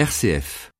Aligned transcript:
RCF. 0.00 0.70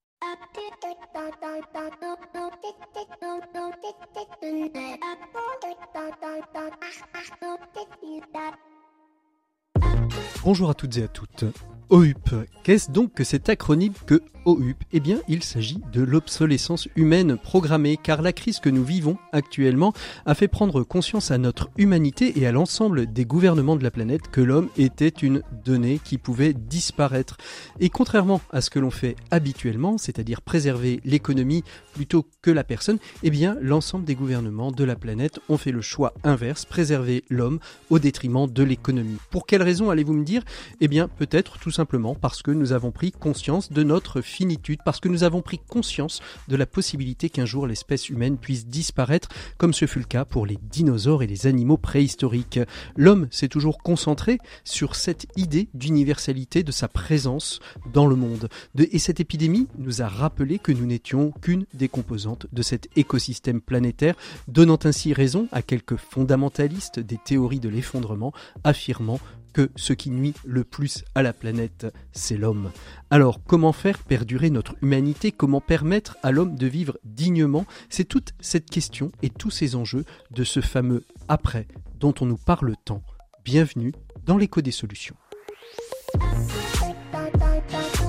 Bonjour 10.42 10.70
à 10.70 10.74
toutes 10.74 10.96
et 10.96 11.02
à 11.02 11.08
toutes. 11.08 11.44
OUP, 11.90 12.30
qu'est-ce 12.62 12.92
donc 12.92 13.14
que 13.14 13.24
cet 13.24 13.48
acronyme 13.48 13.94
que 14.06 14.22
OUP 14.46 14.76
Eh 14.92 15.00
bien, 15.00 15.18
il 15.26 15.42
s'agit 15.42 15.80
de 15.92 16.02
l'obsolescence 16.02 16.86
humaine 16.94 17.36
programmée, 17.36 17.98
car 18.00 18.22
la 18.22 18.32
crise 18.32 18.60
que 18.60 18.70
nous 18.70 18.84
vivons 18.84 19.18
actuellement 19.32 19.92
a 20.24 20.36
fait 20.36 20.46
prendre 20.46 20.84
conscience 20.84 21.32
à 21.32 21.38
notre 21.38 21.68
humanité 21.76 22.38
et 22.38 22.46
à 22.46 22.52
l'ensemble 22.52 23.12
des 23.12 23.24
gouvernements 23.24 23.74
de 23.74 23.82
la 23.82 23.90
planète 23.90 24.28
que 24.30 24.40
l'homme 24.40 24.68
était 24.78 25.08
une 25.08 25.42
donnée 25.64 26.00
qui 26.02 26.16
pouvait 26.16 26.52
disparaître. 26.52 27.38
Et 27.80 27.90
contrairement 27.90 28.40
à 28.52 28.60
ce 28.60 28.70
que 28.70 28.78
l'on 28.78 28.92
fait 28.92 29.16
habituellement, 29.32 29.98
c'est-à-dire 29.98 30.42
préserver 30.42 31.00
l'économie 31.04 31.64
plutôt 31.92 32.24
que 32.40 32.52
la 32.52 32.62
personne, 32.62 32.98
eh 33.24 33.30
bien, 33.30 33.56
l'ensemble 33.60 34.04
des 34.04 34.14
gouvernements 34.14 34.70
de 34.70 34.84
la 34.84 34.94
planète 34.94 35.40
ont 35.48 35.58
fait 35.58 35.72
le 35.72 35.82
choix 35.82 36.14
inverse, 36.22 36.64
préserver 36.64 37.24
l'homme 37.30 37.58
au 37.90 37.98
détriment 37.98 38.46
de 38.48 38.62
l'économie. 38.62 39.18
Pour 39.30 39.44
quelle 39.44 39.62
raison 39.62 39.90
allez-vous 39.90 40.14
me 40.14 40.24
dire? 40.24 40.44
Eh 40.80 40.86
bien, 40.86 41.08
peut-être 41.08 41.58
tout 41.58 41.72
simplement 41.72 41.79
parce 42.20 42.42
que 42.42 42.50
nous 42.50 42.72
avons 42.72 42.90
pris 42.90 43.12
conscience 43.12 43.72
de 43.72 43.82
notre 43.82 44.20
finitude, 44.20 44.80
parce 44.84 45.00
que 45.00 45.08
nous 45.08 45.24
avons 45.24 45.42
pris 45.42 45.58
conscience 45.58 46.20
de 46.48 46.56
la 46.56 46.66
possibilité 46.66 47.30
qu'un 47.30 47.44
jour 47.44 47.66
l'espèce 47.66 48.08
humaine 48.08 48.38
puisse 48.38 48.66
disparaître, 48.66 49.28
comme 49.58 49.72
ce 49.72 49.86
fut 49.86 49.98
le 49.98 50.04
cas 50.04 50.24
pour 50.24 50.46
les 50.46 50.58
dinosaures 50.70 51.22
et 51.22 51.26
les 51.26 51.46
animaux 51.46 51.76
préhistoriques. 51.76 52.60
L'homme 52.96 53.28
s'est 53.30 53.48
toujours 53.48 53.78
concentré 53.78 54.38
sur 54.64 54.94
cette 54.94 55.26
idée 55.36 55.68
d'universalité 55.74 56.62
de 56.62 56.72
sa 56.72 56.88
présence 56.88 57.60
dans 57.92 58.06
le 58.06 58.16
monde. 58.16 58.48
et 58.78 58.98
cette 58.98 59.20
épidémie 59.20 59.68
nous 59.78 60.02
a 60.02 60.08
rappelé 60.08 60.58
que 60.58 60.72
nous 60.72 60.86
n'étions 60.86 61.32
qu'une 61.40 61.66
des 61.74 61.88
composantes 61.88 62.46
de 62.52 62.62
cet 62.62 62.88
écosystème 62.96 63.60
planétaire, 63.60 64.14
donnant 64.48 64.78
ainsi 64.84 65.12
raison 65.12 65.48
à 65.52 65.62
quelques 65.62 65.96
fondamentalistes 65.96 67.00
des 67.00 67.18
théories 67.18 67.60
de 67.60 67.68
l'effondrement, 67.68 68.32
affirmant 68.64 69.20
que 69.52 69.70
ce 69.76 69.92
qui 69.92 70.10
nuit 70.10 70.34
le 70.44 70.64
plus 70.64 71.04
à 71.14 71.22
la 71.22 71.32
planète, 71.32 71.86
c'est 72.12 72.36
l'homme. 72.36 72.70
Alors, 73.10 73.40
comment 73.44 73.72
faire 73.72 73.98
perdurer 73.98 74.50
notre 74.50 74.74
humanité? 74.82 75.32
Comment 75.32 75.60
permettre 75.60 76.16
à 76.22 76.30
l'homme 76.30 76.56
de 76.56 76.66
vivre 76.66 76.98
dignement? 77.04 77.66
C'est 77.88 78.04
toute 78.04 78.32
cette 78.40 78.70
question 78.70 79.12
et 79.22 79.30
tous 79.30 79.50
ces 79.50 79.76
enjeux 79.76 80.04
de 80.30 80.44
ce 80.44 80.60
fameux 80.60 81.04
après 81.28 81.66
dont 81.98 82.14
on 82.20 82.26
nous 82.26 82.38
parle 82.38 82.74
tant. 82.84 83.02
Bienvenue 83.44 83.92
dans 84.24 84.36
l'écho 84.36 84.60
des 84.60 84.70
solutions. 84.70 85.16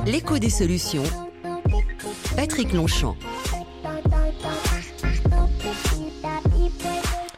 L'écho 0.06 0.40
des 0.40 0.50
solutions. 0.50 1.04
Patrick 2.36 2.74
Longchamp. 2.74 3.16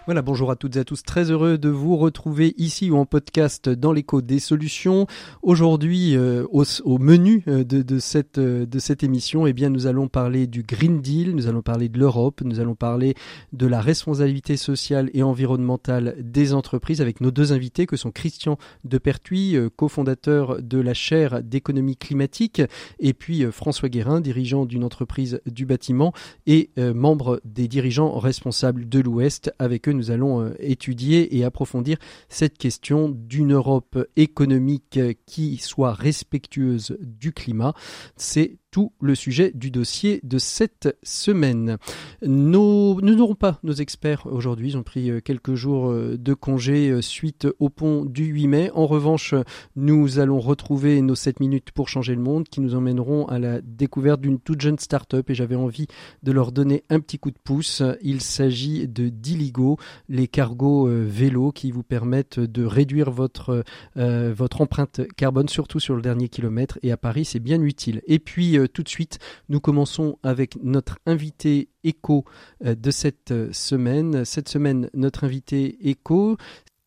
Voilà, 0.06 0.22
bonjour 0.22 0.52
à 0.52 0.58
toutes 0.58 0.76
et 0.76 0.80
à 0.80 0.84
tous. 0.84 1.02
Très 1.02 1.32
heureux 1.32 1.58
de 1.58 1.70
vous 1.70 1.96
retrouver 1.96 2.54
ici 2.58 2.92
ou 2.92 2.98
en 2.98 3.06
podcast 3.06 3.70
dans 3.70 3.94
l'écho 3.94 4.22
des 4.22 4.40
solutions. 4.40 5.08
Aujourd'hui, 5.42 6.18
euh, 6.18 6.46
au, 6.52 6.98
menu 6.98 7.42
euh, 7.48 7.64
de, 7.64 8.00
cette, 8.00 8.38
euh, 8.38 8.66
de 8.66 8.80
cette 8.80 9.02
émission, 9.04 9.48
eh 9.48 9.54
bien, 9.54 9.70
nous 9.70 9.88
allons 9.88 10.10
parler 10.10 10.46
du 10.46 10.62
Green 10.62 11.00
Deal, 11.00 11.34
nous 11.34 11.48
allons 11.48 11.62
parler 11.62 11.88
de 11.88 11.98
l'Europe, 12.00 12.42
nous 12.44 12.60
allons 12.60 12.76
parler 12.76 13.14
de 13.54 13.66
la 13.66 13.80
responsabilité 13.80 14.58
sociale 14.58 15.10
et 15.14 15.24
environnementale 15.24 16.18
des 16.20 16.54
entreprises 16.54 17.00
avec 17.00 17.22
nos 17.22 17.32
deux 17.32 17.54
invités 17.54 17.86
que 17.86 17.96
sont 17.96 18.12
Christian 18.12 18.58
Depertuis, 18.84 19.56
cofondateur 19.78 20.62
de 20.62 20.80
la 20.80 20.94
chaire 20.94 21.42
d'économie 21.42 21.96
climatique, 21.96 22.62
et 23.00 23.14
puis 23.14 23.46
François 23.54 23.88
Guérin, 23.88 24.20
dirigeant 24.20 24.66
d'une 24.66 24.84
entreprise 24.84 25.40
du 25.46 25.66
bâtiment 25.66 26.12
et 26.46 26.72
membre 26.78 27.40
des 27.46 27.70
dirigeants 27.70 28.20
responsables 28.20 28.90
de 28.90 29.00
l'Ouest 29.00 29.54
avec 29.60 29.88
eux 29.88 29.93
nous 29.94 30.12
allons 30.12 30.42
euh, 30.42 30.56
étudier 30.60 31.38
et 31.38 31.44
approfondir 31.44 31.98
cette 32.30 32.58
question 32.58 33.10
d'une 33.10 33.54
Europe 33.54 33.98
économique 34.16 35.00
qui 35.26 35.58
soit 35.58 35.94
respectueuse 35.94 36.98
du 37.02 37.32
climat. 37.32 37.74
C'est 38.16 38.58
tout 38.74 38.92
le 39.00 39.14
sujet 39.14 39.52
du 39.54 39.70
dossier 39.70 40.20
de 40.24 40.40
cette 40.40 40.98
semaine. 41.04 41.78
nous 42.24 43.00
n'aurons 43.02 43.36
pas 43.36 43.60
nos 43.62 43.74
experts 43.74 44.26
aujourd'hui, 44.26 44.70
ils 44.70 44.78
ont 44.78 44.84
pris 44.84 45.12
euh, 45.12 45.20
quelques 45.20 45.54
jours 45.54 45.92
euh, 45.92 46.18
de 46.18 46.34
congé 46.34 46.90
euh, 46.90 47.00
suite 47.00 47.48
au 47.60 47.70
pont 47.70 48.04
du 48.04 48.26
8 48.26 48.48
mai. 48.48 48.72
En 48.74 48.88
revanche, 48.88 49.36
nous 49.76 50.18
allons 50.18 50.40
retrouver 50.40 51.04
nos 51.04 51.14
7 51.14 51.40
minutes 51.40 51.70
pour 51.70 51.88
changer 51.88 52.16
le 52.16 52.22
monde 52.22 52.50
qui 52.50 52.62
nous 52.62 52.74
emmèneront 52.74 53.28
à 53.28 53.38
la 53.38 53.62
découverte 53.62 54.22
d'une 54.22 54.40
toute 54.40 54.62
jeune 54.62 54.80
start-up 54.80 55.30
et 55.30 55.36
j'avais 55.36 55.56
envie 55.56 55.86
de 56.24 56.32
leur 56.32 56.52
donner 56.52 56.84
un 56.90 57.00
petit 57.00 57.20
coup 57.20 57.30
de 57.30 57.38
pouce. 57.44 57.84
Il 58.02 58.22
s'agit 58.22 58.88
de 58.88 59.10
Diligo, 59.10 59.78
les 60.10 60.28
cargos 60.28 60.88
vélos 60.88 61.52
qui 61.52 61.70
vous 61.70 61.84
permettent 61.84 62.40
de 62.40 62.66
réduire 62.66 63.12
votre, 63.12 63.64
votre 63.96 64.62
empreinte 64.62 65.02
carbone, 65.16 65.48
surtout 65.48 65.80
sur 65.80 65.96
le 65.96 66.02
dernier 66.02 66.28
kilomètre 66.28 66.80
et 66.82 66.92
à 66.92 66.98
Paris 66.98 67.26
c'est 67.26 67.40
bien 67.40 67.62
utile. 67.62 68.02
Et 68.08 68.20
puis 68.20 68.58
tout 68.68 68.84
de 68.84 68.90
suite, 68.90 69.20
nous 69.50 69.60
commençons 69.60 70.18
avec 70.24 70.58
notre 70.64 71.00
invité 71.06 71.70
écho 71.84 72.26
euh, 72.66 72.76
de 72.76 72.92
cette 72.92 73.32
euh, 73.32 73.50
semaine. 73.52 74.26
Cette 74.26 74.50
semaine, 74.50 74.90
notre 74.94 75.24
invité 75.24 75.90
écho, 75.90 76.38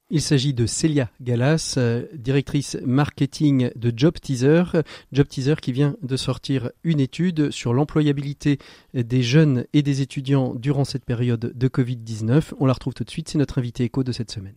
il 0.08 0.20
s'agit 0.20 0.54
de 0.54 0.66
Célia 0.66 1.10
Galas, 1.20 1.76
directrice 2.14 2.76
marketing 2.84 3.70
de 3.74 3.92
Job 3.96 4.14
Teaser. 4.20 4.62
Job 5.12 5.26
Teaser 5.26 5.56
qui 5.60 5.72
vient 5.72 5.96
de 6.00 6.16
sortir 6.16 6.70
une 6.84 7.00
étude 7.00 7.50
sur 7.50 7.74
l'employabilité 7.74 8.58
des 8.94 9.22
jeunes 9.22 9.64
et 9.72 9.82
des 9.82 10.02
étudiants 10.02 10.54
durant 10.54 10.84
cette 10.84 11.04
période 11.04 11.52
de 11.52 11.68
Covid-19. 11.68 12.52
On 12.60 12.66
la 12.66 12.72
retrouve 12.72 12.94
tout 12.94 13.02
de 13.02 13.10
suite, 13.10 13.28
c'est 13.28 13.38
notre 13.38 13.58
invité 13.58 13.82
écho 13.82 14.04
de 14.04 14.12
cette 14.12 14.30
semaine. 14.30 14.54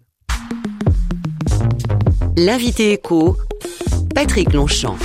L'invité 2.37 2.93
écho, 2.93 3.35
Patrick 4.15 4.53
Longchamp. 4.53 4.97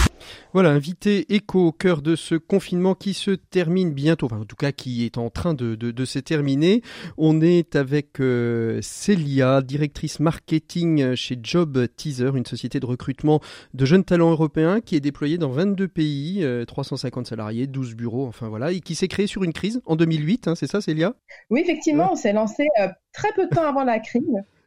Voilà, 0.55 0.71
invité 0.71 1.35
écho 1.35 1.67
au 1.67 1.73
cœur 1.73 2.01
de 2.01 2.15
ce 2.15 2.37
confinement 2.37 2.95
qui 2.95 3.13
se 3.13 3.33
termine 3.33 3.93
bientôt, 3.93 4.27
enfin 4.27 4.39
en 4.39 4.45
tout 4.45 4.55
cas 4.55 4.71
qui 4.71 5.05
est 5.05 5.19
en 5.19 5.29
train 5.29 5.53
de, 5.53 5.75
de, 5.75 6.05
se 6.05 6.21
terminer. 6.21 6.81
On 7.19 7.41
est 7.41 7.75
avec 7.75 8.21
euh, 8.21 8.79
Célia, 8.81 9.63
directrice 9.63 10.21
marketing 10.21 11.17
chez 11.17 11.37
Job 11.43 11.89
Teaser, 11.97 12.31
une 12.37 12.47
société 12.47 12.79
de 12.79 12.87
recrutement 12.87 13.41
de 13.75 13.85
jeunes 13.85 14.05
talents 14.05 14.31
européens 14.31 14.81
qui 14.81 14.95
est 14.95 15.01
déployée 15.01 15.39
dans 15.39 15.51
22 15.51 15.89
pays, 15.89 16.47
350 16.69 17.27
euh, 17.27 17.29
salariés, 17.29 17.67
12 17.67 17.97
bureaux, 17.97 18.29
enfin 18.29 18.49
voilà, 18.49 18.71
et 18.71 18.79
qui 18.79 18.95
s'est 18.95 19.09
créée 19.09 19.27
sur 19.27 19.43
une 19.43 19.53
crise 19.53 19.83
en 19.87 19.97
2008, 19.97 20.47
hein, 20.47 20.55
c'est 20.55 20.69
ça 20.69 20.81
Célia? 20.81 21.17
Oui, 21.51 21.63
effectivement, 21.63 22.13
on 22.13 22.15
s'est 22.15 22.33
lancé 22.33 22.69
euh, 22.81 22.87
très 23.13 23.33
peu 23.35 23.47
de 23.47 23.51
temps 23.53 23.67
avant 23.67 23.83
la 23.83 23.99
crise. 23.99 24.23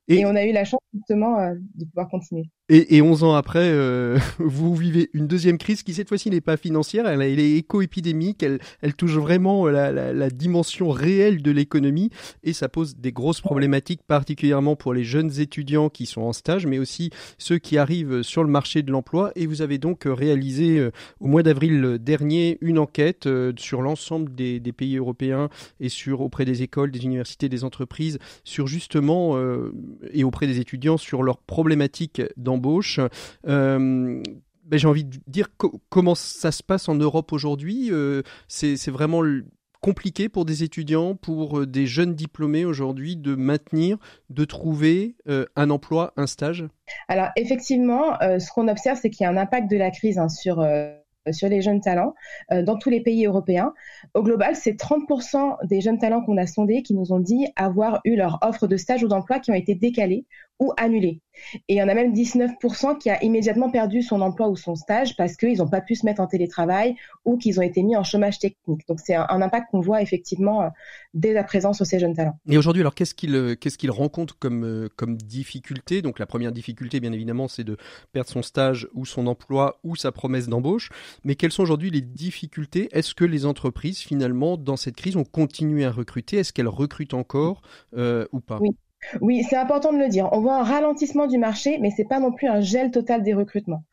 Et, 0.10 0.26
on 0.26 0.36
a 0.36 0.44
eu 0.44 0.52
la 0.52 0.66
chance 0.66 0.82
justement 0.94 1.38
de 1.76 1.86
pouvoir 1.86 2.10
continuer. 2.10 2.50
Et, 2.70 2.98
et 2.98 3.02
11 3.02 3.24
ans 3.24 3.34
après, 3.34 3.70
euh, 3.72 4.20
vous 4.40 4.76
vivez 4.76 5.10
une 5.14 5.26
deuxième 5.26 5.58
crise 5.58 5.84
qui 5.84 5.94
cette 5.94 6.10
fois-ci 6.10 6.30
n'est 6.30 6.42
pas 6.42 6.58
financière, 6.58 7.08
elle, 7.08 7.22
est 7.22 7.52
éco-épidémique, 7.54 8.44
elle, 8.44 8.60
elle, 8.82 8.94
touche 8.94 9.14
vraiment 9.14 9.68
la, 9.68 9.94
la, 9.94 10.12
la 10.12 10.30
dimension 10.30 10.90
réelle 10.90 11.42
de 11.42 11.52
l'économie. 11.52 12.10
Et 12.44 12.52
ça 12.52 12.68
pose 12.68 12.98
des 12.98 13.14
grosses 13.14 13.40
problématiques, 13.40 14.02
particulièrement 14.06 14.76
pour 14.76 14.94
les 14.94 15.06
jeunes 15.06 15.40
étudiants 15.40 15.88
qui 15.90 16.06
sont 16.06 16.22
en 16.22 16.34
stage, 16.34 16.66
mais 16.66 16.78
aussi 16.78 17.10
ceux 17.38 17.58
qui 17.58 17.78
arrivent 17.78 18.22
sur 18.22 18.44
le 18.44 18.50
marché 18.50 18.82
de 18.82 18.92
l'emploi. 18.92 19.32
Et 19.38 19.46
vous 19.46 19.62
avez 19.62 19.78
donc 19.78 20.04
réalisé 20.06 20.78
euh, 20.78 20.92
au 21.22 21.28
mois 21.28 21.44
d'avril 21.44 22.00
dernier 22.02 22.58
une 22.60 22.80
enquête 22.80 23.28
euh, 23.28 23.54
sur 23.56 23.82
l'ensemble 23.82 24.36
des, 24.36 24.60
des, 24.60 24.74
pays 24.74 24.98
européens 24.98 25.48
et 25.80 25.88
sur 25.88 26.20
auprès 26.20 26.44
des 26.44 26.64
écoles, 26.64 26.92
des 26.92 27.06
universités, 27.06 27.48
des 27.48 27.64
entreprises, 27.64 28.20
sur 28.44 28.68
justement 28.68 29.38
et 30.12 30.24
auprès 30.24 30.46
des 30.46 30.60
étudiants 30.60 30.98
sur 30.98 31.24
leurs 31.24 31.38
problématiques 31.38 32.22
dans 32.36 32.57
euh, 33.48 34.22
ben, 34.64 34.78
j'ai 34.78 34.88
envie 34.88 35.06
de 35.06 35.18
dire 35.28 35.48
comment 35.90 36.16
ça 36.16 36.52
se 36.52 36.64
passe 36.64 36.90
en 36.90 36.96
Europe 36.96 37.32
aujourd'hui. 37.32 37.90
Euh, 37.92 38.22
c'est 38.48 38.90
vraiment 38.90 39.22
compliqué 39.82 40.28
pour 40.28 40.44
des 40.44 40.64
étudiants, 40.64 41.16
pour 41.16 41.60
euh, 41.60 41.66
des 41.66 41.86
jeunes 41.86 42.16
diplômés 42.16 42.66
aujourd'hui 42.66 43.16
de 43.16 43.36
maintenir, 43.36 43.98
de 44.30 44.44
trouver 44.44 45.16
un 45.56 45.70
emploi, 45.70 46.14
un 46.18 46.28
stage? 46.28 46.66
Alors 47.08 47.30
effectivement, 47.36 48.18
ce 48.20 48.52
qu'on 48.52 48.68
observe, 48.68 49.00
c'est 49.02 49.10
qu'il 49.10 49.24
y 49.24 49.28
a 49.28 49.30
un 49.30 49.38
impact 49.38 49.70
de 49.70 49.78
la 49.78 49.92
crise 49.92 50.18
hein, 50.18 50.30
sur 50.30 50.66
sur 51.32 51.50
les 51.50 51.62
jeunes 51.62 51.82
talents 51.82 52.16
dans 52.50 52.78
tous 52.78 52.90
les 52.90 53.02
pays 53.02 53.26
européens. 53.26 53.74
Au 54.14 54.24
global, 54.24 54.56
c'est 54.56 54.80
30% 54.80 55.58
des 55.68 55.82
jeunes 55.82 56.00
talents 56.00 56.22
qu'on 56.24 56.38
a 56.38 56.48
sondés 56.48 56.84
qui 56.84 56.94
nous 56.94 57.12
ont 57.12 57.20
dit 57.20 57.48
avoir 57.58 58.00
eu 58.06 58.16
leur 58.16 58.40
offre 58.42 58.66
de 58.66 58.78
stage 58.78 59.04
ou 59.04 59.10
d'emploi 59.10 59.40
qui 59.40 59.52
ont 59.52 59.56
été 59.56 59.76
décalées 59.76 60.26
ou 60.60 60.74
annulé. 60.78 61.22
Et 61.68 61.76
il 61.76 61.78
y 61.78 61.84
en 61.84 61.88
a 61.88 61.94
même 61.94 62.14
19% 62.14 62.98
qui 62.98 63.10
a 63.10 63.24
immédiatement 63.24 63.70
perdu 63.70 64.02
son 64.02 64.22
emploi 64.22 64.50
ou 64.50 64.56
son 64.56 64.76
stage 64.76 65.16
parce 65.16 65.36
qu'ils 65.36 65.58
n'ont 65.60 65.68
pas 65.68 65.82
pu 65.82 65.96
se 65.96 66.06
mettre 66.06 66.22
en 66.22 66.28
télétravail 66.28 66.96
ou 67.26 67.38
qu'ils 67.38 67.60
ont 67.60 67.64
été 67.64 67.84
mis 67.84 67.96
en 67.96 68.04
chômage 68.04 68.40
technique. 68.40 68.88
Donc 68.88 69.00
c'est 69.00 69.16
un, 69.16 69.42
impact 69.42 69.70
qu'on 69.72 69.80
voit 69.80 70.02
effectivement 70.02 70.64
euh, 70.64 70.70
dès 71.14 71.34
la 71.34 71.44
présence 71.44 71.78
sur 71.78 71.86
ces 71.86 72.00
jeunes 72.00 72.16
talents. 72.16 72.40
Et 72.50 72.58
aujourd'hui, 72.58 72.82
alors 72.82 72.96
qu'est-ce 72.96 73.14
qu'ils 73.14 73.36
euh, 73.36 73.56
qu'est-ce 73.56 73.78
qu'ils 73.78 73.92
rencontrent 73.92 74.38
comme 74.40 74.64
euh, 74.64 74.90
comme 74.96 75.16
difficulté? 75.16 76.02
Donc 76.02 76.18
la 76.18 76.26
première 76.26 76.52
difficulté, 76.52 77.00
bien 77.00 77.12
évidemment, 77.12 77.48
c'est 77.48 77.64
de 77.64 77.78
perdre 78.12 78.30
son 78.30 78.42
stage 78.42 78.88
ou 78.94 79.06
son 79.06 79.28
emploi 79.28 79.80
ou 79.84 79.96
sa 79.96 80.12
promesse 80.12 80.48
d'embauche. 80.48 80.90
Mais 81.24 81.36
quelles 81.36 81.52
sont 81.52 81.64
aujourd'hui 81.64 81.92
les 81.92 82.02
difficultés? 82.02 82.90
Est-ce 82.92 83.14
que 83.14 83.26
les 83.26 83.46
entreprises 83.46 84.00
finalement 84.00 84.58
dans 84.58 84.78
cette 84.78 84.96
crise 84.96 85.16
ont 85.16 85.24
continué 85.24 85.86
à 85.86 85.92
recruter? 85.92 86.38
Est-ce 86.38 86.52
qu'elles 86.52 86.68
recrutent 86.68 87.14
encore 87.14 87.62
ou 87.94 88.40
pas? 88.40 88.58
Oui. 88.60 88.72
Oui, 89.22 89.44
c'est 89.50 89.56
important 89.56 89.94
de 89.94 90.00
le 90.00 90.10
dire. 90.10 90.30
On 90.32 90.42
voit 90.42 90.56
un 90.56 90.64
ralentissement 90.64 91.28
du 91.28 91.38
marché, 91.38 91.78
mais 91.80 91.92
ce 91.92 92.02
n'est 92.02 92.08
pas 92.08 92.20
non 92.20 92.32
plus 92.32 92.48
un 92.48 92.62
gel 92.62 92.92
total 92.92 93.24
des 93.24 93.34
recrutements. 93.34 93.84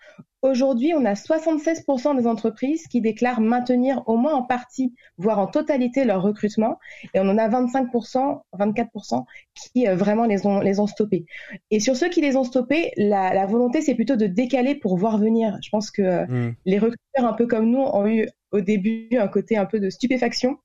Aujourd'hui, 0.44 0.92
on 0.94 1.06
a 1.06 1.14
76% 1.14 2.18
des 2.18 2.26
entreprises 2.26 2.86
qui 2.86 3.00
déclarent 3.00 3.40
maintenir 3.40 4.02
au 4.06 4.18
moins 4.18 4.34
en 4.34 4.42
partie, 4.42 4.94
voire 5.16 5.38
en 5.38 5.46
totalité 5.46 6.04
leur 6.04 6.20
recrutement, 6.20 6.78
et 7.14 7.20
on 7.20 7.28
en 7.30 7.38
a 7.38 7.48
25%, 7.48 8.42
24% 8.52 9.24
qui 9.54 9.88
euh, 9.88 9.96
vraiment 9.96 10.26
les 10.26 10.46
ont, 10.46 10.60
les 10.60 10.80
ont 10.80 10.86
stoppés. 10.86 11.24
Et 11.70 11.80
sur 11.80 11.96
ceux 11.96 12.10
qui 12.10 12.20
les 12.20 12.36
ont 12.36 12.44
stoppés, 12.44 12.92
la, 12.98 13.46
volonté, 13.46 13.80
c'est 13.80 13.94
plutôt 13.94 14.16
de 14.16 14.26
décaler 14.26 14.74
pour 14.74 14.98
voir 14.98 15.16
venir. 15.16 15.56
Je 15.62 15.70
pense 15.70 15.90
que 15.90 16.02
euh, 16.02 16.26
mmh. 16.26 16.54
les 16.66 16.78
recruteurs, 16.78 17.24
un 17.24 17.32
peu 17.32 17.46
comme 17.46 17.70
nous, 17.70 17.80
ont 17.80 18.06
eu 18.06 18.28
au 18.54 18.60
début 18.60 19.08
un 19.18 19.28
côté 19.28 19.56
un 19.56 19.66
peu 19.66 19.80
de 19.80 19.90
stupéfaction. 19.90 20.56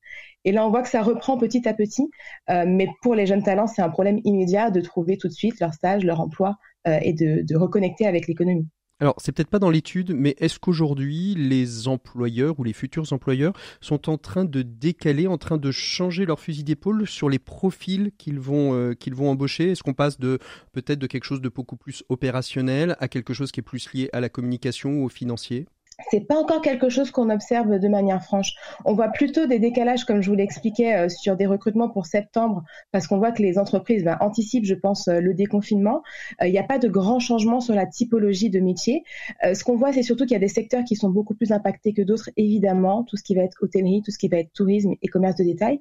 Et 0.45 0.51
là, 0.51 0.65
on 0.65 0.69
voit 0.69 0.83
que 0.83 0.89
ça 0.89 1.01
reprend 1.01 1.37
petit 1.37 1.67
à 1.67 1.73
petit. 1.73 2.09
Euh, 2.49 2.63
mais 2.65 2.87
pour 3.01 3.15
les 3.15 3.25
jeunes 3.25 3.43
talents, 3.43 3.67
c'est 3.67 3.81
un 3.81 3.89
problème 3.89 4.19
immédiat 4.23 4.69
de 4.69 4.79
trouver 4.79 5.17
tout 5.17 5.27
de 5.27 5.33
suite 5.33 5.59
leur 5.59 5.73
stage, 5.73 6.05
leur 6.05 6.21
emploi 6.21 6.55
euh, 6.87 6.99
et 7.01 7.13
de, 7.13 7.55
reconnecter 7.57 8.05
avec 8.05 8.27
l'économie. 8.27 8.67
Alors, 9.01 9.15
c'est 9.17 9.31
peut-être 9.31 9.49
pas 9.49 9.59
dans 9.59 9.69
l'étude, 9.69 10.13
mais 10.13 10.35
est-ce 10.39 10.59
qu'aujourd'hui, 10.59 11.33
les 11.33 11.87
employeurs 11.87 12.59
ou 12.59 12.65
les 12.65 12.73
futurs 12.73 13.11
employeurs 13.11 13.53
sont 13.79 14.09
en 14.09 14.17
train 14.17 14.43
de 14.43 14.61
décaler, 14.61 15.25
en 15.25 15.37
train 15.37 15.57
de 15.57 15.71
changer 15.71 16.25
leur 16.25 16.39
fusil 16.39 16.65
d'épaule 16.65 17.07
sur 17.07 17.29
les 17.29 17.39
profils 17.39 18.11
qu'ils 18.17 18.39
vont, 18.39 18.73
euh, 18.73 18.93
qu'ils 18.93 19.15
vont 19.15 19.29
embaucher? 19.29 19.71
Est-ce 19.71 19.83
qu'on 19.83 19.93
passe 19.93 20.19
de 20.19 20.37
peut-être 20.73 20.99
de 20.99 21.07
quelque 21.07 21.23
chose 21.23 21.41
de 21.41 21.49
beaucoup 21.49 21.77
plus 21.77 22.03
opérationnel 22.09 22.97
à 22.99 23.07
quelque 23.07 23.33
chose 23.33 23.51
qui 23.51 23.61
est 23.61 23.63
plus 23.63 23.91
lié 23.93 24.09
à 24.11 24.19
la 24.19 24.27
communication 24.27 24.91
ou 24.91 25.05
au 25.05 25.09
financier? 25.09 25.65
C'est 26.09 26.21
pas 26.21 26.35
encore 26.35 26.61
quelque 26.61 26.89
chose 26.89 27.11
qu'on 27.11 27.29
observe 27.29 27.79
de 27.79 27.87
manière 27.87 28.23
franche. 28.23 28.53
On 28.85 28.93
voit 28.93 29.09
plutôt 29.09 29.45
des 29.45 29.59
décalages, 29.59 30.05
comme 30.05 30.21
je 30.21 30.29
vous 30.29 30.35
l'expliquais, 30.35 30.95
euh, 30.95 31.09
sur 31.09 31.35
des 31.35 31.45
recrutements 31.45 31.89
pour 31.89 32.05
septembre, 32.05 32.63
parce 32.91 33.07
qu'on 33.07 33.17
voit 33.17 33.31
que 33.31 33.41
les 33.41 33.57
entreprises 33.57 34.03
ben, 34.03 34.17
anticipent, 34.21 34.65
je 34.65 34.75
pense, 34.75 35.07
euh, 35.07 35.19
le 35.19 35.33
déconfinement. 35.33 36.01
Euh, 36.41 36.47
il 36.47 36.51
n'y 36.51 36.59
a 36.59 36.63
pas 36.63 36.79
de 36.79 36.87
grands 36.87 37.19
changements 37.19 37.59
sur 37.61 37.75
la 37.75 37.85
typologie 37.85 38.49
de 38.49 38.59
métier. 38.59 39.03
ce 39.43 39.63
qu'on 39.63 39.75
voit, 39.75 39.93
c'est 39.93 40.03
surtout 40.03 40.25
qu'il 40.25 40.33
y 40.33 40.35
a 40.35 40.39
des 40.39 40.47
secteurs 40.47 40.83
qui 40.83 40.95
sont 40.95 41.09
beaucoup 41.09 41.33
plus 41.33 41.51
impactés 41.51 41.93
que 41.93 42.01
d'autres, 42.01 42.29
évidemment, 42.37 43.03
tout 43.03 43.17
ce 43.17 43.23
qui 43.23 43.35
va 43.35 43.43
être 43.43 43.57
hôtellerie, 43.61 44.01
tout 44.03 44.11
ce 44.11 44.17
qui 44.17 44.27
va 44.27 44.37
être 44.37 44.51
tourisme 44.53 44.93
et 45.01 45.07
commerce 45.07 45.35
de 45.35 45.43
détail. 45.43 45.79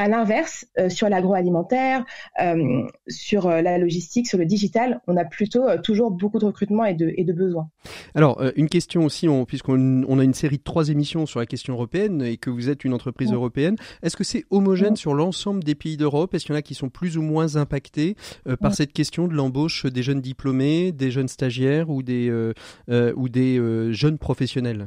À 0.00 0.06
l'inverse, 0.06 0.64
euh, 0.78 0.88
sur 0.88 1.08
l'agroalimentaire, 1.08 2.04
euh, 2.40 2.86
sur 3.08 3.48
euh, 3.48 3.62
la 3.62 3.78
logistique, 3.78 4.28
sur 4.28 4.38
le 4.38 4.46
digital, 4.46 5.00
on 5.08 5.16
a 5.16 5.24
plutôt 5.24 5.64
toujours 5.82 6.12
beaucoup 6.12 6.38
de 6.38 6.44
recrutement 6.44 6.84
et 6.84 6.94
de, 6.94 7.12
et 7.16 7.24
de 7.24 7.32
besoins. 7.32 7.68
Alors, 8.14 8.40
une 8.54 8.68
question 8.68 9.04
aussi, 9.04 9.26
puisqu'on 9.48 10.04
on 10.06 10.20
a 10.20 10.22
une 10.22 10.34
série 10.34 10.58
de 10.58 10.62
trois 10.62 10.90
émissions 10.90 11.26
sur 11.26 11.40
la 11.40 11.46
question 11.46 11.74
européenne 11.74 12.22
et 12.22 12.36
que 12.36 12.48
vous 12.48 12.68
êtes 12.68 12.84
une 12.84 12.94
entreprise 12.94 13.32
européenne, 13.32 13.74
est-ce 14.04 14.16
que 14.16 14.22
c'est 14.22 14.44
homogène 14.50 14.94
sur 14.94 15.14
l'ensemble 15.14 15.64
des 15.64 15.74
pays 15.74 15.96
d'Europe? 15.96 16.32
Est-ce 16.32 16.44
qu'il 16.44 16.54
y 16.54 16.56
en 16.56 16.60
a 16.60 16.62
qui 16.62 16.74
sont 16.74 16.90
plus 16.90 17.18
ou 17.18 17.22
moins 17.22 17.56
impactés 17.56 18.14
par 18.60 18.74
cette 18.74 18.92
question 18.92 19.26
de 19.26 19.34
l'embauche 19.34 19.84
des 19.84 20.04
jeunes 20.04 20.20
diplômés, 20.20 20.92
des 20.92 21.10
jeunes 21.10 21.26
stagiaires 21.26 21.90
ou 21.90 22.04
des, 22.04 22.30
ou 22.88 23.28
des 23.28 23.92
jeunes 23.92 24.18
professionnels? 24.18 24.86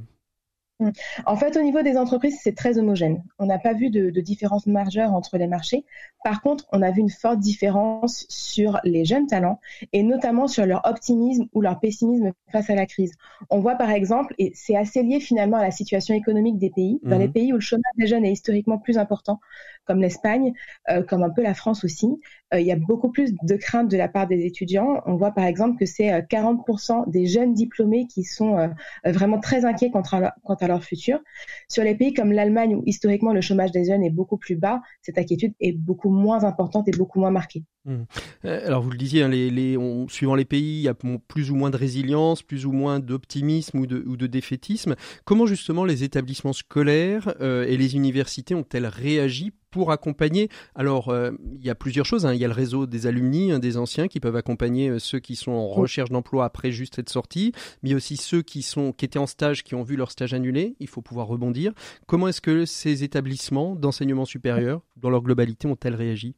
En 1.26 1.36
fait, 1.36 1.58
au 1.58 1.62
niveau 1.62 1.82
des 1.82 1.98
entreprises, 1.98 2.38
c'est 2.42 2.56
très 2.56 2.78
homogène. 2.78 3.24
On 3.40 3.46
n'a 3.46 3.60
pas 3.60 3.74
vu 3.74 3.90
de, 3.90 4.10
de, 4.10 4.22
différence 4.22 4.68
majeure 4.68 5.14
entre 5.14 5.38
les 5.38 5.48
marchés. 5.48 5.86
Par 6.24 6.42
contre, 6.42 6.68
on 6.72 6.82
a 6.82 6.92
vu 6.92 7.02
une 7.02 7.10
forte 7.10 7.40
différence 7.40 8.26
sur 8.30 8.80
les 8.84 9.06
jeunes 9.06 9.28
talents 9.28 9.60
et 9.94 10.04
notamment 10.04 10.48
sur 10.48 10.66
leur 10.66 10.86
optimisme 10.86 11.48
ou 11.54 11.62
leur 11.62 11.80
pessimisme 11.80 12.32
face 12.52 12.70
à 12.70 12.76
la 12.76 12.86
crise. 12.86 13.14
On 13.50 13.60
voit 13.60 13.76
par 13.76 13.90
exemple, 13.90 14.34
et 14.38 14.52
c'est 14.56 14.76
assez 14.76 15.04
lié 15.04 15.20
finalement 15.20 15.58
à 15.58 15.64
la 15.64 15.72
situation 15.72 16.14
économique 16.14 16.58
des 16.58 16.70
pays, 16.70 17.00
dans 17.04 17.18
les 17.18 17.28
mhm. 17.28 17.34
pays 17.34 17.54
où 17.54 17.56
le 17.56 17.62
chômage 17.62 17.84
des 17.98 18.08
jeunes 18.08 18.26
est 18.26 18.32
historiquement 18.32 18.78
plus 18.78 18.98
important, 18.98 19.40
comme 19.86 20.00
l'Espagne, 20.00 20.54
euh, 20.90 21.04
comme 21.04 21.24
un 21.24 21.30
peu 21.30 21.42
la 21.42 21.54
France 21.54 21.84
aussi, 21.84 22.08
euh, 22.54 22.60
il 22.60 22.66
y 22.66 22.72
a 22.72 22.76
beaucoup 22.76 23.10
plus 23.10 23.34
de 23.44 23.56
craintes 23.56 23.90
de 23.90 23.98
la 23.98 24.08
part 24.08 24.28
des 24.28 24.46
étudiants. 24.46 25.02
On 25.06 25.16
voit 25.16 25.32
par 25.32 25.46
exemple 25.46 25.78
que 25.78 25.86
c'est 25.86 26.10
40% 26.10 26.92
euh, 26.92 27.04
des 27.08 27.26
jeunes 27.26 27.54
diplômés 27.54 28.08
qui 28.08 28.24
sont 28.24 28.70
vraiment 29.04 29.40
très 29.40 29.66
inquiets 29.66 29.92
quant 29.92 30.04
à, 30.12 30.36
quant 30.44 30.56
à 30.56 30.68
leur 30.68 30.71
futur. 30.80 31.20
Sur 31.68 31.84
les 31.84 31.96
pays 31.96 32.14
comme 32.14 32.32
l'Allemagne, 32.32 32.76
où 32.76 32.84
historiquement 32.86 33.34
le 33.34 33.42
chômage 33.42 33.72
des 33.72 33.86
jeunes 33.86 34.04
est 34.04 34.10
beaucoup 34.10 34.38
plus 34.38 34.56
bas, 34.56 34.82
cette 35.02 35.18
inquiétude 35.18 35.54
est 35.60 35.74
beaucoup 35.74 36.10
moins 36.10 36.44
importante 36.44 36.88
et 36.88 36.92
beaucoup 36.92 37.20
moins 37.20 37.32
marquée. 37.32 37.64
Mmh. 37.86 38.04
Alors 38.44 38.84
vous 38.84 38.92
le 38.92 38.98
disiez, 38.98 39.24
hein, 39.24 39.30
les, 39.30 39.78
suivant 40.08 40.36
les 40.36 40.46
pays, 40.46 40.78
il 40.78 40.84
y 40.84 40.88
a 40.88 40.94
plus 40.94 41.52
ou 41.52 41.56
moins 41.56 41.72
de 41.72 41.78
résilience, 41.78 42.44
plus 42.44 42.66
ou 42.66 42.72
moins 42.72 43.00
d'optimisme 43.00 43.80
ou 43.80 43.88
de, 43.88 44.04
ou 44.08 44.16
de, 44.18 44.28
défaitisme. 44.28 44.96
Comment 45.26 45.48
justement 45.48 45.84
les 45.84 46.04
établissements 46.04 46.54
scolaires 46.54 47.36
et 47.42 47.76
les 47.76 47.96
universités 47.96 48.56
ont-elles 48.56 48.86
réagi 48.86 49.52
pour 49.72 49.92
accompagner. 49.92 50.50
Alors, 50.76 51.10
euh, 51.10 51.32
il 51.56 51.66
y 51.66 51.70
a 51.70 51.76
plusieurs 51.76 52.06
choses. 52.06 52.26
Hein. 52.26 52.34
Il 52.34 52.40
y 52.40 52.46
a 52.46 52.48
le 52.48 52.54
réseau 52.54 52.86
des 52.86 53.08
alumni, 53.08 53.52
hein, 53.52 53.60
des 53.60 53.78
anciens, 53.78 54.08
qui 54.08 54.20
peuvent 54.20 54.36
accompagner 54.36 54.90
euh, 54.90 55.00
ceux 55.00 55.20
qui 55.20 55.36
sont 55.36 55.52
en 55.52 55.68
recherche 55.68 56.10
d'emploi 56.10 56.46
après 56.46 56.72
juste 56.72 57.00
être 57.00 57.10
sortis, 57.10 57.54
mais 57.82 57.96
aussi 57.96 58.18
ceux 58.18 58.42
qui, 58.42 58.62
sont, 58.62 58.92
qui 58.92 59.06
étaient 59.06 59.20
en 59.20 59.28
stage, 59.28 59.64
qui 59.64 59.74
ont 59.74 59.84
vu 59.84 59.96
leur 59.96 60.12
stage 60.12 60.34
annulé. 60.34 60.76
Il 60.80 60.88
faut 60.88 61.02
pouvoir 61.02 61.28
rebondir. 61.28 61.74
Comment 62.06 62.28
est-ce 62.28 62.42
que 62.42 62.66
ces 62.66 63.04
établissements 63.04 63.76
d'enseignement 63.76 64.26
supérieur, 64.26 64.82
dans 64.98 65.10
leur 65.10 65.22
globalité, 65.22 65.68
ont-elles 65.68 65.96
réagi? 65.96 66.36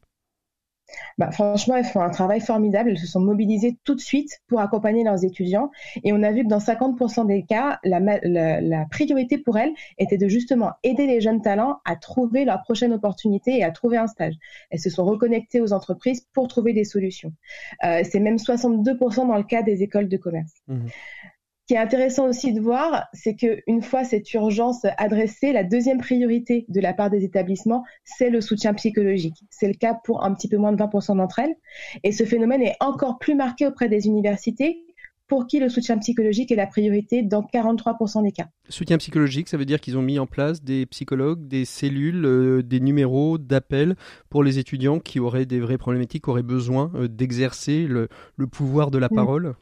Bah, 1.18 1.30
franchement, 1.30 1.76
elles 1.76 1.84
font 1.84 2.00
un 2.00 2.10
travail 2.10 2.40
formidable. 2.40 2.90
Elles 2.90 2.98
se 2.98 3.06
sont 3.06 3.20
mobilisées 3.20 3.76
tout 3.84 3.94
de 3.94 4.00
suite 4.00 4.40
pour 4.46 4.60
accompagner 4.60 5.04
leurs 5.04 5.24
étudiants. 5.24 5.70
Et 6.02 6.12
on 6.12 6.22
a 6.22 6.32
vu 6.32 6.44
que 6.44 6.48
dans 6.48 6.58
50% 6.58 7.26
des 7.26 7.44
cas, 7.44 7.78
la, 7.84 8.00
priorité 8.90 9.38
pour 9.38 9.58
elles 9.58 9.72
était 9.98 10.18
de 10.18 10.28
justement 10.28 10.72
aider 10.82 11.06
les 11.06 11.20
jeunes 11.20 11.42
talents 11.42 11.80
à 11.84 11.96
trouver 11.96 12.44
leur 12.44 12.62
prochaine 12.62 12.92
opportunité 12.92 13.58
et 13.58 13.64
à 13.64 13.70
trouver 13.70 13.96
un 13.96 14.06
stage. 14.06 14.34
Elles 14.70 14.80
se 14.80 14.90
sont 14.90 15.04
reconnectées 15.04 15.60
aux 15.60 15.72
entreprises 15.72 16.26
pour 16.32 16.48
trouver 16.48 16.72
des 16.72 16.84
solutions. 16.84 17.32
Euh, 17.84 18.02
c'est 18.04 18.20
même 18.20 18.36
62% 18.36 19.26
dans 19.26 19.36
le 19.36 19.42
cas 19.42 19.62
des 19.62 19.82
écoles 19.82 20.08
de 20.08 20.16
commerce. 20.16 20.52
Mmh. 20.68 20.86
Ce 21.64 21.68
qui 21.68 21.74
est 21.76 21.82
intéressant 21.82 22.28
aussi 22.28 22.52
de 22.52 22.60
voir, 22.60 23.06
c'est 23.14 23.36
qu'une 23.36 23.80
fois 23.80 24.04
cette 24.04 24.30
urgence 24.34 24.84
adressée, 24.98 25.50
la 25.50 25.64
deuxième 25.64 25.96
priorité 25.96 26.66
de 26.68 26.78
la 26.78 26.92
part 26.92 27.08
des 27.08 27.24
établissements, 27.24 27.84
c'est 28.04 28.28
le 28.28 28.42
soutien 28.42 28.74
psychologique. 28.74 29.42
C'est 29.48 29.68
le 29.68 29.72
cas 29.72 29.94
pour 30.04 30.24
un 30.24 30.34
petit 30.34 30.46
peu 30.46 30.58
moins 30.58 30.72
de 30.72 30.76
20% 30.76 31.16
d'entre 31.16 31.38
elles. 31.38 31.54
Et 32.02 32.12
ce 32.12 32.24
phénomène 32.24 32.60
est 32.60 32.76
encore 32.80 33.18
plus 33.18 33.34
marqué 33.34 33.66
auprès 33.66 33.88
des 33.88 34.06
universités 34.06 34.84
pour 35.26 35.46
qui 35.46 35.58
le 35.58 35.70
soutien 35.70 35.96
psychologique 35.96 36.52
est 36.52 36.56
la 36.56 36.66
priorité 36.66 37.22
dans 37.22 37.40
43% 37.40 38.22
des 38.24 38.32
cas. 38.32 38.48
Soutien 38.68 38.98
psychologique, 38.98 39.48
ça 39.48 39.56
veut 39.56 39.64
dire 39.64 39.80
qu'ils 39.80 39.96
ont 39.96 40.02
mis 40.02 40.18
en 40.18 40.26
place 40.26 40.62
des 40.62 40.84
psychologues, 40.84 41.48
des 41.48 41.64
cellules, 41.64 42.26
euh, 42.26 42.62
des 42.62 42.80
numéros 42.80 43.38
d'appel 43.38 43.96
pour 44.28 44.42
les 44.42 44.58
étudiants 44.58 45.00
qui 45.00 45.18
auraient 45.18 45.46
des 45.46 45.60
vraies 45.60 45.78
problématiques, 45.78 46.24
qui 46.24 46.30
auraient 46.30 46.42
besoin 46.42 46.92
euh, 46.94 47.08
d'exercer 47.08 47.86
le, 47.86 48.08
pouvoir 48.52 48.90
de 48.90 48.98
la 48.98 49.08
mm. 49.10 49.14
parole? 49.14 49.54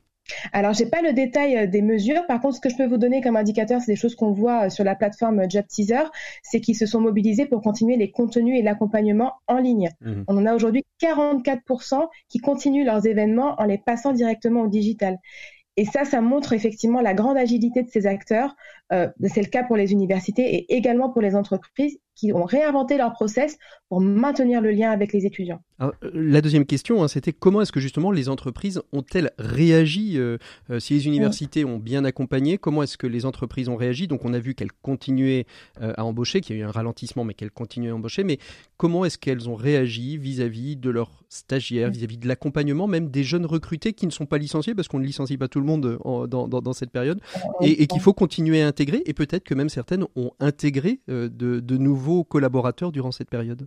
Alors, 0.52 0.72
j'ai 0.72 0.86
pas 0.86 1.02
le 1.02 1.12
détail 1.12 1.56
euh, 1.56 1.66
des 1.66 1.82
mesures. 1.82 2.26
Par 2.26 2.40
contre, 2.40 2.56
ce 2.56 2.60
que 2.60 2.68
je 2.68 2.76
peux 2.76 2.86
vous 2.86 2.96
donner 2.96 3.20
comme 3.20 3.36
indicateur, 3.36 3.80
c'est 3.80 3.92
des 3.92 3.96
choses 3.96 4.14
qu'on 4.14 4.32
voit 4.32 4.66
euh, 4.66 4.70
sur 4.70 4.84
la 4.84 4.94
plateforme 4.94 5.40
euh, 5.40 5.46
Job 5.48 5.64
Teaser, 5.68 6.04
c'est 6.42 6.60
qu'ils 6.60 6.76
se 6.76 6.86
sont 6.86 7.00
mobilisés 7.00 7.46
pour 7.46 7.60
continuer 7.60 7.96
les 7.96 8.10
contenus 8.10 8.58
et 8.58 8.62
l'accompagnement 8.62 9.34
en 9.46 9.58
ligne. 9.58 9.90
Mmh. 10.00 10.22
On 10.28 10.36
en 10.36 10.46
a 10.46 10.54
aujourd'hui 10.54 10.84
44% 11.00 12.08
qui 12.28 12.38
continuent 12.38 12.84
leurs 12.84 13.06
événements 13.06 13.54
en 13.58 13.64
les 13.64 13.78
passant 13.78 14.12
directement 14.12 14.62
au 14.62 14.68
digital. 14.68 15.18
Et 15.76 15.86
ça, 15.86 16.04
ça 16.04 16.20
montre 16.20 16.52
effectivement 16.52 17.00
la 17.00 17.14
grande 17.14 17.38
agilité 17.38 17.82
de 17.82 17.88
ces 17.88 18.06
acteurs. 18.06 18.54
c'est 18.90 19.40
le 19.40 19.48
cas 19.48 19.64
pour 19.64 19.76
les 19.76 19.92
universités 19.92 20.54
et 20.54 20.76
également 20.76 21.08
pour 21.08 21.22
les 21.22 21.34
entreprises 21.34 21.98
qui 22.14 22.32
ont 22.32 22.44
réinventé 22.44 22.96
leur 22.96 23.12
process 23.12 23.58
pour 23.88 24.00
maintenir 24.00 24.60
le 24.60 24.70
lien 24.70 24.90
avec 24.90 25.12
les 25.12 25.26
étudiants. 25.26 25.62
Euh, 25.80 25.90
la 26.14 26.40
deuxième 26.40 26.64
question, 26.64 27.02
hein, 27.02 27.08
c'était 27.08 27.32
comment 27.32 27.62
est-ce 27.62 27.72
que 27.72 27.80
justement 27.80 28.10
les 28.10 28.28
entreprises 28.28 28.80
ont-elles 28.92 29.32
réagi 29.38 30.18
euh, 30.18 30.38
euh, 30.70 30.80
Si 30.80 30.94
les 30.94 31.06
universités 31.06 31.64
ont 31.64 31.78
bien 31.78 32.04
accompagné, 32.04 32.58
comment 32.58 32.82
est-ce 32.82 32.96
que 32.96 33.06
les 33.06 33.26
entreprises 33.26 33.68
ont 33.68 33.76
réagi? 33.76 34.08
Donc 34.08 34.24
on 34.24 34.34
a 34.34 34.38
vu 34.38 34.54
qu'elles 34.54 34.72
continuaient 34.72 35.46
à 35.80 36.04
embaucher, 36.04 36.40
qu'il 36.40 36.56
y 36.56 36.58
a 36.58 36.62
eu 36.62 36.64
un 36.66 36.70
ralentissement, 36.70 37.24
mais 37.24 37.34
qu'elles 37.34 37.50
continuaient 37.50 37.90
à 37.90 37.94
embaucher. 37.94 38.24
Mais 38.24 38.38
comment 38.76 39.04
est-ce 39.04 39.18
qu'elles 39.18 39.48
ont 39.48 39.54
réagi 39.54 40.16
vis-à-vis 40.16 40.76
de 40.76 40.90
leurs 40.90 41.24
stagiaires, 41.28 41.90
vis-à-vis 41.90 42.18
de 42.18 42.28
l'accompagnement, 42.28 42.86
même 42.86 43.08
des 43.08 43.24
jeunes 43.24 43.46
recrutés 43.46 43.94
qui 43.94 44.06
ne 44.06 44.10
sont 44.10 44.26
pas 44.26 44.38
licenciés, 44.38 44.74
parce 44.74 44.88
qu'on 44.88 44.98
ne 44.98 45.04
licencie 45.04 45.38
pas 45.38 45.48
tout 45.48 45.60
le 45.60 45.66
monde 45.66 45.98
dans, 46.28 46.72
cette 46.72 46.90
période, 46.90 47.20
et, 47.60 47.86
qu'il 47.86 48.00
faut 48.00 48.12
continuer 48.12 48.62
à 48.62 48.66
intégrer, 48.66 49.02
et 49.06 49.14
peut-être 49.14 49.44
que 49.44 49.54
même 49.54 49.68
certaines 49.68 50.04
ont 50.14 50.32
intégré 50.40 51.00
de, 51.08 51.28
de 51.28 51.76
nouveaux 51.76 52.01
collaborateurs 52.28 52.92
durant 52.92 53.12
cette 53.12 53.30
période? 53.30 53.66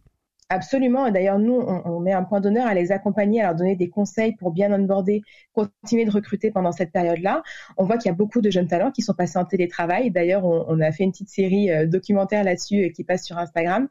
Absolument. 0.50 1.08
Et 1.08 1.12
d'ailleurs, 1.12 1.40
nous, 1.40 1.56
on, 1.56 2.00
met 2.00 2.12
un 2.12 2.24
point 2.24 2.40
d'honneur 2.40 2.68
à 2.68 2.76
les 2.76 2.92
accompagner, 2.92 3.42
à 3.42 3.46
leur 3.46 3.56
donner 3.56 3.76
des 3.76 3.90
conseils 3.90 4.36
pour 4.36 4.52
bien 4.52 4.72
onboarder, 4.72 5.24
continuer 5.54 6.06
de 6.06 6.12
recruter 6.12 6.52
pendant 6.52 6.72
cette 6.72 6.92
période-là. 6.92 7.42
On 7.78 7.86
voit 7.86 7.98
qu'il 7.98 8.10
y 8.10 8.14
a 8.14 8.16
beaucoup 8.16 8.42
de 8.42 8.52
jeunes 8.52 8.68
talents 8.68 8.92
qui 8.92 9.02
sont 9.02 9.16
passés 9.16 9.40
en 9.40 9.46
télétravail. 9.46 10.12
D'ailleurs, 10.12 10.46
on, 10.46 10.80
a 10.82 10.92
fait 10.92 11.04
une 11.04 11.12
petite 11.12 11.30
série 11.30 11.72
euh, 11.72 11.88
documentaire 11.88 12.44
là-dessus 12.44 12.86
euh, 12.86 12.90
qui 12.90 13.04
passe 13.04 13.26
sur 13.26 13.40
Instagram. 13.40 13.88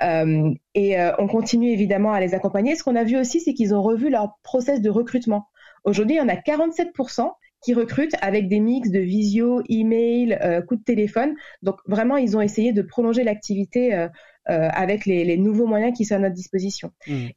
Euh, 0.00 0.54
et 0.74 0.96
on 1.18 1.26
continue 1.26 1.70
évidemment 1.70 2.12
à 2.12 2.20
les 2.20 2.32
accompagner. 2.32 2.74
Ce 2.74 2.82
qu'on 2.82 2.96
a 2.96 3.04
vu 3.04 3.18
aussi, 3.18 3.40
c'est 3.40 3.52
qu'ils 3.52 3.74
ont 3.74 3.82
revu 3.82 4.08
leur 4.08 4.38
process 4.42 4.80
de 4.80 4.88
recrutement. 4.88 5.48
Aujourd'hui, 5.84 6.16
il 6.16 6.18
y 6.18 6.22
en 6.22 6.28
a 6.28 6.36
47% 6.36 7.30
qui 7.62 7.74
recrutent 7.74 8.16
avec 8.20 8.48
des 8.48 8.60
mix 8.60 8.90
de 8.90 8.98
visio, 8.98 9.62
email, 9.68 10.38
euh, 10.42 10.62
coup 10.62 10.76
de 10.76 10.82
téléphone. 10.82 11.34
Donc 11.62 11.76
vraiment, 11.86 12.16
ils 12.16 12.36
ont 12.36 12.40
essayé 12.40 12.72
de 12.72 12.82
prolonger 12.82 13.24
l'activité 13.24 13.94
euh, 13.94 14.08
avec 14.46 15.06
les, 15.06 15.36
nouveaux 15.36 15.66
moyens 15.66 15.96
qui 15.96 16.04
sont 16.04 16.16
à 16.16 16.18
notre 16.18 16.34
disposition. 16.34 16.90
Mmh. 17.06 17.28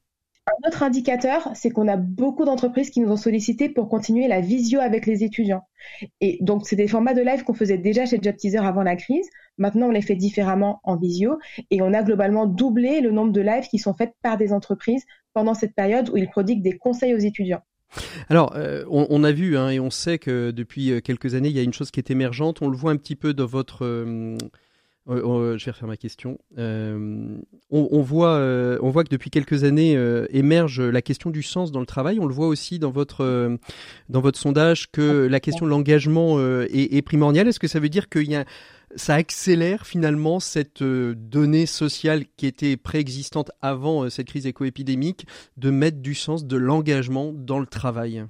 Un 0.48 0.68
autre 0.68 0.84
indicateur, 0.84 1.50
c'est 1.56 1.72
qu'on 1.72 1.88
a 1.88 1.98
beaucoup 1.98 2.46
d'entreprises 2.46 2.92
qui 2.92 3.00
nous 3.00 3.12
ont 3.12 3.18
sollicité 3.18 3.68
pour 3.68 3.90
continuer 3.90 4.28
la 4.28 4.42
visio 4.42 4.80
avec 4.80 5.08
les 5.08 5.24
étudiants. 5.24 5.64
Et 6.22 6.38
donc, 6.42 6.68
c'est 6.68 6.76
des 6.76 6.88
formats 6.88 7.16
de 7.16 7.22
live 7.22 7.44
qu'on 7.44 7.56
faisait 7.56 7.80
déjà 7.80 8.06
chez 8.06 8.20
Job 8.22 8.36
Teaser 8.36 8.60
avant 8.60 8.84
la 8.84 8.96
crise. 8.96 9.28
Maintenant, 9.58 9.88
on 9.88 9.92
les 9.92 10.04
fait 10.04 10.16
différemment 10.16 10.82
en 10.84 10.98
visio 10.98 11.40
et 11.72 11.82
on 11.82 11.94
a 11.94 12.04
globalement 12.04 12.46
doublé 12.46 13.02
le 13.02 13.10
nombre 13.10 13.32
de 13.32 13.42
lives 13.42 13.68
qui 13.70 13.80
sont 13.80 13.96
faits 13.96 14.14
par 14.22 14.38
des 14.38 14.54
entreprises 14.54 15.04
pendant 15.34 15.56
cette 15.56 15.74
période 15.74 16.10
où 16.10 16.18
ils 16.18 16.30
prodiguent 16.30 16.62
des 16.62 16.78
conseils 16.78 17.16
aux 17.16 17.20
étudiants. 17.20 17.62
Alors, 18.30 18.54
euh, 18.56 18.84
on, 18.90 19.24
a 19.24 19.32
vu 19.32 19.58
hein, 19.58 19.70
et 19.70 19.80
on 19.80 19.90
sait 19.90 20.20
que 20.20 20.52
depuis 20.52 20.92
euh, 20.92 21.00
quelques 21.00 21.36
années, 21.36 21.50
il 21.50 21.56
y 21.56 21.60
a 21.60 21.64
une 21.64 21.74
chose 21.74 21.92
qui 21.92 22.00
est 22.00 22.12
émergente. 22.12 22.62
On 22.62 22.70
le 22.70 22.76
voit 22.76 22.92
un 22.92 22.98
petit 22.98 23.16
peu 23.16 23.34
dans 23.34 23.46
votre 23.46 23.86
je 25.08 25.66
vais 25.66 25.72
refaire 25.72 25.88
ma 25.88 25.98
question. 25.98 26.40
Euh, 26.58 27.38
on, 27.70 28.02
voit, 28.02 28.36
euh, 28.36 28.80
que 28.80 29.10
depuis 29.10 29.30
quelques 29.30 29.64
années 29.64 29.96
euh, 29.96 30.26
émerge 30.32 30.82
la 30.82 31.02
question 31.02 31.30
du 31.30 31.44
sens 31.44 31.72
dans 31.72 31.80
le 31.80 31.86
travail. 31.86 32.20
On 32.20 32.26
le 32.26 32.34
voit 32.34 32.48
aussi 32.48 32.80
dans 32.80 32.92
votre, 32.92 33.58
dans 34.10 34.22
votre 34.22 34.40
sondage 34.40 34.92
que 34.92 35.28
la 35.28 35.40
question 35.40 35.66
de 35.66 35.72
l'engagement 35.72 36.40
est, 36.40 37.02
primordiale. 37.04 37.48
Est-ce 37.48 37.60
que 37.60 37.68
ça 37.68 37.80
veut 37.80 37.90
dire 37.90 38.10
que 38.10 38.20
y 38.20 38.36
a, 38.36 38.46
ça 38.96 39.16
accélère 39.16 39.86
finalement 39.86 40.40
cette 40.40 40.84
donnée 40.84 41.66
sociale 41.66 42.26
qui 42.38 42.48
était 42.48 42.78
préexistante 42.78 43.52
avant 43.62 44.10
cette 44.10 44.28
crise 44.28 44.48
éco-épidémique 44.48 45.28
de 45.58 45.70
mettre 45.70 45.98
du 45.98 46.16
sens, 46.16 46.46
de 46.46 46.58
l'engagement 46.58 47.32
dans 47.34 47.60
le 47.60 47.66
travail? 47.66 48.26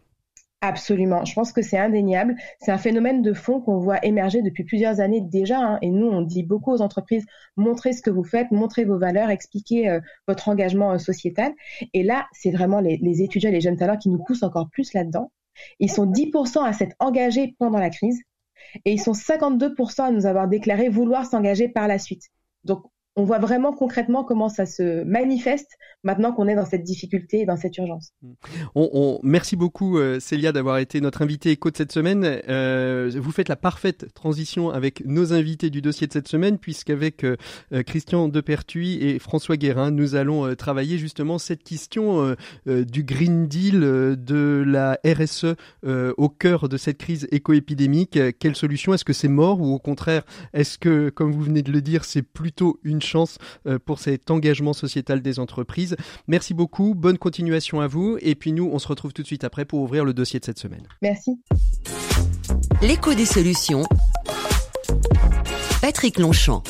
Absolument. 0.67 1.23
Je 1.25 1.33
pense 1.35 1.51
que 1.51 1.61
c'est 1.61 1.77
indéniable. 1.77 2.35
C'est 2.59 2.71
un 2.71 2.79
phénomène 2.79 3.21
de 3.21 3.33
fond 3.33 3.61
qu'on 3.61 3.77
voit 3.77 4.03
émerger 4.03 4.41
depuis 4.41 4.63
plusieurs 4.63 4.99
années 4.99 5.21
déjà. 5.21 5.59
Hein. 5.59 5.77
Et 5.83 5.91
nous, 5.91 6.07
on 6.07 6.21
dit 6.21 6.41
beaucoup 6.41 6.71
aux 6.71 6.81
entreprises, 6.81 7.25
montrez 7.55 7.93
ce 7.93 8.01
que 8.01 8.09
vous 8.09 8.23
faites, 8.23 8.49
montrez 8.49 8.83
vos 8.83 8.97
valeurs, 8.97 9.29
expliquez 9.29 9.89
euh, 9.89 9.99
votre 10.27 10.49
engagement 10.49 10.93
euh, 10.93 10.97
sociétal. 10.97 11.53
Et 11.93 12.01
là, 12.01 12.25
c'est 12.31 12.49
vraiment 12.49 12.79
les, 12.79 12.97
les, 12.97 13.21
étudiants 13.21 13.51
les 13.51 13.61
jeunes 13.61 13.77
talents 13.77 13.97
qui 13.97 14.09
nous 14.09 14.23
poussent 14.23 14.43
encore 14.43 14.69
plus 14.71 14.93
là-dedans. 14.93 15.31
Ils 15.79 15.91
sont 15.91 16.07
10% 16.07 16.65
à 16.65 16.73
s'être 16.73 16.95
engagés 16.99 17.55
pendant 17.59 17.79
la 17.79 17.91
crise 17.91 18.19
et 18.85 18.93
ils 18.93 19.01
sont 19.01 19.13
52% 19.13 20.01
à 20.01 20.11
nous 20.11 20.25
avoir 20.25 20.47
déclaré 20.47 20.89
vouloir 20.89 21.25
s'engager 21.25 21.67
par 21.67 21.87
la 21.87 21.99
suite. 21.99 22.29
Donc, 22.63 22.85
on 23.15 23.23
voit 23.23 23.39
vraiment 23.39 23.71
concrètement 23.71 24.23
comment 24.23 24.49
ça 24.49 24.65
se 24.65 25.03
manifeste 25.03 25.77
maintenant 26.03 26.33
qu'on 26.33 26.47
est 26.47 26.55
dans 26.55 26.65
cette 26.65 26.83
difficulté 26.83 27.41
et 27.41 27.45
dans 27.45 27.55
cette 27.55 27.77
urgence. 27.77 28.13
On, 28.75 29.19
merci 29.23 29.55
beaucoup 29.55 29.97
euh, 29.97 30.19
Célia 30.19 30.51
d'avoir 30.51 30.77
été 30.77 30.99
notre 31.01 31.21
invitée 31.21 31.51
éco 31.51 31.71
de 31.71 31.77
cette 31.77 31.91
semaine. 31.91 32.23
Euh, 32.47 33.09
vous 33.15 33.31
faites 33.31 33.49
la 33.49 33.55
parfaite 33.55 34.13
transition 34.13 34.69
avec 34.69 35.03
nos 35.05 35.33
invités 35.33 35.69
du 35.69 35.81
dossier 35.81 36.07
de 36.07 36.13
cette 36.13 36.27
semaine 36.27 36.57
puisqu'avec 36.57 37.23
euh, 37.23 37.37
Christian 37.85 38.27
Depertuis 38.27 39.01
et 39.01 39.17
François 39.19 39.55
Guérin, 39.55 39.91
nous 39.91 40.15
allons 40.15 40.53
travailler 40.55 40.97
justement 40.97 41.37
cette 41.37 41.63
question 41.63 42.35
du 42.65 43.03
Green 43.03 43.47
Deal, 43.47 43.79
de 43.79 44.63
la 44.65 44.99
RSE 45.05 45.55
au 45.85 46.29
cœur 46.29 46.69
de 46.69 46.77
cette 46.77 46.97
crise 46.97 47.27
éco-épidémique. 47.31 48.19
Quelle 48.39 48.55
solution? 48.55 48.93
Est-ce 48.93 49.05
que 49.05 49.13
c'est 49.13 49.27
mort 49.27 49.61
ou 49.61 49.73
au 49.73 49.79
contraire, 49.79 50.23
est-ce 50.53 50.77
que, 50.77 51.09
comme 51.09 51.31
vous 51.31 51.41
venez 51.41 51.61
de 51.61 51.71
le 51.71 51.81
dire, 51.81 52.05
c'est 52.05 52.21
plutôt 52.21 52.79
une 52.83 53.01
chance 53.05 53.37
euh, 53.67 53.79
pour 53.79 53.99
cet 53.99 54.31
engagement 54.31 54.73
sociétal 54.73 55.21
des 55.21 55.39
entreprises. 55.39 55.95
Merci 56.27 56.53
beaucoup, 56.53 56.93
bonne 56.95 57.17
continuation 57.17 57.81
à 57.81 57.87
vous. 57.87 58.17
Et 58.21 58.35
puis 58.35 58.51
nous, 58.51 58.69
on 58.71 58.79
se 58.79 58.87
retrouve 58.87 59.13
tout 59.13 59.21
de 59.21 59.27
suite 59.27 59.43
après 59.43 59.65
pour 59.65 59.81
ouvrir 59.81 60.05
le 60.05 60.13
dossier 60.13 60.39
de 60.39 60.45
cette 60.45 60.59
semaine. 60.59 60.87
Merci. 61.01 61.39
L'écho 62.81 63.13
des 63.13 63.25
solutions. 63.25 63.83
Patrick 65.81 66.19
Longchamp. 66.19 66.63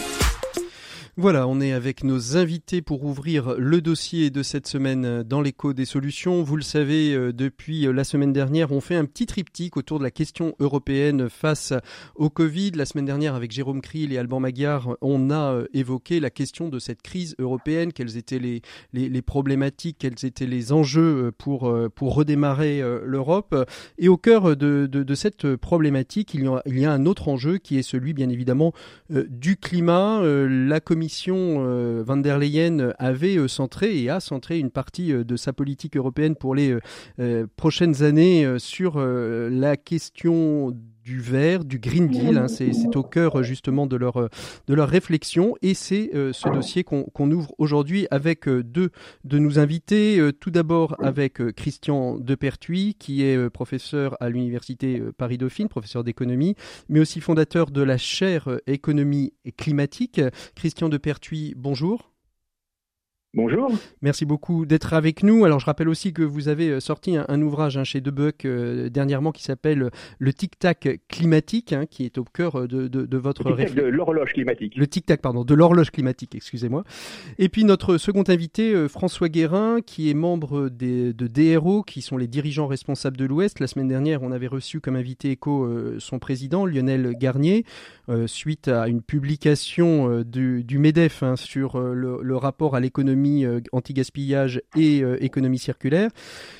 Voilà, 1.17 1.47
on 1.47 1.61
est 1.61 1.71
avec 1.71 2.03
nos 2.03 2.35
invités 2.35 2.81
pour 2.81 3.05
ouvrir 3.05 3.55
le 3.57 3.79
dossier 3.79 4.31
de 4.31 4.43
cette 4.43 4.67
semaine 4.67 5.23
dans 5.23 5.39
l'écho 5.39 5.71
des 5.71 5.85
solutions. 5.85 6.43
Vous 6.43 6.57
le 6.57 6.61
savez, 6.61 7.13
euh, 7.13 7.31
depuis 7.31 7.87
euh, 7.87 7.93
la 7.93 8.03
semaine 8.03 8.33
dernière, 8.33 8.73
on 8.73 8.81
fait 8.81 8.97
un 8.97 9.05
petit 9.05 9.25
triptyque 9.25 9.77
autour 9.77 9.97
de 9.97 10.03
la 10.03 10.11
question 10.11 10.55
européenne 10.59 11.29
face 11.29 11.71
au 12.15 12.29
Covid. 12.29 12.71
La 12.71 12.83
semaine 12.83 13.05
dernière, 13.05 13.33
avec 13.33 13.53
Jérôme 13.53 13.79
Kriel 13.79 14.11
et 14.11 14.17
Alban 14.17 14.41
Maguard, 14.41 14.97
on 14.99 15.29
a 15.29 15.53
euh, 15.53 15.67
évoqué 15.73 16.19
la 16.19 16.29
question 16.29 16.67
de 16.67 16.79
cette 16.79 17.01
crise 17.01 17.33
européenne, 17.39 17.93
quelles 17.93 18.17
étaient 18.17 18.61
les, 18.91 19.21
problématiques, 19.21 19.95
quels 19.99 20.25
étaient 20.25 20.45
les 20.45 20.73
enjeux 20.73 21.31
pour, 21.37 21.61
redémarrer 22.01 22.83
l'Europe. 23.05 23.55
Et 23.97 24.09
au 24.09 24.17
cœur 24.17 24.57
de, 24.57 25.15
cette 25.15 25.55
problématique, 25.55 26.33
il 26.33 26.43
y, 26.43 26.47
a, 26.47 26.61
il 26.65 26.77
y, 26.77 26.85
a, 26.85 26.91
un 26.91 27.05
autre 27.05 27.29
enjeu 27.29 27.57
qui 27.57 27.77
est 27.77 27.83
celui, 27.83 28.13
bien 28.13 28.27
évidemment, 28.27 28.73
du 29.09 29.55
climat. 29.55 30.21
La 30.21 30.81
commission 30.81 31.04
commission 31.05 31.57
euh, 31.59 32.03
van 32.03 32.17
der 32.17 32.39
Leyen 32.39 32.91
avait 32.97 33.37
euh, 33.37 33.47
centré 33.47 34.01
et 34.01 34.09
a 34.09 34.19
centré 34.19 34.57
une 34.57 34.71
partie 34.71 35.13
euh, 35.13 35.23
de 35.23 35.35
sa 35.35 35.53
politique 35.53 35.97
européenne 35.97 36.35
pour 36.35 36.55
les 36.55 36.75
prochaines 37.57 38.01
années 38.01 38.47
sur 38.57 38.99
la 38.99 39.77
question 39.77 40.75
du 41.05 41.21
vert, 41.21 41.63
du 41.63 41.77
Green 41.77 42.07
Deal. 42.07 42.37
Hein. 42.37 42.47
c'est 42.47 42.95
au 42.95 43.03
cœur 43.03 43.43
justement 43.43 43.85
de 43.85 43.95
leur, 43.95 44.29
de 44.67 44.73
leur 44.73 44.89
réflexion 44.89 45.55
et 45.61 45.75
c'est 45.75 46.09
ce 46.13 46.49
dossier 46.49 46.83
qu'on 46.83 47.31
ouvre 47.31 47.53
aujourd'hui 47.59 48.07
avec 48.09 48.49
deux 48.49 48.89
de 49.23 49.37
nos 49.37 49.59
invités. 49.59 50.19
tout 50.39 50.49
d'abord 50.49 50.95
avec 50.99 51.35
Christian 51.55 52.17
Depertuis 52.17 52.95
qui 52.97 53.21
est 53.21 53.49
professeur 53.51 54.17
à 54.19 54.29
l'université 54.29 55.01
Paris-Dauphine, 55.17 55.69
professeur 55.69 56.03
d'économie, 56.03 56.55
mais 56.89 56.99
aussi 56.99 57.21
fondateur 57.21 57.69
de 57.69 57.83
la 57.83 57.97
chaire 57.97 58.59
économie 58.65 59.33
climatique. 59.57 60.19
Christian 60.55 60.89
Depertuis, 60.89 61.53
bonjour. 61.55 62.14
Bonjour. 63.35 63.69
Merci 64.01 64.25
beaucoup 64.25 64.65
d'être 64.65 64.93
avec 64.93 65.21
nous. 65.21 65.43
Alors 65.43 65.59
je 65.59 65.65
rappelle 65.65 65.89
aussi 65.89 66.13
que 66.13 66.21
vous 66.21 66.47
avez 66.47 66.69
euh, 66.69 66.79
sorti 66.79 67.17
un, 67.17 67.41
ouvrage 67.41 67.75
hein, 67.75 67.83
chez 67.83 67.99
Debuck 67.99 68.45
euh, 68.45 68.87
dernièrement 68.87 69.33
qui 69.33 69.43
s'appelle 69.43 69.83
euh, 69.83 69.89
Le 70.19 70.31
tic-tac 70.31 71.01
climatique, 71.09 71.73
hein, 71.73 71.85
qui 71.85 72.05
est 72.05 72.17
au 72.17 72.23
cœur 72.23 72.65
de, 72.65 72.87
de, 72.87 73.17
votre 73.17 73.51
réflexion. 73.51 73.83
de 73.83 73.87
l'horloge 73.89 74.31
climatique. 74.31 74.77
Le 74.77 74.87
tic-tac, 74.87 75.21
pardon, 75.21 75.43
de 75.43 75.53
l'horloge 75.53 75.91
climatique, 75.91 76.33
excusez-moi. 76.33 76.85
Et 77.37 77.49
puis 77.49 77.65
notre 77.65 77.97
second 77.97 78.23
invité, 78.25 78.87
François 78.87 79.27
Guérin, 79.27 79.81
qui 79.85 80.09
est 80.09 80.13
membre 80.13 80.69
des, 80.69 81.11
de 81.11 81.27
DRO, 81.27 81.83
qui 81.83 82.01
sont 82.01 82.15
les 82.15 82.27
dirigeants 82.27 82.67
responsables 82.67 83.17
de 83.17 83.25
l'Ouest. 83.25 83.59
La 83.59 83.67
semaine 83.67 83.89
dernière, 83.89 84.23
on 84.23 84.31
avait 84.31 84.47
reçu 84.47 84.79
comme 84.79 84.95
invité 84.95 85.31
éco 85.31 85.69
son 85.99 86.19
président, 86.19 86.65
Lionel 86.65 87.15
Garnier, 87.19 87.65
suite 88.27 88.69
à 88.69 88.87
une 88.87 89.01
publication 89.01 90.21
du, 90.21 90.63
du, 90.63 90.77
MEDEF 90.77 91.21
hein, 91.21 91.35
sur 91.35 91.79
le, 91.79 92.19
le 92.21 92.37
rapport 92.37 92.75
à 92.75 92.79
l'économie 92.79 93.24
euh, 93.25 93.59
anti-gaspillage 93.71 94.61
et 94.75 95.01
euh, 95.01 95.23
économie 95.23 95.59
circulaire, 95.59 96.11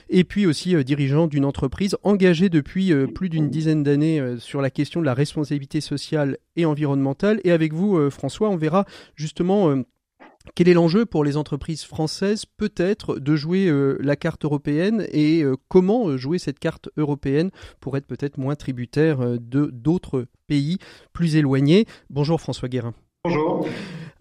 et 0.10 0.24
puis 0.24 0.45
aussi 0.45 0.75
euh, 0.75 0.84
dirigeant 0.84 1.27
d'une 1.27 1.45
entreprise 1.45 1.98
engagée 2.03 2.50
depuis 2.50 2.93
plus 3.13 3.29
d'une 3.29 3.50
dizaine 3.50 3.84
d'années 3.84 4.36
sur 4.39 4.62
la 4.62 4.69
question 4.69 5.01
de 5.01 5.05
la 5.05 5.13
responsabilité 5.13 5.81
sociale 5.81 6.38
et 6.55 6.65
environnementale. 6.65 7.39
Et 7.43 7.51
avec 7.51 7.74
vous, 7.74 8.10
François, 8.10 8.50
on 8.50 8.55
verra 8.55 8.86
justement 9.15 9.84
quel 10.53 10.67
est 10.67 10.74
l'enjeu 10.74 11.05
pour 11.05 11.24
les 11.24 11.38
entreprises 11.38 11.84
françaises 11.84 12.45
peut-être 12.45 13.17
de 13.17 13.36
jouer 13.36 13.72
la 14.00 14.15
carte 14.15 14.45
européenne 14.45 15.05
et 15.12 15.43
comment 15.67 16.15
jouer 16.17 16.39
cette 16.39 16.60
carte 16.60 16.89
européenne 16.98 17.51
pour 17.79 17.98
être 17.98 18.07
peut-être 18.07 18.38
moins 18.38 18.55
tributaire 18.55 19.19
de 19.39 19.69
d'autres 19.72 20.27
pays 20.48 20.77
plus 21.13 21.36
éloignés 21.36 21.86
Bonjour 22.10 22.39
François 22.39 22.69
Guérin. 22.69 22.93
Bonjour. 23.24 23.67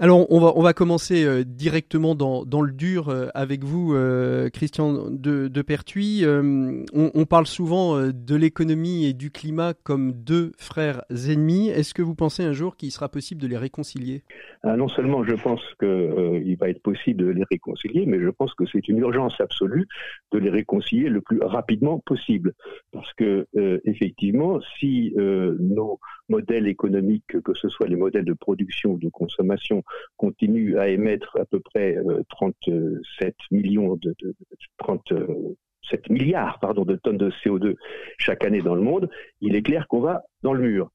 Alors, 0.01 0.27
on 0.29 0.61
va, 0.61 0.73
commencer 0.73 1.25
euh, 1.25 1.45
directement 1.45 2.17
dans, 2.17 2.63
le 2.63 2.73
dur 2.73 3.11
euh, 3.11 3.29
avec 3.33 3.63
vous, 3.63 3.95
euh, 3.95 4.51
Christian 4.51 5.09
de, 5.09 5.47
de 5.47 5.63
Pertuis. 5.63 6.25
On, 6.27 6.85
on, 6.93 7.25
parle 7.27 7.47
souvent 7.47 8.09
de 8.09 8.35
l'économie 8.35 9.07
et 9.07 9.13
du 9.13 9.31
climat 9.31 9.73
comme 9.73 10.13
deux 10.13 10.51
frères 10.59 11.05
ennemis. 11.11 11.69
Est-ce 11.69 11.95
que 11.95 12.03
vous 12.03 12.17
pensez 12.17 12.43
un 12.43 12.53
jour 12.53 12.77
qu'il 12.77 12.91
sera 12.91 13.09
possible 13.09 13.41
de 13.41 13.47
les 13.47 13.57
réconcilier? 13.57 14.25
Ah, 14.65 14.77
Non 14.77 14.89
seulement 14.89 15.23
je 15.23 15.35
pense 15.35 15.63
qu'il 15.79 16.57
va 16.59 16.71
être 16.71 16.83
possible 16.83 17.25
de 17.25 17.31
les 17.31 17.45
réconcilier, 17.49 18.05
mais 18.05 18.19
je 18.19 18.31
pense 18.31 18.53
que 18.55 18.65
c'est 18.67 18.89
une 18.89 18.99
urgence 18.99 19.41
absolue 19.41 19.87
de 20.33 20.39
les 20.39 20.51
réconcilier 20.51 21.09
le 21.09 21.21
plus 21.21 21.39
rapidement 21.41 22.01
possible. 22.01 22.55
Parce 22.93 23.13
que, 23.15 23.47
effectivement, 23.85 24.59
si 24.79 25.15
nos 25.17 26.01
modèles 26.29 26.67
économiques, 26.67 27.41
que 27.45 27.55
ce 27.55 27.69
soit 27.69 27.87
les 27.87 27.97
modèles 27.97 28.25
de 28.25 28.33
production 28.33 28.93
ou 28.93 28.99
de 28.99 29.09
consommation, 29.09 29.84
continue 30.17 30.79
à 30.79 30.89
émettre 30.89 31.37
à 31.41 31.45
peu 31.45 31.61
près 31.61 31.97
37 32.31 33.35
millions 33.51 33.97
de, 33.97 34.15
de, 34.21 34.35
37 34.79 36.11
milliards 36.11 36.59
de 36.85 36.97
tonnes 36.97 37.19
de 37.19 37.31
CO2 37.43 37.75
chaque 38.19 38.45
année 38.45 38.61
dans 38.61 38.75
le 38.75 38.83
monde, 38.83 39.09
il 39.41 39.57
est 39.57 39.63
clair 39.63 39.87
qu'on 39.89 40.01
va 40.01 40.23
dans 40.43 40.53
le 40.53 40.63
mur. 40.63 40.91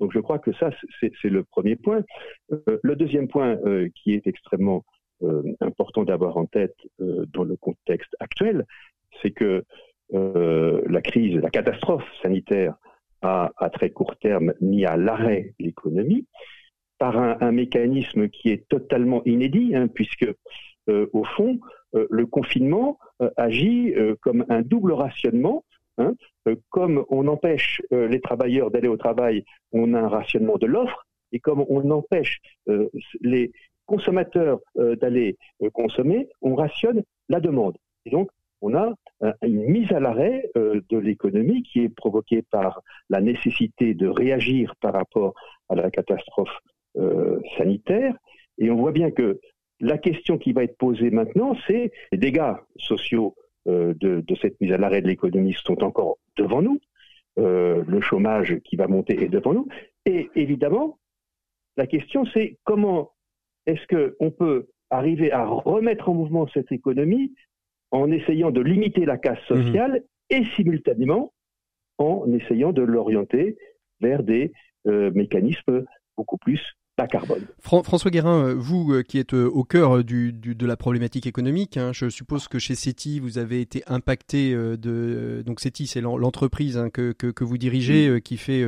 Donc 0.00 0.12
je 0.12 0.20
crois 0.20 0.38
que 0.38 0.52
ça, 0.54 0.70
c'est 1.00 1.30
le 1.30 1.42
premier 1.42 1.76
point. 1.76 2.02
le 2.50 2.96
deuxième 2.96 3.28
point 3.28 3.58
qui 3.94 4.14
est 4.14 4.26
extrêmement 4.26 4.84
important 5.60 6.04
d'avoir 6.04 6.36
en 6.36 6.46
tête 6.46 6.76
dans 6.98 7.44
le 7.44 7.56
contexte 7.56 8.14
actuel, 8.20 8.66
c'est 9.22 9.30
que 9.30 9.64
la 10.12 11.00
crise, 11.00 11.36
la 11.36 11.50
catastrophe 11.50 12.04
sanitaire 12.22 12.74
a 13.22 13.50
à 13.56 13.70
très 13.70 13.90
court 13.90 14.16
terme 14.16 14.52
mis 14.60 14.84
à 14.84 14.96
l'arrêt 14.96 15.54
l'économie 15.58 16.26
par 16.98 17.16
un, 17.18 17.52
mécanisme 17.52 18.28
qui 18.28 18.50
est 18.50 18.66
totalement 18.68 19.22
inédit, 19.24 19.74
hein, 19.74 19.88
puisque 19.88 20.26
euh, 20.88 21.06
au 21.12 21.24
fond, 21.24 21.58
euh, 21.94 22.06
le 22.10 22.26
confinement 22.26 22.98
euh, 23.22 23.30
agit 23.36 23.94
comme 24.22 24.44
un 24.48 24.62
double 24.62 24.92
rationnement. 24.92 25.64
Hein, 25.98 26.14
comme 26.68 27.06
on 27.08 27.26
empêche 27.26 27.80
les 27.90 28.20
travailleurs 28.20 28.70
d'aller 28.70 28.88
au 28.88 28.98
travail, 28.98 29.44
on 29.72 29.94
a 29.94 30.00
un 30.00 30.08
rationnement 30.08 30.58
de 30.58 30.66
l'offre, 30.66 31.06
et 31.32 31.40
comme 31.40 31.64
on 31.70 31.90
empêche 31.90 32.38
les 33.22 33.50
consommateurs 33.86 34.60
d'aller 34.74 35.38
consommer, 35.72 36.28
on 36.42 36.54
rationne 36.54 37.02
la 37.30 37.40
demande. 37.40 37.78
Et 38.04 38.10
donc, 38.10 38.28
on 38.60 38.74
a 38.74 38.92
une 39.40 39.64
mise 39.64 39.90
à 39.90 39.98
l'arrêt 39.98 40.50
de 40.54 40.98
l'économie 40.98 41.62
qui 41.62 41.80
est 41.80 41.88
provoquée 41.88 42.42
par 42.42 42.82
la 43.08 43.22
nécessité 43.22 43.94
de 43.94 44.06
réagir 44.06 44.74
par 44.82 44.92
rapport 44.92 45.32
à 45.70 45.76
la 45.76 45.90
catastrophe 45.90 46.60
euh, 46.98 47.40
sanitaire. 47.58 48.16
Et 48.56 48.70
on 48.70 48.76
voit 48.76 48.92
bien 48.92 49.10
que 49.10 49.38
la 49.80 49.98
question 49.98 50.38
qui 50.38 50.54
va 50.54 50.64
être 50.64 50.78
posée 50.78 51.10
maintenant, 51.10 51.54
c'est 51.66 51.92
les 52.10 52.16
dégâts 52.16 52.54
sociaux 52.78 53.34
euh, 53.68 53.92
de, 54.00 54.24
cette 54.40 54.58
mise 54.62 54.72
à 54.72 54.78
l'arrêt 54.78 55.02
de 55.02 55.06
l'économie 55.06 55.52
sont 55.52 55.84
encore 55.84 56.16
devant 56.38 56.62
nous. 56.62 56.80
Euh, 57.38 57.84
le 57.86 58.00
chômage 58.00 58.60
qui 58.64 58.76
va 58.76 58.86
monter 58.88 59.22
est 59.22 59.28
devant 59.28 59.52
nous. 59.52 59.68
Et 60.06 60.30
évidemment, 60.36 60.98
la 61.76 61.86
question 61.86 62.24
c'est 62.32 62.56
comment 62.64 63.12
est-ce 63.66 63.86
qu'on 63.86 64.30
peut 64.30 64.68
arriver 64.88 65.30
à 65.32 65.44
remettre 65.44 66.08
en 66.08 66.14
mouvement 66.14 66.46
cette 66.48 66.72
économie 66.72 67.34
en 67.90 68.10
essayant 68.10 68.50
de 68.50 68.62
limiter 68.62 69.04
la 69.04 69.18
casse 69.18 69.42
mmh 69.50 69.54
sociale 69.54 70.04
et 70.30 70.44
simultanément 70.56 71.34
en 71.98 72.32
essayant 72.32 72.72
de 72.72 72.82
l'orienter 72.82 73.58
vers 74.00 74.22
des 74.22 74.52
mécanismes 74.86 75.84
beaucoup 76.16 76.38
plus 76.38 76.76
carbone. 77.06 77.44
François 77.60 78.10
Guérin, 78.10 78.46
euh, 78.46 78.54
vous 78.54 78.92
euh, 78.92 79.02
qui 79.02 79.18
êtes 79.18 79.34
euh, 79.34 79.50
au 79.50 79.64
cœur 79.64 80.02
du, 80.02 80.32
de 80.32 80.66
la 80.66 80.76
problématique 80.76 81.26
économique, 81.26 81.76
hein, 81.76 81.90
je 81.92 82.08
suppose 82.08 82.48
que 82.48 82.58
chez 82.58 82.74
CETI, 82.74 83.20
vous 83.20 83.36
avez 83.36 83.60
été 83.60 83.82
impacté 83.86 84.54
de... 84.54 85.42
Donc 85.44 85.60
CETI, 85.60 85.86
c'est 85.86 86.00
l'entreprise 86.00 86.78
hein, 86.78 86.88
que, 86.88 87.12
que, 87.12 87.44
vous 87.44 87.58
dirigez, 87.58 88.20
qui, 88.22 88.36
fait, 88.36 88.64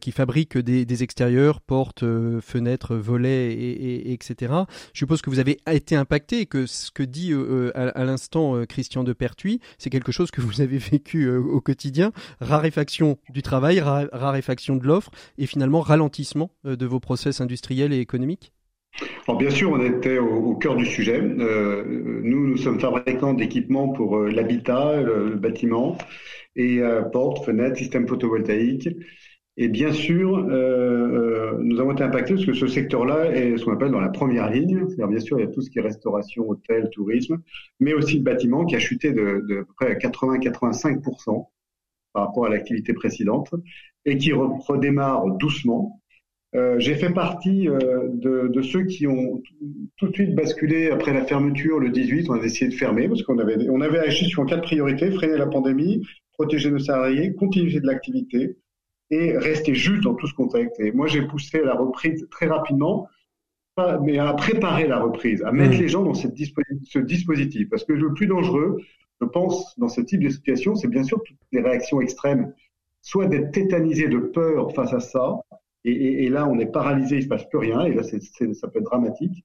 qui 0.00 0.12
fabrique 0.12 0.56
des, 0.56 1.02
extérieurs, 1.02 1.60
portes, 1.60 2.04
fenêtres, 2.40 2.94
volets, 2.94 3.52
et, 3.52 4.12
etc. 4.12 4.54
Je 4.92 4.98
suppose 4.98 5.20
que 5.20 5.30
vous 5.30 5.40
avez 5.40 5.58
été 5.70 5.96
impacté 5.96 6.40
et 6.40 6.46
que 6.46 6.66
ce 6.66 6.90
que 6.90 7.02
dit 7.02 7.32
à, 7.74 8.04
l'instant 8.04 8.64
Christian 8.66 9.02
de 9.02 9.12
Pertuis, 9.12 9.60
c'est 9.78 9.90
quelque 9.90 10.12
chose 10.12 10.30
que 10.30 10.40
vous 10.40 10.60
avez 10.60 10.78
vécu 10.78 11.28
au 11.28 11.60
quotidien. 11.60 12.12
Raréfaction 12.40 13.18
du 13.30 13.42
travail, 13.42 13.80
raréfaction 13.80 14.76
de 14.76 14.86
l'offre 14.86 15.10
et 15.38 15.46
finalement 15.46 15.80
ralentissement 15.80 16.50
de 16.64 16.86
vos 16.86 17.00
process 17.00 17.40
industriels 17.40 17.57
et 17.70 18.00
économique 18.00 18.52
alors 19.26 19.38
bien 19.38 19.50
sûr, 19.50 19.70
on 19.70 19.80
était 19.80 20.18
au, 20.18 20.54
cœur 20.54 20.76
du 20.76 20.86
sujet. 20.86 21.20
Euh, 21.20 21.84
nous, 22.22 22.48
nous 22.48 22.56
sommes 22.56 22.80
fabricants 22.80 23.34
d'équipements 23.34 23.90
pour 23.90 24.16
euh, 24.16 24.30
l'habitat, 24.30 25.00
le, 25.02 25.36
bâtiment, 25.36 25.96
et 26.56 26.80
euh, 26.80 27.02
portes, 27.02 27.44
fenêtres, 27.44 27.76
systèmes 27.76 28.08
photovoltaïques. 28.08 28.88
Et 29.60 29.68
bien 29.68 29.92
sûr, 29.92 30.38
nous 30.38 31.80
avons 31.80 31.90
été 31.90 32.04
impactés 32.04 32.34
parce 32.34 32.46
que 32.46 32.52
ce 32.52 32.68
secteur-là 32.68 33.32
est 33.34 33.56
ce 33.56 33.64
qu'on 33.64 33.72
appelle 33.72 33.90
dans 33.90 34.00
la 34.00 34.08
première 34.08 34.48
ligne. 34.50 34.84
C'est-à-dire, 34.86 35.08
bien 35.08 35.18
sûr, 35.18 35.36
il 35.40 35.46
y 35.46 35.48
a 35.48 35.50
tout 35.50 35.62
ce 35.62 35.68
qui 35.68 35.80
est 35.80 35.82
restauration, 35.82 36.48
hôtel, 36.48 36.88
tourisme, 36.92 37.38
mais 37.80 37.92
aussi 37.92 38.18
le 38.18 38.22
bâtiment 38.22 38.64
qui 38.66 38.76
a 38.76 38.78
chuté 38.78 39.10
de, 39.10 39.44
de 39.48 39.60
à 39.62 39.64
près 39.74 39.94
80-85% 39.96 41.48
par 42.12 42.26
rapport 42.26 42.46
à 42.46 42.50
l'activité 42.50 42.92
précédente 42.92 43.52
et 44.04 44.16
qui 44.16 44.32
redémarre 44.32 45.26
doucement 45.38 46.00
euh, 46.54 46.76
j'ai 46.78 46.94
fait 46.94 47.10
partie 47.10 47.68
euh, 47.68 48.08
de, 48.08 48.48
de, 48.48 48.62
ceux 48.62 48.84
qui 48.84 49.06
ont 49.06 49.42
tout 49.96 50.08
de 50.08 50.14
suite 50.14 50.34
basculé 50.34 50.90
après 50.90 51.12
la 51.12 51.24
fermeture 51.24 51.78
le 51.78 51.90
18. 51.90 52.30
On 52.30 52.34
a 52.34 52.40
décidé 52.40 52.70
de 52.70 52.74
fermer 52.74 53.06
parce 53.06 53.22
qu'on 53.22 53.38
avait, 53.38 53.68
on 53.68 53.82
avait 53.82 53.98
agi 53.98 54.26
sur 54.26 54.46
quatre 54.46 54.62
priorités 54.62 55.10
freiner 55.10 55.36
la 55.36 55.46
pandémie, 55.46 56.06
protéger 56.32 56.70
nos 56.70 56.78
salariés, 56.78 57.34
continuer 57.34 57.80
de 57.80 57.86
l'activité 57.86 58.56
et 59.10 59.36
rester 59.36 59.74
juste 59.74 60.04
dans 60.04 60.14
tout 60.14 60.26
ce 60.26 60.34
contexte. 60.34 60.80
Et 60.80 60.90
moi, 60.92 61.06
j'ai 61.06 61.22
poussé 61.22 61.60
la 61.62 61.74
reprise 61.74 62.26
très 62.30 62.46
rapidement, 62.46 63.08
mais 64.02 64.18
à 64.18 64.32
préparer 64.32 64.86
la 64.86 65.00
reprise, 65.00 65.42
à 65.42 65.52
mettre 65.52 65.76
mmh. 65.76 65.80
les 65.80 65.88
gens 65.88 66.02
dans 66.02 66.14
cette 66.14 66.36
ce 66.36 66.98
dispositif. 66.98 67.68
Parce 67.68 67.84
que 67.84 67.92
le 67.92 68.12
plus 68.14 68.26
dangereux, 68.26 68.78
je 69.20 69.26
pense, 69.26 69.78
dans 69.78 69.88
ce 69.88 70.00
type 70.00 70.22
de 70.22 70.30
situation, 70.30 70.74
c'est 70.74 70.88
bien 70.88 71.04
sûr 71.04 71.22
toutes 71.24 71.36
les 71.52 71.60
réactions 71.60 72.00
extrêmes, 72.00 72.52
soit 73.02 73.26
d'être 73.26 73.52
tétanisé 73.52 74.08
de 74.08 74.18
peur 74.18 74.72
face 74.74 74.92
à 74.92 75.00
ça, 75.00 75.36
et, 75.90 76.28
là 76.28 76.48
on 76.48 76.58
est 76.58 76.66
paralysé, 76.66 77.16
il 77.16 77.18
ne 77.18 77.24
se 77.24 77.28
passe 77.28 77.48
plus 77.48 77.58
rien, 77.58 77.84
et 77.84 77.94
là 77.94 78.02
ça 78.02 78.68
peut 78.68 78.78
être 78.78 78.84
dramatique. 78.84 79.44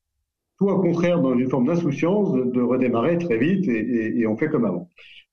Soit 0.57 0.75
au 0.75 0.81
contraire, 0.81 1.19
dans 1.19 1.37
une 1.37 1.49
forme 1.49 1.65
d'insouciance, 1.65 2.33
de, 2.33 2.61
redémarrer 2.61 3.17
très 3.17 3.37
vite 3.37 3.67
et, 3.67 4.25
on 4.27 4.37
fait 4.37 4.49
comme 4.49 4.65
avant. 4.65 4.87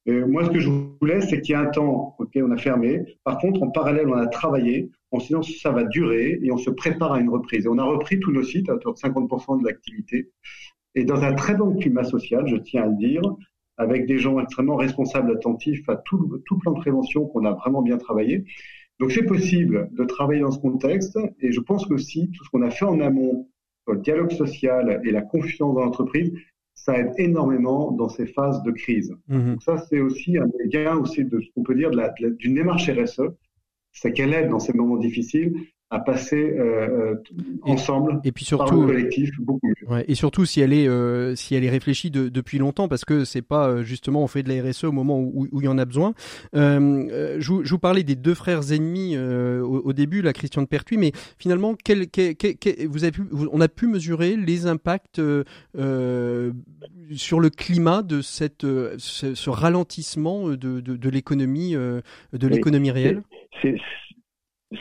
moi, 0.06 0.44
ce 0.44 0.50
que 0.50 0.58
je 0.58 0.70
voulais, 0.70 1.20
c'est 1.20 1.40
qu'il 1.40 1.54
y 1.54 1.58
ait 1.58 1.62
un 1.62 1.66
temps, 1.66 2.16
ok, 2.18 2.30
on 2.36 2.50
a 2.50 2.56
fermé. 2.56 3.04
Par 3.22 3.38
contre, 3.38 3.62
en 3.62 3.68
parallèle, 3.70 4.08
on 4.08 4.14
a 4.14 4.26
travaillé 4.26 4.90
en 5.12 5.18
ça 5.20 5.70
va 5.70 5.84
durer 5.84 6.38
et 6.42 6.52
on 6.52 6.56
se 6.56 6.70
prépare 6.70 7.12
à 7.12 7.20
une 7.20 7.30
reprise. 7.30 7.66
Et 7.66 7.68
on 7.68 7.78
a 7.78 7.84
repris 7.84 8.20
tous 8.20 8.32
nos 8.32 8.42
sites 8.42 8.68
à 8.68 8.74
hauteur 8.74 8.94
de 8.94 8.98
50% 8.98 9.60
de 9.60 9.66
l'activité. 9.66 10.30
Et 10.94 11.04
dans 11.04 11.22
un 11.22 11.34
très 11.34 11.54
bon 11.54 11.76
climat 11.76 12.04
social, 12.04 12.46
je 12.46 12.56
tiens 12.56 12.84
à 12.84 12.86
le 12.86 12.96
dire, 12.96 13.22
avec 13.76 14.06
des 14.06 14.18
gens 14.18 14.38
extrêmement 14.40 14.76
responsables, 14.76 15.32
attentifs 15.32 15.88
à 15.88 15.96
tout, 15.96 16.40
tout 16.46 16.58
plan 16.58 16.72
de 16.72 16.80
prévention 16.80 17.26
qu'on 17.26 17.44
a 17.44 17.52
vraiment 17.52 17.82
bien 17.82 17.98
travaillé. 17.98 18.44
Donc 19.00 19.12
c'est 19.12 19.24
possible 19.24 19.88
de 19.92 20.04
travailler 20.04 20.42
dans 20.42 20.50
ce 20.50 20.58
contexte 20.58 21.18
et 21.40 21.52
je 21.52 21.60
pense 21.60 21.86
que 21.86 21.94
aussi 21.94 22.30
tout 22.30 22.44
ce 22.44 22.50
qu'on 22.50 22.62
a 22.62 22.70
fait 22.70 22.84
en 22.84 23.00
amont 23.00 23.48
sur 23.84 23.94
le 23.94 24.00
dialogue 24.00 24.30
social 24.30 25.00
et 25.04 25.10
la 25.10 25.22
confiance 25.22 25.74
dans 25.74 25.84
l'entreprise, 25.84 26.32
ça 26.74 26.98
aide 26.98 27.12
énormément 27.16 27.92
dans 27.92 28.10
ces 28.10 28.26
phases 28.26 28.62
de 28.62 28.70
crise. 28.70 29.16
Mhm. 29.28 29.52
Donc 29.52 29.62
ça 29.62 29.78
c'est 29.78 30.00
aussi 30.00 30.36
un 30.36 30.46
des 30.46 30.68
gains 30.68 30.98
aussi 30.98 31.24
de 31.24 31.40
ce 31.40 31.46
qu'on 31.54 31.62
peut 31.62 31.74
dire 31.74 31.90
d'une 31.90 32.54
démarche 32.54 32.90
RSE, 32.90 33.22
c'est 33.92 34.12
qu'elle 34.12 34.34
aide 34.34 34.50
dans 34.50 34.60
ces 34.60 34.74
moments 34.74 34.98
difficiles 34.98 35.54
à 35.90 35.98
passer 35.98 36.36
euh, 36.36 37.16
euh, 37.16 37.22
ensemble 37.62 38.20
et 38.22 38.30
puis 38.30 38.44
surtout 38.44 38.86
collectif 38.86 39.30
beaucoup 39.40 39.66
mieux. 39.66 39.88
Ouais, 39.88 40.04
et 40.06 40.14
surtout 40.14 40.44
si 40.44 40.60
elle 40.60 40.72
est 40.72 40.86
euh, 40.86 41.34
si 41.34 41.56
elle 41.56 41.64
est 41.64 41.70
réfléchie 41.70 42.12
de, 42.12 42.28
depuis 42.28 42.58
longtemps 42.58 42.86
parce 42.86 43.04
que 43.04 43.24
c'est 43.24 43.42
pas 43.42 43.82
justement 43.82 44.22
on 44.22 44.28
fait 44.28 44.44
de 44.44 44.54
la 44.54 44.62
RSE 44.62 44.84
au 44.84 44.92
moment 44.92 45.18
où, 45.18 45.48
où 45.50 45.60
il 45.60 45.64
y 45.64 45.68
en 45.68 45.78
a 45.78 45.84
besoin. 45.84 46.14
Euh, 46.54 47.36
je, 47.40 47.48
vous, 47.48 47.64
je, 47.64 47.70
vous 47.70 47.78
parlais 47.80 48.04
des 48.04 48.14
deux 48.14 48.34
frères 48.34 48.72
ennemis 48.72 49.18
au, 49.18 49.80
au, 49.80 49.92
début, 49.92 50.22
la 50.22 50.32
Christian 50.32 50.62
de 50.62 50.68
Pertuis, 50.68 50.96
mais 50.96 51.10
finalement 51.38 51.74
quel, 51.74 52.06
quel, 52.06 52.36
quel, 52.36 52.86
vous 52.86 53.02
avez 53.02 53.12
pu, 53.12 53.22
on 53.52 53.60
a 53.60 53.68
pu 53.68 53.88
mesurer 53.88 54.36
les 54.36 54.66
impacts 54.66 55.20
sur 57.16 57.40
le 57.40 57.50
climat 57.50 58.02
de 58.02 58.20
cette 58.20 58.62
ce, 58.62 59.34
ce 59.34 59.50
ralentissement 59.50 60.50
de, 60.50 60.54
de, 60.54 60.80
de 60.80 61.10
l'économie 61.10 61.72
de 61.74 62.46
l'économie 62.46 62.92
réelle? 62.92 63.22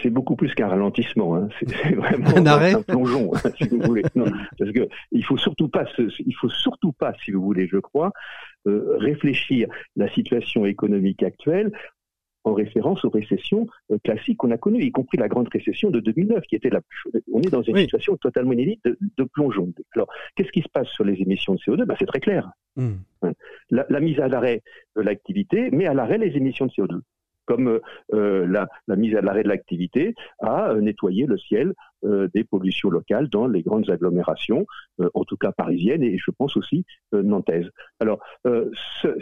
C'est 0.01 0.09
beaucoup 0.09 0.35
plus 0.35 0.53
qu'un 0.53 0.67
ralentissement. 0.67 1.35
Hein. 1.35 1.49
C'est 1.59 1.95
vraiment 1.95 2.29
un, 2.29 2.45
arrêt. 2.45 2.73
un 2.73 2.81
plongeon, 2.81 3.31
hein, 3.35 3.49
si 3.57 3.67
vous 3.69 3.79
voulez. 3.81 4.03
Non, 4.15 4.25
parce 4.57 4.71
que 4.71 4.87
il 5.11 5.23
faut 5.25 5.37
surtout 5.37 5.69
pas, 5.69 5.85
il 5.97 6.35
faut 6.35 6.49
surtout 6.49 6.93
pas, 6.93 7.13
si 7.23 7.31
vous 7.31 7.41
voulez, 7.41 7.67
je 7.67 7.77
crois, 7.77 8.11
euh, 8.67 8.97
réfléchir 8.97 9.67
la 9.95 10.09
situation 10.09 10.65
économique 10.65 11.23
actuelle 11.23 11.71
en 12.45 12.53
référence 12.53 13.03
aux 13.03 13.09
récessions 13.09 13.67
euh, 13.91 13.97
classiques 14.03 14.37
qu'on 14.37 14.51
a 14.51 14.57
connues, 14.57 14.83
y 14.83 14.91
compris 14.91 15.17
la 15.17 15.27
grande 15.27 15.49
récession 15.49 15.89
de 15.89 15.99
2009, 15.99 16.43
qui 16.45 16.55
était 16.55 16.69
la 16.69 16.81
plus... 16.81 17.21
On 17.33 17.41
est 17.41 17.49
dans 17.49 17.61
une 17.61 17.75
situation 17.75 18.15
totalement 18.17 18.53
inédite 18.53 18.81
de, 18.85 19.23
plongeon. 19.25 19.73
Alors, 19.93 20.07
qu'est-ce 20.35 20.51
qui 20.51 20.61
se 20.61 20.69
passe 20.69 20.87
sur 20.87 21.03
les 21.03 21.21
émissions 21.21 21.55
de 21.55 21.59
CO2 21.59 21.83
ben, 21.83 21.95
C'est 21.99 22.05
très 22.05 22.21
clair. 22.21 22.49
Hmm. 22.77 22.95
Hein. 23.23 23.33
La, 23.69 23.85
la, 23.89 23.99
mise 23.99 24.19
à 24.19 24.29
l'arrêt 24.29 24.61
de 24.95 25.01
l'activité 25.01 25.69
met 25.71 25.85
à 25.85 25.93
l'arrêt 25.93 26.17
les 26.17 26.37
émissions 26.37 26.65
de 26.65 26.71
CO2 26.71 27.01
comme 27.49 27.79
euh, 28.13 28.45
la, 28.47 28.95
mise 28.95 29.15
à 29.15 29.21
l'arrêt 29.21 29.41
de 29.41 29.47
l'activité, 29.47 30.13
à 30.39 30.69
euh, 30.69 30.81
nettoyer 30.81 31.25
le 31.25 31.39
ciel 31.39 31.73
euh, 32.05 32.27
des 32.35 32.43
pollutions 32.43 32.91
locales 32.91 33.27
dans 33.27 33.47
les 33.47 33.63
grandes 33.63 33.89
agglomérations, 33.89 34.67
en 35.13 35.23
tout 35.23 35.37
cas 35.37 35.51
parisiennes 35.51 36.03
et 36.03 36.17
je 36.17 36.31
pense 36.31 36.55
aussi 36.57 36.85
nantaises. 37.11 37.69
Alors, 37.99 38.19
ce, 38.43 39.15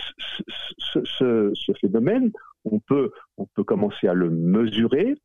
phénomène, 1.79 2.31
on 2.71 2.79
peut, 2.79 3.11
on 3.37 3.45
peut 3.45 3.63
commencer 3.63 4.07
à 4.07 4.13
le 4.13 4.29
mesurer. 4.29 5.15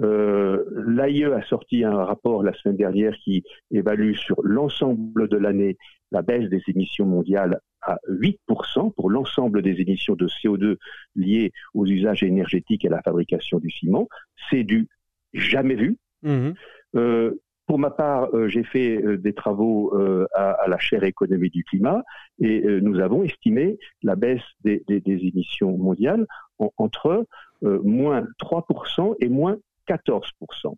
Euh, 0.00 0.64
L'AIE 0.86 1.24
a 1.24 1.42
sorti 1.42 1.84
un 1.84 2.04
rapport 2.04 2.42
la 2.42 2.52
semaine 2.54 2.76
dernière 2.76 3.14
qui 3.24 3.44
évalue 3.70 4.14
sur 4.14 4.40
l'ensemble 4.42 5.28
de 5.28 5.36
l'année 5.36 5.76
la 6.10 6.22
baisse 6.22 6.48
des 6.48 6.62
émissions 6.68 7.06
mondiales 7.06 7.60
à 7.82 7.98
8% 8.08 8.92
pour 8.94 9.10
l'ensemble 9.10 9.62
des 9.62 9.80
émissions 9.80 10.14
de 10.14 10.26
CO2 10.26 10.76
liées 11.16 11.52
aux 11.74 11.86
usages 11.86 12.22
énergétiques 12.22 12.84
et 12.84 12.88
à 12.88 12.92
la 12.92 13.02
fabrication 13.02 13.58
du 13.58 13.70
ciment. 13.70 14.08
C'est 14.50 14.64
du 14.64 14.88
jamais 15.32 15.74
vu. 15.74 15.98
Mmh. 16.22 16.52
Euh, 16.96 17.34
pour 17.66 17.78
ma 17.78 17.90
part, 17.90 18.28
euh, 18.34 18.48
j'ai 18.48 18.62
fait 18.62 19.02
euh, 19.02 19.16
des 19.16 19.32
travaux 19.32 19.94
euh, 19.96 20.26
à, 20.34 20.50
à, 20.50 20.68
la 20.68 20.78
chaire 20.78 21.04
économie 21.04 21.48
du 21.48 21.64
climat 21.64 22.02
et 22.38 22.62
nous 22.82 22.98
avons 23.00 23.22
estimé 23.22 23.78
la 24.02 24.16
baisse 24.16 24.42
des, 24.64 24.82
des, 24.88 25.00
des 25.00 25.26
émissions 25.26 25.78
mondiales 25.78 26.26
en, 26.58 26.72
entre 26.76 27.26
moins 27.62 28.26
3% 28.40 29.16
et 29.20 29.28
moins 29.28 29.58
14%, 29.88 30.74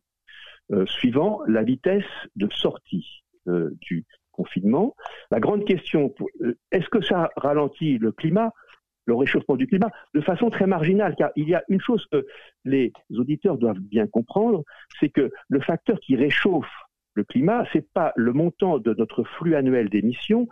suivant 0.86 1.40
la 1.46 1.62
vitesse 1.62 2.04
de 2.36 2.48
sortie 2.50 3.22
du 3.46 4.04
confinement. 4.32 4.94
La 5.30 5.40
grande 5.40 5.64
question, 5.64 6.14
est-ce 6.70 6.88
que 6.88 7.00
ça 7.00 7.30
ralentit 7.36 7.98
le 7.98 8.12
climat 8.12 8.52
le 9.06 9.14
réchauffement 9.14 9.56
du 9.56 9.66
climat? 9.66 9.90
De 10.14 10.20
façon 10.20 10.50
très 10.50 10.66
marginale, 10.66 11.14
car 11.16 11.30
il 11.36 11.48
y 11.48 11.54
a 11.54 11.62
une 11.68 11.80
chose 11.80 12.04
que 12.10 12.26
les 12.64 12.92
auditeurs 13.16 13.56
doivent 13.56 13.78
bien 13.78 14.06
comprendre, 14.06 14.64
c'est 14.98 15.08
que 15.08 15.30
le 15.48 15.60
facteur 15.60 16.00
qui 16.00 16.16
réchauffe 16.16 16.68
le 17.14 17.24
climat, 17.24 17.64
c'est 17.72 17.88
pas 17.92 18.12
le 18.16 18.32
montant 18.32 18.78
de 18.78 18.92
notre 18.94 19.22
flux 19.22 19.54
annuel 19.54 19.88
d'émissions, 19.88 20.48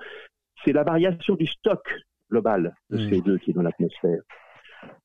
c'est 0.64 0.72
la 0.72 0.84
variation 0.84 1.34
du 1.34 1.46
stock 1.46 1.82
global 2.30 2.74
de 2.90 2.98
CO2 2.98 3.38
qui 3.40 3.50
est 3.50 3.54
dans 3.54 3.62
l'atmosphère. 3.62 4.22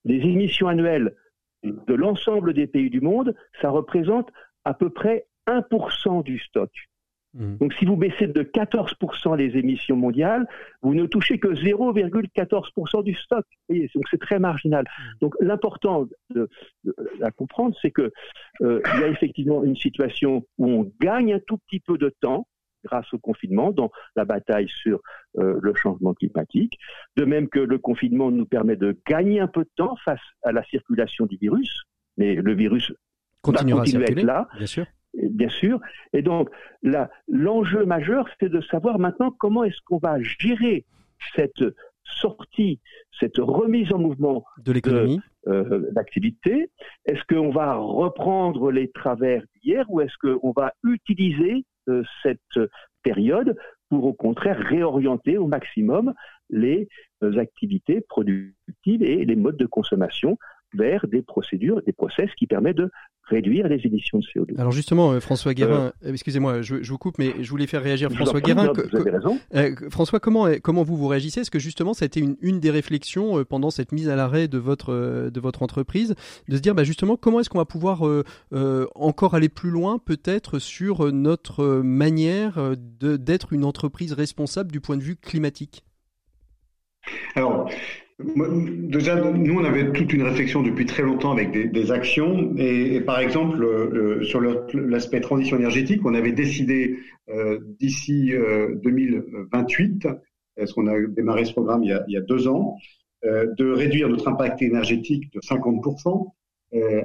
Les 0.06 0.18
émissions 0.18 0.68
annuelles 0.68 1.16
de 1.64 1.94
l'ensemble 1.94 2.54
des 2.54 2.68
pays 2.68 2.90
du 2.90 3.02
monde, 3.02 3.36
ça 3.62 3.70
représente 3.70 4.30
à 4.66 4.74
peu 4.74 4.90
près 4.90 5.28
1% 5.48 6.24
du 6.24 6.40
stock. 6.40 6.72
Mmh. 7.36 7.58
Donc 7.58 7.74
si 7.74 7.86
vous 7.86 7.96
baissez 7.96 8.28
de 8.28 8.42
14% 8.42 9.38
les 9.38 9.58
émissions 9.58 9.96
mondiales, 9.96 10.48
vous 10.82 10.96
ne 10.96 11.06
touchez 11.06 11.40
que 11.40 11.50
0,14% 11.50 13.04
du 13.04 13.14
stock. 13.14 13.46
Donc 13.70 14.04
c'est 14.10 14.20
très 14.20 14.40
marginal. 14.40 14.86
Mmh. 14.86 15.04
Donc 15.22 15.36
l'important 15.40 16.08
à 17.22 17.32
comprendre, 17.32 17.76
c'est 17.82 17.92
que 17.92 18.12
euh, 18.62 18.82
y 18.86 19.04
a 19.04 19.08
effectivement 19.08 19.64
une 19.64 19.76
situation 19.76 20.46
où 20.58 20.68
on 20.68 20.92
gagne 21.00 21.34
un 21.34 21.40
tout 21.40 21.58
petit 21.58 21.80
peu 21.80 21.98
de 21.98 22.10
temps 22.22 22.48
grâce 22.84 23.12
au 23.14 23.20
confinement 23.20 23.72
dans 23.72 23.92
la 24.16 24.26
bataille 24.26 24.70
sur 24.70 25.02
euh, 25.38 25.60
le 25.62 25.74
changement 25.74 26.14
climatique. 26.14 26.78
De 27.16 27.26
même 27.26 27.50
que 27.50 27.60
le 27.60 27.78
confinement 27.78 28.32
nous 28.32 28.46
permet 28.46 28.76
de 28.76 28.98
gagner 29.08 29.40
un 29.40 29.48
peu 29.48 29.64
de 29.64 29.70
temps 29.76 29.96
face 30.04 30.22
à 30.44 30.52
la 30.52 30.64
circulation 30.66 31.26
du 31.26 31.38
virus, 31.38 31.84
mais 32.18 32.36
le 32.36 32.54
virus 32.54 32.94
continuera 33.42 33.80
va 33.80 33.86
continuer 33.86 34.06
à, 34.06 34.12
être 34.12 34.24
là. 34.24 34.48
Bien 34.58 34.68
sûr 34.68 34.86
bien 35.14 35.50
sûr. 35.50 35.80
Et 36.14 36.22
donc, 36.22 36.50
l'enjeu 37.28 37.86
majeur, 37.86 38.28
c'est 38.40 38.50
de 38.50 38.62
savoir 38.62 39.00
maintenant 39.00 39.32
comment 39.38 39.64
est-ce 39.64 39.82
qu'on 39.86 39.98
va 39.98 40.22
gérer 40.22 40.86
cette 41.36 41.64
sortie, 42.04 42.80
cette 43.20 43.38
remise 43.38 43.92
en 43.94 44.00
mouvement 44.00 44.44
de 44.58 44.72
l'économie 44.72 45.22
euh, 45.48 45.92
d'activité. 45.92 46.70
Est-ce 47.06 47.24
qu'on 47.24 47.52
va 47.52 47.76
reprendre 47.76 48.72
les 48.72 48.90
travers 48.90 49.44
d'hier 49.56 49.86
ou 49.90 50.02
est-ce 50.02 50.16
qu'on 50.22 50.52
va 50.52 50.74
utiliser 50.84 51.54
euh, 51.54 51.79
cette 52.24 52.60
période 53.04 53.56
pour 53.90 54.06
au 54.06 54.14
contraire 54.14 54.58
réorienter 54.58 55.38
au 55.38 55.48
maximum 55.48 56.14
les 56.50 56.88
euh, 57.24 57.38
activités 57.38 58.02
productives 58.02 59.04
et 59.04 59.26
les 59.26 59.36
modes 59.36 59.58
de 59.58 59.66
consommation 59.66 60.38
vers 60.74 61.08
des 61.08 61.22
procédures, 61.22 61.82
des 61.84 61.94
process 61.94 62.30
qui 62.36 62.48
permettent 62.48 62.78
de 62.78 62.92
réduire 63.30 63.68
les 63.68 63.80
émissions 63.86 64.20
de 64.20 64.26
CO2. 64.26 64.60
Alors 64.60 64.72
justement, 64.72 65.12
euh, 65.12 65.20
François 65.20 65.54
Guérin, 65.54 65.94
euh, 66.06 66.12
excusez-moi, 66.12 66.62
je, 66.62 66.82
je, 66.82 66.92
vous 66.92 66.98
coupe, 66.98 67.18
mais 67.18 67.34
je 67.40 67.50
voulais 67.50 67.68
faire 67.68 67.84
réagir 67.84 68.12
François 68.12 68.42
Guérin. 68.42 68.72
vous 68.74 68.98
avez 68.98 69.12
raison. 69.12 69.40
Euh, 69.56 69.76
François, 69.90 70.20
comment, 70.20 70.48
comment 70.62 70.84
vous 70.84 70.98
vous 70.98 71.08
réagissez? 71.08 71.42
Est-ce 71.42 71.52
que 71.52 71.60
justement, 71.60 71.94
ça 71.94 72.06
a 72.06 72.08
été 72.08 72.20
une, 72.20 72.36
une 72.42 72.60
des 72.60 72.72
réflexions 72.72 73.44
pendant 73.44 73.70
cette 73.70 73.92
mise 73.92 74.10
à 74.10 74.16
l'arrêt 74.16 74.48
de 74.48 74.58
votre, 74.58 75.30
de 75.30 75.40
votre 75.40 75.62
entreprise, 75.62 76.16
de 76.48 76.56
se 76.56 76.62
dire 76.62 76.76
bah, 76.76 76.84
justement 76.84 77.16
comment 77.16 77.40
est-ce 77.40 77.50
qu'on 77.50 77.60
va 77.60 77.66
pouvoir 77.66 78.04
encore 78.96 79.36
aller 79.36 79.50
plus 79.50 79.70
loin 79.70 80.00
peut-être 80.00 80.60
sur 80.60 81.12
notre 81.12 81.82
manière 81.82 82.76
d'être 83.00 83.54
une 83.54 83.64
entreprise 83.64 84.14
responsable 84.14 84.72
du 84.72 84.82
point 84.82 84.98
de 84.98 85.04
vue 85.04 85.16
climatique? 85.16 85.84
Alors, 87.36 87.70
Déjà, 88.20 89.16
nous, 89.16 89.60
on 89.60 89.64
avait 89.64 89.94
toute 89.94 90.12
une 90.12 90.24
réflexion 90.24 90.62
depuis 90.62 90.86
très 90.86 91.04
longtemps 91.04 91.32
avec 91.32 91.52
des, 91.52 91.92
actions. 91.92 92.54
Et, 92.58 93.00
par 93.00 93.20
exemple, 93.20 93.64
euh, 93.64 94.24
sur 94.24 94.42
l'aspect 94.42 95.22
transition 95.22 95.56
énergétique, 95.56 96.02
on 96.04 96.14
avait 96.14 96.34
décidé 96.34 96.98
euh, 97.30 97.60
d'ici 97.80 98.34
2028, 98.84 100.06
euh, 100.06 100.14
parce 100.58 100.74
qu'on 100.74 100.88
a 100.88 101.00
démarré 101.08 101.46
ce 101.46 101.54
programme 101.54 101.84
il 101.84 101.98
y 102.10 102.18
a, 102.18 102.22
deux 102.22 102.50
ans, 102.50 102.76
de 103.24 103.72
réduire 103.72 104.10
notre 104.10 104.28
impact 104.28 104.62
énergétique 104.62 105.32
de 105.34 105.40
50%. 105.40 106.32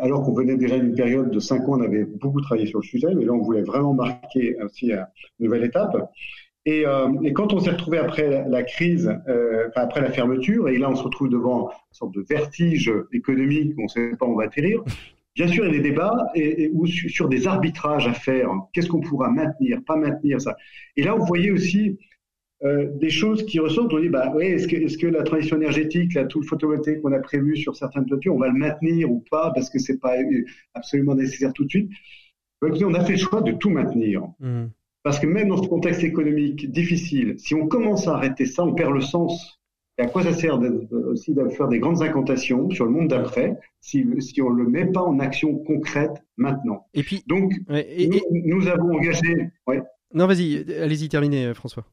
alors 0.00 0.22
qu'on 0.24 0.32
venait 0.32 0.56
déjà 0.56 0.78
d'une 0.78 0.94
période 0.94 1.30
de 1.30 1.38
cinq 1.38 1.68
ans, 1.68 1.78
on 1.78 1.82
avait 1.82 2.04
beaucoup 2.04 2.40
travaillé 2.40 2.66
sur 2.66 2.80
le 2.80 2.84
sujet, 2.84 3.14
mais 3.14 3.24
là, 3.24 3.32
on 3.32 3.42
voulait 3.42 3.62
vraiment 3.62 3.94
marquer 3.94 4.56
aussi 4.62 4.90
une 4.90 5.06
nouvelle 5.38 5.64
étape. 5.64 5.96
Et, 6.66 6.86
euh, 6.86 7.08
et, 7.22 7.32
quand 7.32 7.52
on 7.52 7.60
s'est 7.60 7.70
retrouvé 7.70 7.98
après 7.98 8.46
la, 8.48 8.62
crise, 8.62 9.12
euh, 9.28 9.68
après 9.74 10.00
la 10.00 10.10
fermeture, 10.10 10.68
et 10.68 10.78
là 10.78 10.90
on 10.90 10.94
se 10.94 11.02
retrouve 11.02 11.28
devant 11.28 11.68
une 11.68 11.92
sorte 11.92 12.14
de 12.14 12.24
vertige 12.28 12.92
économique, 13.12 13.74
on 13.78 13.82
ne 13.82 13.88
sait 13.88 14.16
pas 14.18 14.26
où 14.26 14.32
on 14.32 14.36
va 14.36 14.44
atterrir. 14.44 14.82
Bien 15.34 15.48
sûr, 15.48 15.64
il 15.64 15.74
y 15.74 15.74
a 15.74 15.82
des 15.82 15.90
débats 15.90 16.16
ou 16.72 16.86
sur 16.86 17.28
des 17.28 17.48
arbitrages 17.48 18.06
à 18.06 18.12
faire. 18.12 18.50
Qu'est-ce 18.72 18.88
qu'on 18.88 19.00
pourra 19.00 19.30
maintenir, 19.30 19.80
pas 19.84 19.96
maintenir 19.96 20.40
ça. 20.40 20.56
Et 20.96 21.02
là, 21.02 21.14
vous 21.14 21.26
voyez 21.26 21.50
aussi 21.50 21.98
euh, 22.64 22.88
des 22.94 23.10
choses 23.10 23.44
qui 23.44 23.58
ressortent. 23.58 23.92
On 23.92 24.00
dit, 24.00 24.08
bah, 24.08 24.32
oui, 24.34 24.44
est-ce 24.46 24.96
que, 24.96 25.06
la 25.06 25.22
transition 25.22 25.56
énergétique, 25.56 26.14
là, 26.14 26.24
tout 26.24 26.40
le 26.40 26.46
photovoltaïque 26.46 27.02
qu'on 27.02 27.12
a 27.12 27.18
prévu 27.18 27.56
sur 27.56 27.76
certaines 27.76 28.06
toitures, 28.06 28.34
on 28.34 28.38
va 28.38 28.48
le 28.48 28.54
maintenir 28.54 29.10
ou 29.10 29.22
pas 29.30 29.50
parce 29.54 29.68
que 29.68 29.78
c'est 29.78 29.98
pas 29.98 30.14
absolument 30.72 31.14
nécessaire 31.14 31.52
tout 31.52 31.64
de 31.64 31.70
suite? 31.70 31.90
on 32.62 32.94
a 32.94 33.04
fait 33.04 33.12
le 33.12 33.18
choix 33.18 33.42
de 33.42 33.52
tout 33.52 33.68
maintenir. 33.68 34.22
Mmh. 34.40 34.64
Parce 35.04 35.20
que 35.20 35.26
même 35.26 35.48
dans 35.48 35.62
ce 35.62 35.68
contexte 35.68 36.02
économique 36.02 36.72
difficile, 36.72 37.34
si 37.36 37.54
on 37.54 37.68
commence 37.68 38.08
à 38.08 38.14
arrêter 38.14 38.46
ça, 38.46 38.64
on 38.64 38.74
perd 38.74 38.92
le 38.92 39.02
sens. 39.02 39.60
Et 39.98 40.02
à 40.02 40.06
quoi 40.06 40.22
ça 40.22 40.32
sert 40.32 40.58
aussi 40.90 41.34
de 41.34 41.48
faire 41.50 41.68
des 41.68 41.78
grandes 41.78 42.02
incantations 42.02 42.68
sur 42.70 42.86
le 42.86 42.90
monde 42.90 43.08
d'après 43.08 43.56
si, 43.80 44.04
si 44.18 44.42
on 44.42 44.50
ne 44.50 44.62
le 44.62 44.68
met 44.68 44.86
pas 44.86 45.02
en 45.02 45.20
action 45.20 45.56
concrète 45.58 46.24
maintenant? 46.38 46.86
Et 46.94 47.02
puis, 47.02 47.22
donc, 47.28 47.52
nous, 47.68 48.66
avons 48.66 48.94
engagé. 48.94 49.50
Ouais. 49.66 49.82
Non, 50.14 50.26
vas-y, 50.26 50.64
allez-y, 50.80 51.08
terminez, 51.10 51.52
François. 51.54 51.84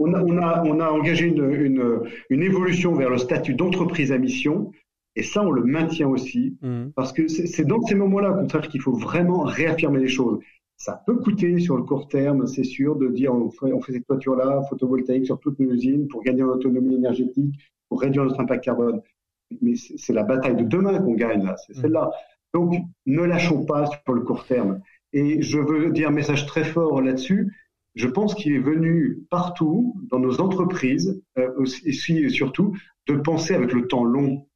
On 0.00 0.12
a, 0.14 0.22
on 0.22 0.36
a, 0.38 0.62
on 0.64 0.80
a 0.80 0.90
engagé 0.90 1.26
une, 1.26 1.50
une, 1.52 2.00
une, 2.28 2.42
évolution 2.42 2.92
vers 2.94 3.10
le 3.10 3.18
statut 3.18 3.54
d'entreprise 3.54 4.10
à 4.10 4.18
mission. 4.18 4.72
Et 5.14 5.22
ça, 5.22 5.42
on 5.42 5.50
le 5.50 5.64
maintient 5.64 6.08
aussi, 6.08 6.56
mmh. 6.62 6.88
parce 6.94 7.12
que 7.12 7.28
c'est 7.28 7.66
dans 7.66 7.80
ces 7.82 7.94
moments-là, 7.94 8.30
au 8.30 8.34
contraire, 8.34 8.68
qu'il 8.68 8.80
faut 8.80 8.92
vraiment 8.92 9.42
réaffirmer 9.42 10.00
les 10.00 10.08
choses. 10.08 10.38
Ça 10.78 11.02
peut 11.04 11.16
coûter 11.16 11.58
sur 11.58 11.76
le 11.76 11.82
court 11.82 12.06
terme, 12.06 12.46
c'est 12.46 12.62
sûr, 12.62 12.94
de 12.94 13.08
dire 13.08 13.34
on 13.34 13.50
fait, 13.50 13.72
on 13.72 13.80
fait 13.80 13.92
cette 13.92 14.06
toiture-là, 14.06 14.62
photovoltaïque 14.70 15.26
sur 15.26 15.40
toutes 15.40 15.58
nos 15.58 15.72
usines 15.72 16.06
pour 16.06 16.22
gagner 16.22 16.44
en 16.44 16.50
autonomie 16.50 16.94
énergétique, 16.94 17.52
pour 17.88 18.00
réduire 18.00 18.24
notre 18.24 18.38
impact 18.38 18.64
carbone. 18.64 19.02
Mais 19.60 19.74
c'est 19.74 20.12
la 20.12 20.22
bataille 20.22 20.54
de 20.54 20.62
demain 20.62 21.00
qu'on 21.00 21.14
gagne 21.14 21.44
là, 21.44 21.56
c'est 21.56 21.76
mmh. 21.76 21.80
celle-là. 21.80 22.10
Donc, 22.54 22.74
ne 23.06 23.22
lâchons 23.22 23.64
pas 23.64 23.86
sur 23.86 24.12
le 24.14 24.20
court 24.20 24.46
terme. 24.46 24.80
Et 25.12 25.42
je 25.42 25.58
veux 25.58 25.90
dire 25.90 26.08
un 26.08 26.12
message 26.12 26.46
très 26.46 26.64
fort 26.64 27.02
là-dessus. 27.02 27.52
Je 27.96 28.06
pense 28.06 28.34
qu'il 28.34 28.52
est 28.52 28.60
venu 28.60 29.24
partout, 29.30 29.96
dans 30.10 30.20
nos 30.20 30.40
entreprises, 30.40 31.20
euh, 31.38 31.50
aussi, 31.56 32.18
et 32.18 32.28
surtout, 32.28 32.76
de 33.08 33.16
penser 33.16 33.54
avec 33.54 33.72
le 33.72 33.88
temps 33.88 34.04
long. 34.04 34.46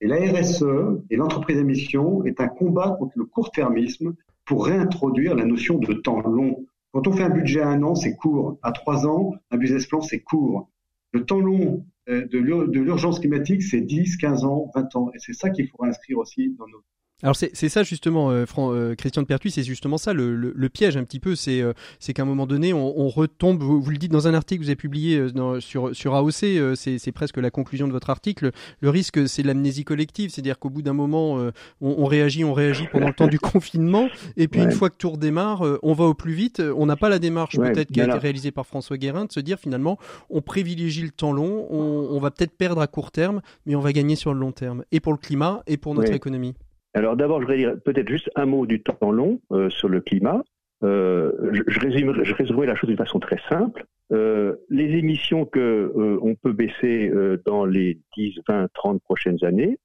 Et 0.00 0.06
la 0.06 0.16
RSE 0.16 0.64
et 1.10 1.16
l'entreprise 1.16 1.58
à 1.58 1.62
mission 1.62 2.24
est 2.24 2.40
un 2.40 2.48
combat 2.48 2.96
contre 2.98 3.12
le 3.16 3.24
court-termisme 3.26 4.14
pour 4.46 4.66
réintroduire 4.66 5.34
la 5.34 5.44
notion 5.44 5.78
de 5.78 5.92
temps 5.92 6.20
long. 6.20 6.64
Quand 6.92 7.06
on 7.08 7.12
fait 7.12 7.24
un 7.24 7.30
budget 7.30 7.60
à 7.60 7.68
un 7.68 7.82
an, 7.82 7.94
c'est 7.94 8.16
court. 8.16 8.58
À 8.62 8.72
trois 8.72 9.06
ans, 9.06 9.34
un 9.50 9.58
business 9.58 9.86
plan, 9.86 10.00
c'est 10.00 10.20
court. 10.20 10.70
Le 11.12 11.26
temps 11.26 11.40
long 11.40 11.84
euh, 12.08 12.26
de 12.26 12.38
l'urgence 12.38 13.18
climatique, 13.18 13.62
c'est 13.62 13.80
10, 13.80 14.16
15 14.16 14.44
ans, 14.44 14.70
20 14.74 14.96
ans. 14.96 15.10
Et 15.14 15.18
c'est 15.18 15.34
ça 15.34 15.50
qu'il 15.50 15.68
faut 15.68 15.84
inscrire 15.84 16.18
aussi 16.18 16.54
dans 16.58 16.66
nos 16.68 16.82
Alors 17.22 17.34
c'est 17.34 17.70
ça 17.70 17.82
justement, 17.82 18.30
euh, 18.30 18.44
euh, 18.58 18.94
Christian 18.94 19.22
de 19.22 19.26
Pertuis, 19.26 19.50
c'est 19.50 19.62
justement 19.62 19.96
ça 19.96 20.12
le, 20.12 20.68
piège 20.68 20.98
un 20.98 21.04
petit 21.04 21.18
peu, 21.18 21.34
c'est 21.34 21.62
euh, 21.62 21.72
c'est 21.98 22.12
qu'à 22.12 22.22
un 22.22 22.26
moment 22.26 22.46
donné 22.46 22.74
on, 22.74 23.08
retombe, 23.08 23.62
vous, 23.62 23.90
le 23.90 23.96
dites 23.96 24.12
dans 24.12 24.28
un 24.28 24.34
article 24.34 24.60
que 24.60 24.64
vous 24.64 24.68
avez 24.68 24.76
publié 24.76 25.26
sur, 25.60 25.96
sur 25.96 26.14
AOC, 26.14 26.76
c'est 26.76 27.12
presque 27.12 27.38
la 27.38 27.50
conclusion 27.50 27.88
de 27.88 27.92
votre 27.92 28.10
article, 28.10 28.50
le 28.80 28.90
risque 28.90 29.26
c'est 29.28 29.42
l'amnésie 29.42 29.84
collective, 29.84 30.28
c'est-à-dire 30.28 30.58
qu'au 30.58 30.68
bout 30.68 30.82
d'un 30.82 30.92
moment 30.92 31.50
on, 31.80 32.04
réagit, 32.04 32.44
on 32.44 32.52
réagit 32.52 32.86
pendant 32.92 33.06
le 33.06 33.14
temps 33.14 33.28
du 33.28 33.38
confinement, 33.40 34.08
et 34.36 34.46
puis 34.46 34.60
une 34.60 34.72
fois 34.72 34.90
que 34.90 34.96
tout 34.96 35.10
redémarre, 35.10 35.64
on 35.82 35.94
va 35.94 36.04
au 36.04 36.14
plus 36.14 36.34
vite, 36.34 36.60
on 36.76 36.84
n'a 36.84 36.96
pas 36.96 37.08
la 37.08 37.18
démarche 37.18 37.56
peut-être 37.56 37.92
qui 37.92 38.02
a 38.02 38.04
été 38.04 38.18
réalisée 38.18 38.50
par 38.50 38.66
François 38.66 38.98
Guérin 38.98 39.24
de 39.24 39.32
se 39.32 39.40
dire 39.40 39.58
finalement 39.58 39.98
on 40.28 40.42
privilégie 40.42 41.00
le 41.00 41.12
temps 41.12 41.32
long, 41.32 41.66
on, 41.70 42.20
va 42.20 42.30
peut-être 42.30 42.58
perdre 42.58 42.82
à 42.82 42.86
court 42.86 43.10
terme, 43.10 43.40
mais 43.64 43.74
on 43.74 43.80
va 43.80 43.94
gagner 43.94 44.16
sur 44.16 44.34
le 44.34 44.40
long 44.40 44.52
terme, 44.52 44.84
et 44.92 45.00
pour 45.00 45.12
le 45.12 45.18
climat, 45.18 45.62
et 45.66 45.78
pour 45.78 45.94
notre 45.94 46.12
économie. 46.12 46.54
Alors 46.96 47.14
d'abord, 47.14 47.42
je 47.42 47.46
vais 47.46 47.58
dire 47.58 47.74
peut-être 47.84 48.08
juste 48.08 48.30
un 48.36 48.46
mot 48.46 48.64
du 48.64 48.82
temps 48.82 49.10
long 49.10 49.38
euh, 49.52 49.68
sur 49.68 49.90
le 49.90 50.00
climat. 50.00 50.42
Euh, 50.82 51.30
je, 51.66 51.78
résume, 51.78 52.24
je 52.24 52.34
résumerai 52.34 52.66
la 52.66 52.74
chose 52.74 52.88
d'une 52.88 52.96
façon 52.96 53.20
très 53.20 53.38
simple. 53.50 53.84
Euh, 54.12 54.56
les 54.70 54.96
émissions 54.96 55.44
que 55.44 55.92
on 56.22 56.34
peut 56.36 56.54
baisser 56.54 57.12
dans 57.44 57.66
les 57.66 58.00
10, 58.16 58.40
20, 58.48 58.68
30 58.72 59.02
prochaines 59.02 59.44
années 59.44 59.78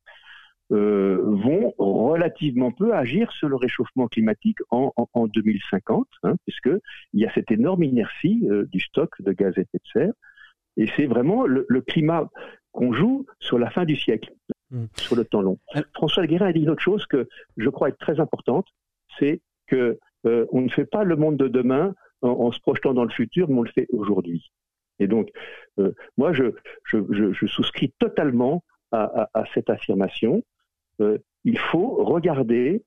vont 0.69 1.74
relativement 1.78 2.71
peu 2.71 2.93
agir 2.93 3.30
sur 3.34 3.50
le 3.50 3.58
réchauffement 3.58 4.08
climatique 4.08 4.60
en, 4.69 4.93
en, 4.95 5.28
2050, 5.28 6.08
hein, 6.24 6.36
puisque 6.45 6.69
il 7.12 7.19
y 7.19 7.26
a 7.26 7.34
cette 7.34 7.52
énorme 7.52 7.84
inertie 7.84 8.47
du 8.71 8.80
stock 8.80 9.21
de 9.21 9.34
gaz 9.34 9.54
à 9.58 9.62
effet 9.62 9.80
de 9.84 9.89
serre, 9.91 10.13
et 10.78 10.88
c'est 10.95 11.08
vraiment 11.08 11.45
le 11.45 11.82
climat 11.82 12.30
qu'on 12.71 12.93
joue 12.93 13.26
sur 13.41 13.60
la 13.60 13.69
fin 13.69 13.84
du 13.84 13.97
siècle. 13.97 14.32
Mm. 14.72 14.86
sur 14.96 15.18
le 15.18 15.26
temps 15.26 15.42
long. 15.42 15.60
François 15.94 16.26
Guérin 16.26 16.48
a 16.48 16.54
dit 16.54 16.62
une 16.62 16.70
autre 16.70 16.82
chose 16.82 17.06
que 17.06 17.28
je 17.58 17.70
crois 17.70 17.90
être 17.90 17.98
très 17.98 18.22
importante, 18.22 18.68
c'est 19.20 19.42
que 19.68 20.00
euh, 20.26 20.46
on 20.52 20.62
ne 20.62 20.70
fait 20.70 20.86
pas 20.86 21.04
le 21.04 21.18
monde 21.18 21.36
de 21.36 21.50
demain 21.50 21.94
en, 22.22 22.52
se 22.52 22.60
projetant 22.62 22.94
dans 22.94 23.04
le 23.04 23.10
futur, 23.10 23.50
mais 23.50 23.56
on 23.56 23.64
le 23.64 23.72
fait 23.72 23.88
aujourd'hui. 23.92 24.52
Et 25.00 25.08
donc, 25.08 25.30
euh, 25.80 25.92
moi, 26.18 26.32
je, 26.32 26.54
je, 26.86 27.46
souscris 27.48 27.92
totalement 28.00 28.64
à, 28.92 29.28
cette 29.54 29.70
affirmation. 29.70 30.44
Euh, 31.02 31.18
il 31.44 31.58
faut 31.58 32.04
regarder 32.04 32.84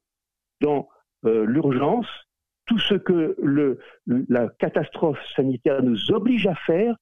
dans 0.60 0.88
l'urgence 1.24 2.06
tout 2.66 2.78
ce 2.78 2.94
que 2.94 3.34
le, 3.42 3.78
la 4.06 4.48
catastrophe 4.58 5.18
sanitaire 5.34 5.82
nous 5.82 6.12
oblige 6.12 6.46
à 6.46 6.54
faire, 6.54 6.96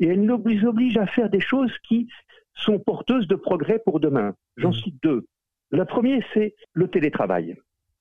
et 0.00 0.08
elle 0.08 0.22
nous 0.22 0.64
oblige 0.64 0.96
à 0.96 1.06
faire 1.06 1.28
des 1.28 1.40
choses 1.40 1.72
qui 1.86 2.08
sont 2.54 2.78
porteuses 2.78 3.26
de 3.26 3.34
progrès 3.34 3.80
pour 3.84 4.00
demain. 4.00 4.34
J'en 4.56 4.70
mmh. 4.70 4.74
cite 4.74 5.02
deux. 5.02 5.26
La 5.70 5.84
première, 5.84 6.22
c'est 6.34 6.54
le 6.72 6.88
télétravail. 6.88 7.56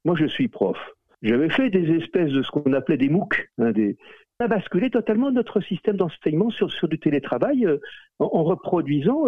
Moi, 0.05 0.15
je 0.15 0.25
suis 0.25 0.47
prof. 0.47 0.77
J'avais 1.23 1.49
fait 1.49 1.69
des 1.69 1.89
espèces 1.95 2.31
de 2.31 2.43
ce 2.43 2.51
qu'on 2.51 2.73
appelait 2.73 2.97
des 2.97 3.07
MOOC, 3.07 3.49
hein, 3.57 3.71
des... 3.71 3.97
on 4.39 4.45
a 4.45 4.47
basculé 4.49 4.89
totalement 4.89 5.31
notre 5.31 5.61
système 5.61 5.95
d'enseignement 5.95 6.49
sur, 6.49 6.69
sur 6.69 6.89
du 6.89 6.99
télétravail 6.99 7.65
euh, 7.65 7.77
en, 8.19 8.43
reproduisant 8.43 9.27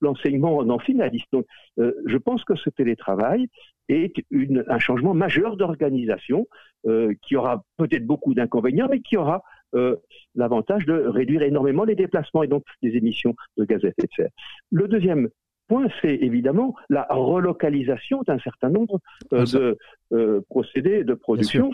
l'enseignement 0.00 0.62
le, 0.62 0.70
en 0.70 0.78
finaliste. 0.78 1.26
Donc, 1.32 1.44
euh, 1.78 1.92
je 2.06 2.16
pense 2.16 2.44
que 2.44 2.56
ce 2.56 2.70
télétravail 2.70 3.48
est 3.90 4.14
une, 4.30 4.64
un 4.68 4.78
changement 4.78 5.12
majeur 5.12 5.58
d'organisation 5.58 6.46
euh, 6.86 7.12
qui 7.20 7.36
aura 7.36 7.62
peut-être 7.76 8.06
beaucoup 8.06 8.32
d'inconvénients, 8.32 8.88
mais 8.90 9.00
qui 9.00 9.18
aura 9.18 9.42
euh, 9.74 9.96
l'avantage 10.34 10.86
de 10.86 10.94
réduire 10.94 11.42
énormément 11.42 11.84
les 11.84 11.94
déplacements 11.94 12.42
et 12.42 12.48
donc 12.48 12.64
les 12.82 12.96
émissions 12.96 13.34
de 13.56 13.64
gaz 13.64 13.84
à 13.84 13.88
effet 13.88 14.02
de 14.02 14.12
serre. 14.14 14.30
Le 14.70 14.88
deuxième 14.88 15.28
point, 15.68 15.88
c'est 16.00 16.14
évidemment 16.14 16.74
la 16.88 17.06
relocalisation 17.10 18.22
d'un 18.26 18.38
certain 18.38 18.70
nombre 18.70 19.00
euh, 19.32 19.44
de 19.44 19.78
euh, 20.12 20.40
procédés 20.48 21.04
de 21.04 21.14
production 21.14 21.70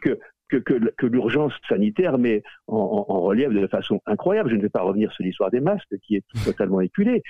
que 0.00 0.18
que, 0.48 0.58
que, 0.58 1.06
l'urgence 1.06 1.52
sanitaire 1.68 2.18
met 2.18 2.44
en, 2.68 3.04
en, 3.08 3.20
relief 3.20 3.48
de 3.48 3.66
façon 3.66 4.00
incroyable. 4.06 4.50
Je 4.50 4.54
ne 4.54 4.62
vais 4.62 4.68
pas 4.68 4.82
revenir 4.82 5.10
sur 5.10 5.24
l'histoire 5.24 5.50
des 5.50 5.58
masques 5.58 5.98
qui 6.06 6.14
est 6.14 6.24
totalement 6.44 6.80
éculée. 6.80 7.24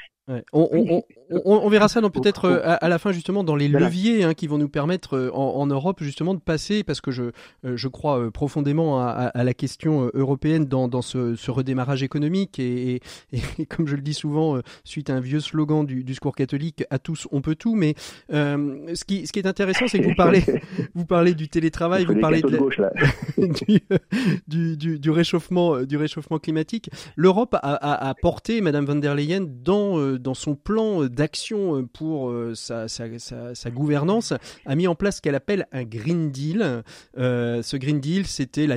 On, 0.52 1.68
verra 1.68 1.86
ça 1.86 2.00
peut-être 2.02 2.46
euh, 2.46 2.76
à, 2.80 2.88
la 2.88 2.98
fin 2.98 3.12
justement 3.12 3.44
dans 3.44 3.54
les 3.54 3.68
leviers 3.68 4.24
hein, 4.24 4.34
qui 4.34 4.48
vont 4.48 4.58
nous 4.58 4.68
permettre 4.68 5.16
euh, 5.16 5.30
en, 5.32 5.66
Europe 5.66 6.02
justement 6.02 6.34
de 6.34 6.40
passer 6.40 6.82
parce 6.82 7.00
que 7.00 7.12
je, 7.12 7.30
euh, 7.64 7.76
je 7.76 7.86
crois 7.86 8.30
profondément 8.32 9.00
à, 9.00 9.44
la 9.44 9.54
question 9.54 10.10
européenne 10.14 10.64
dans, 10.64 10.88
dans 10.88 11.02
ce, 11.02 11.50
redémarrage 11.50 12.02
économique. 12.02 12.58
Et, 12.58 13.00
comme 13.68 13.86
je 13.86 13.94
le 13.94 14.02
dis 14.02 14.14
souvent 14.14 14.60
suite 14.82 15.10
à 15.10 15.14
un 15.14 15.20
vieux 15.20 15.40
slogan 15.40 15.86
du, 15.86 16.02
discours 16.02 16.34
catholique 16.34 16.84
à 16.90 16.98
tous 16.98 17.28
on 17.30 17.40
peut 17.40 17.54
tout. 17.54 17.76
Mais 17.76 17.94
ce, 18.30 19.04
qui, 19.04 19.26
ce 19.26 19.32
qui 19.32 19.38
est 19.38 19.46
intéressant 19.46 19.86
c'est 19.86 20.00
que 20.00 20.08
vous 20.08 20.14
parlez, 20.14 20.42
vous 20.94 21.06
parlez 21.06 21.34
du 21.34 21.48
télétravail 21.48 22.04
vous 22.04 22.18
parlez 22.20 22.42
du, 24.48 24.76
du, 24.76 24.98
du, 24.98 25.10
réchauffement 25.10 25.82
du 25.82 25.96
réchauffement 25.96 26.38
climatique. 26.38 26.90
l'Europe 27.14 27.54
a, 27.54 28.08
a, 28.08 28.14
porté 28.14 28.60
Madame 28.60 28.86
von 28.86 28.96
der 28.96 29.14
Leyen 29.14 29.46
dans 29.46 30.15
dans 30.18 30.34
son 30.34 30.54
plan 30.54 31.04
d'action 31.04 31.86
pour 31.92 32.30
euh, 32.30 32.54
sa, 32.54 33.70
gouvernance, 33.70 34.32
a 34.64 34.74
mis 34.74 34.86
en 34.86 34.94
place 34.94 35.16
ce 35.16 35.22
qu'elle 35.22 35.34
appelle 35.34 35.66
un 35.72 35.84
Green 35.84 36.30
Deal. 36.30 36.82
Euh, 37.18 37.62
ce 37.62 37.76
Green 37.76 38.00
Deal, 38.00 38.26
c'était 38.26 38.68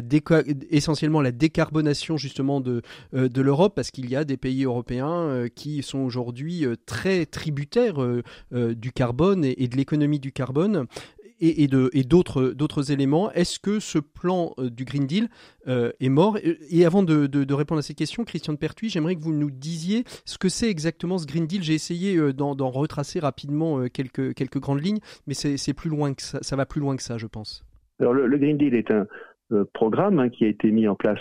essentiellement 0.69 1.21
la 1.21 1.31
décarbonation 1.31 2.17
justement 2.17 2.61
euh, 2.65 3.29
de 3.29 3.41
l'Europe, 3.41 3.73
parce 3.75 3.91
qu'il 3.91 4.09
y 4.09 4.15
a 4.15 4.23
des 4.23 4.37
pays 4.37 4.63
européens 4.63 5.45
qui 5.55 5.83
sont 5.83 5.99
aujourd'hui 5.99 6.65
très 6.85 7.25
tributaires 7.25 7.99
du 8.51 8.91
carbone 8.91 9.45
et 9.45 9.67
de 9.67 9.75
l'économie 9.75 10.19
du 10.19 10.31
carbone 10.31 10.85
et, 11.39 11.67
d'autres 11.67 12.91
éléments. 12.91 13.31
Est-ce 13.31 13.59
que 13.59 13.79
ce 13.79 13.99
plan 13.99 14.53
euh, 14.57 14.69
du 14.69 14.85
Green 14.85 15.07
Deal 15.07 15.27
euh, 15.67 15.91
est 15.99 16.09
mort? 16.09 16.37
Et, 16.43 16.85
avant 16.85 17.03
de, 17.03 17.53
répondre 17.53 17.79
à 17.79 17.81
ces 17.81 17.93
questions, 17.93 18.23
Christian 18.23 18.55
Pertuis, 18.55 18.89
j'aimerais 18.89 19.15
que 19.15 19.21
vous 19.21 19.33
nous 19.33 19.51
disiez 19.51 20.03
ce 20.25 20.37
que 20.37 20.49
c'est 20.49 20.69
exactement 20.69 21.17
ce 21.17 21.25
Green 21.25 21.47
Deal. 21.47 21.63
J'ai 21.63 21.73
essayé 21.73 22.17
euh, 22.17 22.33
d'en 22.33 22.69
retracer 22.69 23.19
rapidement 23.19 23.85
quelques, 23.87 24.33
quelques 24.33 24.59
grandes 24.59 24.83
lignes, 24.83 24.99
mais 25.27 25.33
c'est 25.33 25.73
plus 25.73 25.89
loin 25.89 26.13
que 26.13 26.21
ça, 26.21 26.39
ça 26.41 26.55
va 26.55 26.65
plus 26.65 26.81
loin 26.81 26.95
que 26.95 27.03
ça, 27.03 27.17
je 27.17 27.27
pense. 27.27 27.63
Alors 27.99 28.13
le, 28.13 28.37
Green 28.37 28.57
Deal 28.57 28.75
est 28.75 28.91
un 28.91 29.05
programme 29.73 30.19
hein, 30.19 30.29
qui 30.29 30.45
a 30.45 30.47
été 30.47 30.71
mis 30.71 30.87
en 30.87 30.95
place 30.95 31.19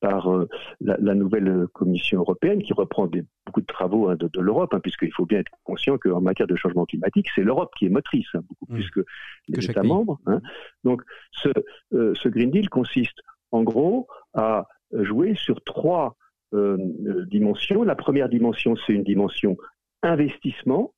par 0.00 0.32
euh, 0.32 0.48
la, 0.80 1.14
nouvelle 1.14 1.66
Commission 1.72 2.20
européenne 2.20 2.62
qui 2.62 2.72
reprend 2.72 3.06
des, 3.06 3.24
beaucoup 3.46 3.60
de 3.60 3.66
travaux 3.66 4.08
hein, 4.08 4.16
de, 4.16 4.40
l'Europe, 4.40 4.72
hein, 4.74 4.80
puisqu'il 4.80 5.12
faut 5.12 5.26
bien 5.26 5.40
être 5.40 5.50
conscient 5.64 5.98
qu'en 5.98 6.20
matière 6.20 6.46
de 6.46 6.56
changement 6.56 6.86
climatique, 6.86 7.26
c'est 7.34 7.42
l'Europe 7.42 7.72
qui 7.76 7.86
est 7.86 7.90
motrice, 7.90 8.26
hein, 8.34 8.40
beaucoup 8.48 8.72
mmh. 8.72 8.74
plus 8.74 8.90
que 8.90 9.04
les 9.48 9.64
États 9.64 9.82
membres. 9.82 10.18
Donc 10.84 11.02
ce, 11.32 11.48
euh, 11.94 12.14
ce, 12.14 12.28
Green 12.28 12.50
Deal 12.50 12.68
consiste 12.68 13.18
en 13.50 13.62
gros 13.62 14.06
à 14.34 14.66
jouer 14.92 15.34
sur 15.34 15.62
trois 15.64 16.16
euh, 16.54 16.76
dimensions. 17.26 17.82
La 17.82 17.96
première 17.96 18.28
dimension, 18.28 18.76
c'est 18.76 18.92
une 18.92 19.04
dimension 19.04 19.56
investissement. 20.02 20.94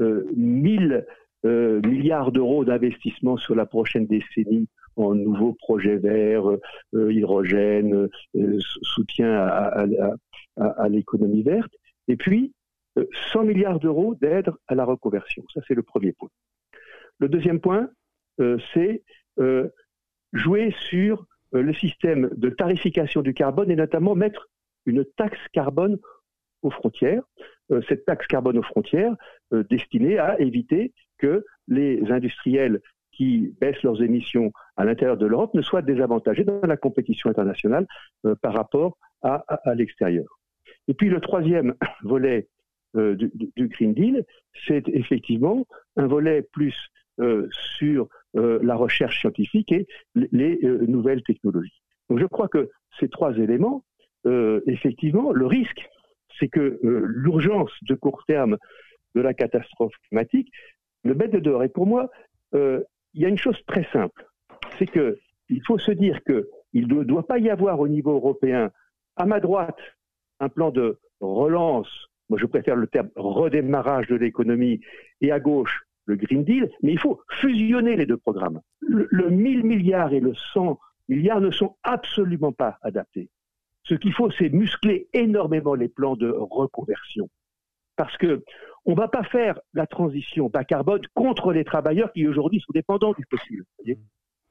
1000 0.00 1.06
milliards 1.44 2.32
d'euros 2.32 2.64
d'investissement 2.64 3.36
sur 3.36 3.54
la 3.54 3.64
prochaine 3.64 4.06
décennie 4.06 4.68
en 4.96 5.14
nouveaux 5.14 5.54
projets 5.54 5.96
verts, 5.96 6.48
euh, 6.48 7.12
hydrogène, 7.12 8.08
euh, 8.36 8.58
soutien 8.82 9.32
à, 9.36 10.88
l'économie 10.88 11.42
verte, 11.42 11.72
et 12.08 12.16
puis 12.16 12.52
100 13.32 13.40
euh, 13.40 13.44
milliards 13.44 13.80
d'euros 13.80 14.14
d'aide 14.14 14.50
à 14.68 14.74
la 14.74 14.84
reconversion. 14.84 15.44
Ça, 15.52 15.60
c'est 15.66 15.74
le 15.74 15.82
premier 15.82 16.12
point. 16.12 16.30
Le 17.18 17.28
deuxième 17.28 17.60
point, 17.60 17.90
c'est 18.72 19.02
jouer 20.32 20.74
sur 20.88 21.24
le 21.52 21.72
système 21.72 22.30
de 22.36 22.50
tarification 22.50 23.22
du 23.22 23.34
carbone 23.34 23.70
et 23.70 23.76
notamment 23.76 24.16
mettre 24.16 24.48
une 24.86 25.04
taxe 25.16 25.38
carbone 25.52 25.98
aux 26.62 26.70
frontières. 26.70 27.22
cette 27.88 28.04
taxe 28.04 28.26
carbone 28.26 28.58
aux 28.58 28.62
frontières 28.62 29.14
destinée 29.70 30.18
à 30.18 30.40
éviter 30.40 30.92
que 31.18 31.44
les 31.68 32.02
industriels 32.10 32.80
qui 33.16 33.54
baissent 33.60 33.82
leurs 33.82 34.02
émissions 34.02 34.52
à 34.76 34.84
l'intérieur 34.84 35.16
de 35.16 35.26
l'Europe 35.26 35.54
ne 35.54 35.62
soient 35.62 35.82
désavantagés 35.82 36.44
dans 36.44 36.60
la 36.62 36.76
compétition 36.76 37.30
internationale 37.30 37.86
euh, 38.26 38.34
par 38.34 38.54
rapport 38.54 38.98
à, 39.22 39.42
l'extérieur. 39.74 40.26
Et 40.86 40.92
puis 40.92 41.08
le 41.08 41.18
troisième 41.18 41.74
volet 42.02 42.48
euh, 42.96 43.16
du, 43.16 43.68
Green 43.68 43.94
Deal, 43.94 44.24
c'est 44.66 44.86
effectivement 44.88 45.66
un 45.96 46.06
volet 46.06 46.42
plus 46.42 46.76
euh, 47.20 47.48
sur 47.50 48.08
la 48.34 48.74
recherche 48.74 49.20
scientifique 49.20 49.70
et 49.70 49.86
les, 50.16 50.58
nouvelles 50.88 51.22
technologies. 51.22 51.80
Donc 52.10 52.18
je 52.18 52.26
crois 52.26 52.48
que 52.48 52.68
ces 52.98 53.08
trois 53.08 53.32
éléments, 53.38 53.84
effectivement, 54.66 55.30
le 55.30 55.46
risque, 55.46 55.88
c'est 56.40 56.48
que 56.48 56.80
l'urgence 56.82 57.70
de 57.82 57.94
court 57.94 58.24
terme 58.26 58.58
de 59.14 59.20
la 59.20 59.34
catastrophe 59.34 59.94
climatique 60.08 60.50
le 61.04 61.14
bête 61.14 61.30
de 61.30 61.38
dehors. 61.38 61.62
Et 61.62 61.68
pour 61.68 61.86
moi, 61.86 62.10
il 63.14 63.22
y 63.22 63.24
a 63.24 63.28
une 63.28 63.38
chose 63.38 63.58
très 63.66 63.84
simple, 63.92 64.26
c'est 64.78 64.86
que 64.86 65.18
il 65.48 65.62
faut 65.66 65.78
se 65.78 65.92
dire 65.92 66.20
qu'il 66.24 66.88
ne 66.88 67.04
doit 67.04 67.26
pas 67.26 67.38
y 67.38 67.50
avoir 67.50 67.80
au 67.80 67.88
niveau 67.88 68.12
européen, 68.12 68.70
à 69.16 69.26
ma 69.26 69.40
droite, 69.40 69.78
un 70.40 70.48
plan 70.48 70.70
de 70.70 70.98
relance, 71.20 71.88
moi 72.28 72.38
je 72.38 72.46
préfère 72.46 72.76
le 72.76 72.86
terme 72.86 73.10
redémarrage 73.14 74.08
de 74.08 74.16
l'économie, 74.16 74.80
et 75.20 75.30
à 75.30 75.38
gauche, 75.38 75.82
le 76.06 76.16
Green 76.16 76.44
Deal, 76.44 76.70
mais 76.82 76.92
il 76.92 76.98
faut 76.98 77.20
fusionner 77.40 77.96
les 77.96 78.06
deux 78.06 78.16
programmes. 78.16 78.60
Le, 78.80 79.06
le 79.10 79.30
1000 79.30 79.64
milliards 79.64 80.12
et 80.12 80.20
le 80.20 80.34
100 80.52 80.78
milliards 81.08 81.40
ne 81.40 81.50
sont 81.50 81.76
absolument 81.82 82.52
pas 82.52 82.78
adaptés. 82.82 83.30
Ce 83.84 83.94
qu'il 83.94 84.12
faut, 84.12 84.30
c'est 84.30 84.48
muscler 84.48 85.08
énormément 85.12 85.74
les 85.74 85.88
plans 85.88 86.16
de 86.16 86.30
reconversion. 86.30 87.28
Parce 87.96 88.16
que 88.16 88.42
on 88.86 88.92
ne 88.92 88.96
va 88.96 89.08
pas 89.08 89.24
faire 89.24 89.58
la 89.72 89.86
transition 89.86 90.48
bas 90.48 90.64
carbone 90.64 91.00
contre 91.14 91.52
les 91.52 91.64
travailleurs 91.64 92.12
qui 92.12 92.26
aujourd'hui 92.26 92.60
sont 92.60 92.72
dépendants 92.72 93.14
du 93.16 93.24
fossile. 93.30 93.64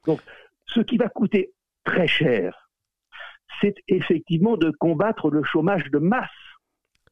Donc, 0.05 0.21
ce 0.65 0.79
qui 0.81 0.97
va 0.97 1.09
coûter 1.09 1.53
très 1.83 2.07
cher, 2.07 2.69
c'est 3.61 3.75
effectivement 3.87 4.57
de 4.57 4.71
combattre 4.71 5.29
le 5.29 5.43
chômage 5.43 5.89
de 5.91 5.99
masse. 5.99 6.29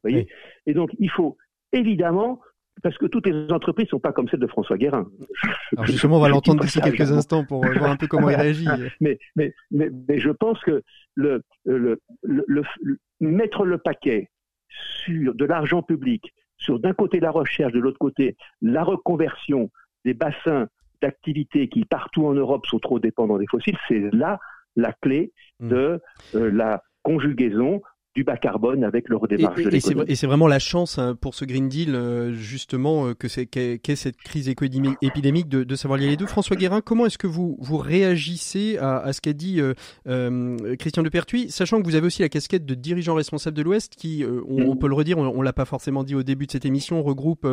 Voyez 0.04 0.28
Et 0.66 0.74
donc, 0.74 0.92
il 0.98 1.10
faut 1.10 1.38
évidemment 1.72 2.42
parce 2.82 2.98
que 2.98 3.06
toutes 3.06 3.28
les 3.28 3.52
entreprises 3.52 3.86
ne 3.86 3.90
sont 3.92 4.00
pas 4.00 4.12
comme 4.12 4.28
celles 4.28 4.40
de 4.40 4.48
François 4.48 4.78
Guérin. 4.78 5.08
Alors 5.74 5.86
justement, 5.86 6.18
on 6.18 6.22
va 6.22 6.30
l'entendre 6.30 6.64
d'ici 6.64 6.82
quelques 6.82 7.12
instants 7.12 7.46
pour 7.46 7.64
voir 7.64 7.92
un 7.92 7.98
peu 7.98 8.08
comment 8.08 8.30
il 8.30 8.36
réagit. 8.36 8.66
Mais, 9.00 9.20
mais, 9.36 9.54
mais, 9.70 9.90
mais, 10.08 10.20
je 10.20 10.30
pense 10.32 10.60
que 10.62 10.82
le, 11.14 11.44
le, 11.66 12.00
le, 12.24 12.64
mettre 13.20 13.66
le 13.66 13.78
paquet 13.78 14.30
sur 14.70 15.36
de 15.36 15.46
l'argent 15.46 15.84
public, 15.84 16.34
sur 16.62 16.80
d'un 16.80 16.94
côté 16.94 17.20
la 17.20 17.32
recherche, 17.32 17.74
de 17.74 17.80
l'autre 17.80 18.00
côté 18.00 18.38
la 18.62 18.84
reconversion 18.84 19.70
des 20.06 20.14
bassins 20.14 20.68
d'activité 21.02 21.68
qui 21.68 21.86
partout 21.86 22.28
en 22.28 22.34
Europe 22.34 22.66
sont 22.68 22.80
trop 22.80 23.00
dépendants 23.00 23.38
des 23.38 23.48
fossiles, 23.48 23.78
c'est 23.88 24.14
là 24.14 24.40
la 24.76 24.94
clé 24.94 25.34
hmm. 25.60 25.70
de 25.70 26.02
euh, 26.36 26.52
la 26.52 26.84
conjugaison 27.04 27.82
du 28.14 28.26
bas 28.26 28.36
carbone 28.36 28.84
avec 28.84 29.08
le 29.08 29.16
redémarrage 29.16 29.60
et, 29.60 29.64
de 29.64 30.06
Et 30.12 30.16
c'est 30.16 30.28
vraiment 30.28 30.48
la 30.48 30.60
chance 30.60 30.98
hein, 30.98 31.16
pour 31.16 31.34
ce 31.34 31.46
Green 31.46 31.70
Deal, 31.70 31.96
euh, 31.96 32.34
justement, 32.34 33.08
euh, 33.08 33.14
que 33.14 33.30
c'est 33.30 33.46
qu'est 33.46 33.96
cette 33.96 34.18
crise 34.18 34.50
épidémique 34.50 35.48
de, 35.48 35.64
de, 35.64 35.76
savoir 35.76 35.98
lier 35.98 36.08
les 36.08 36.18
deux. 36.18 36.26
François 36.26 36.58
Guérin, 36.58 36.82
comment 36.82 37.06
est-ce 37.06 37.18
que 37.18 37.28
vous, 37.28 37.58
vous 37.62 37.78
réagissez 37.78 38.78
à, 38.78 38.98
à 38.98 39.14
ce 39.14 39.22
qu'a 39.22 39.32
dit 39.32 39.62
euh, 39.62 39.74
euh, 40.08 40.76
Christian 40.76 41.04
Depertuis, 41.04 41.52
sachant 41.52 41.80
que 41.80 41.86
vous 41.86 41.96
avez 41.96 42.06
aussi 42.06 42.22
la 42.22 42.28
casquette 42.28 42.66
de 42.66 42.76
dirigeant 42.76 43.16
responsable 43.16 43.56
de 43.56 43.62
l'Ouest, 43.62 43.96
qui, 43.96 44.26
on, 44.26 44.70
on, 44.70 44.76
peut 44.76 44.90
le 44.90 44.96
redire, 44.96 45.18
on, 45.18 45.28
on 45.28 45.42
l'a 45.42 45.54
pas 45.54 45.66
forcément 45.66 46.04
dit 46.04 46.16
au 46.16 46.24
début 46.24 46.48
de 46.48 46.52
cette 46.52 46.66
émission, 46.66 47.02
regroupe 47.04 47.48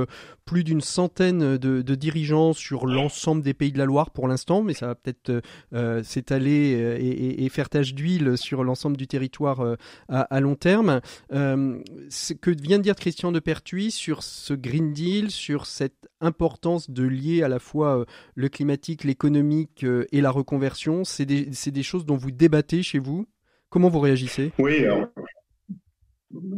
plus 0.45 0.65
d'une 0.65 0.81
centaine 0.81 1.57
de, 1.57 1.83
de, 1.83 1.95
dirigeants 1.95 2.53
sur 2.53 2.87
l'ensemble 2.87 3.43
des 3.43 3.55
pays 3.55 3.71
de 3.71 3.79
la 3.79 3.85
Loire 3.85 4.11
pour 4.11 4.27
l'instant, 4.27 4.63
mais 4.63 4.75
ça 4.75 4.89
va 4.89 4.95
peut-être 4.97 5.41
s'étaler 6.05 6.99
et, 7.01 7.45
et, 7.45 7.49
faire 7.49 7.69
tache 7.69 7.95
d'huile 7.95 8.37
sur 8.37 8.65
l'ensemble 8.65 8.97
du 8.97 9.07
territoire 9.07 9.77
à, 10.09 10.23
à 10.23 10.41
long 10.49 10.55
terme. 10.57 11.01
Euh, 11.33 11.79
ce 12.09 12.33
que 12.33 12.51
vient 12.51 12.79
de 12.79 12.83
dire 12.83 12.97
Christian 12.97 13.33
de 13.33 13.39
Pertuis 13.39 13.91
sur 13.91 14.23
ce 14.23 14.55
Green 14.55 14.93
Deal, 14.93 15.31
sur 15.31 15.67
cette 15.67 16.09
importance 16.21 16.91
de 16.91 17.05
lier 17.05 17.43
à 17.43 17.49
la 17.49 17.59
fois 17.59 18.01
euh, 18.01 18.05
le 18.35 18.49
climatique, 18.49 19.05
l'économique 19.05 19.85
euh, 19.85 20.07
et 20.11 20.21
la 20.21 20.31
reconversion, 20.31 21.05
c'est 21.05 21.27
des, 21.27 21.83
choses 21.83 22.07
dont 22.07 22.17
vous 22.17 22.31
débattez 22.31 22.83
chez 22.83 22.99
vous? 22.99 23.27
Comment 23.69 23.89
vous 23.89 24.01
réagissez? 24.01 24.53
Oui, 24.59 24.85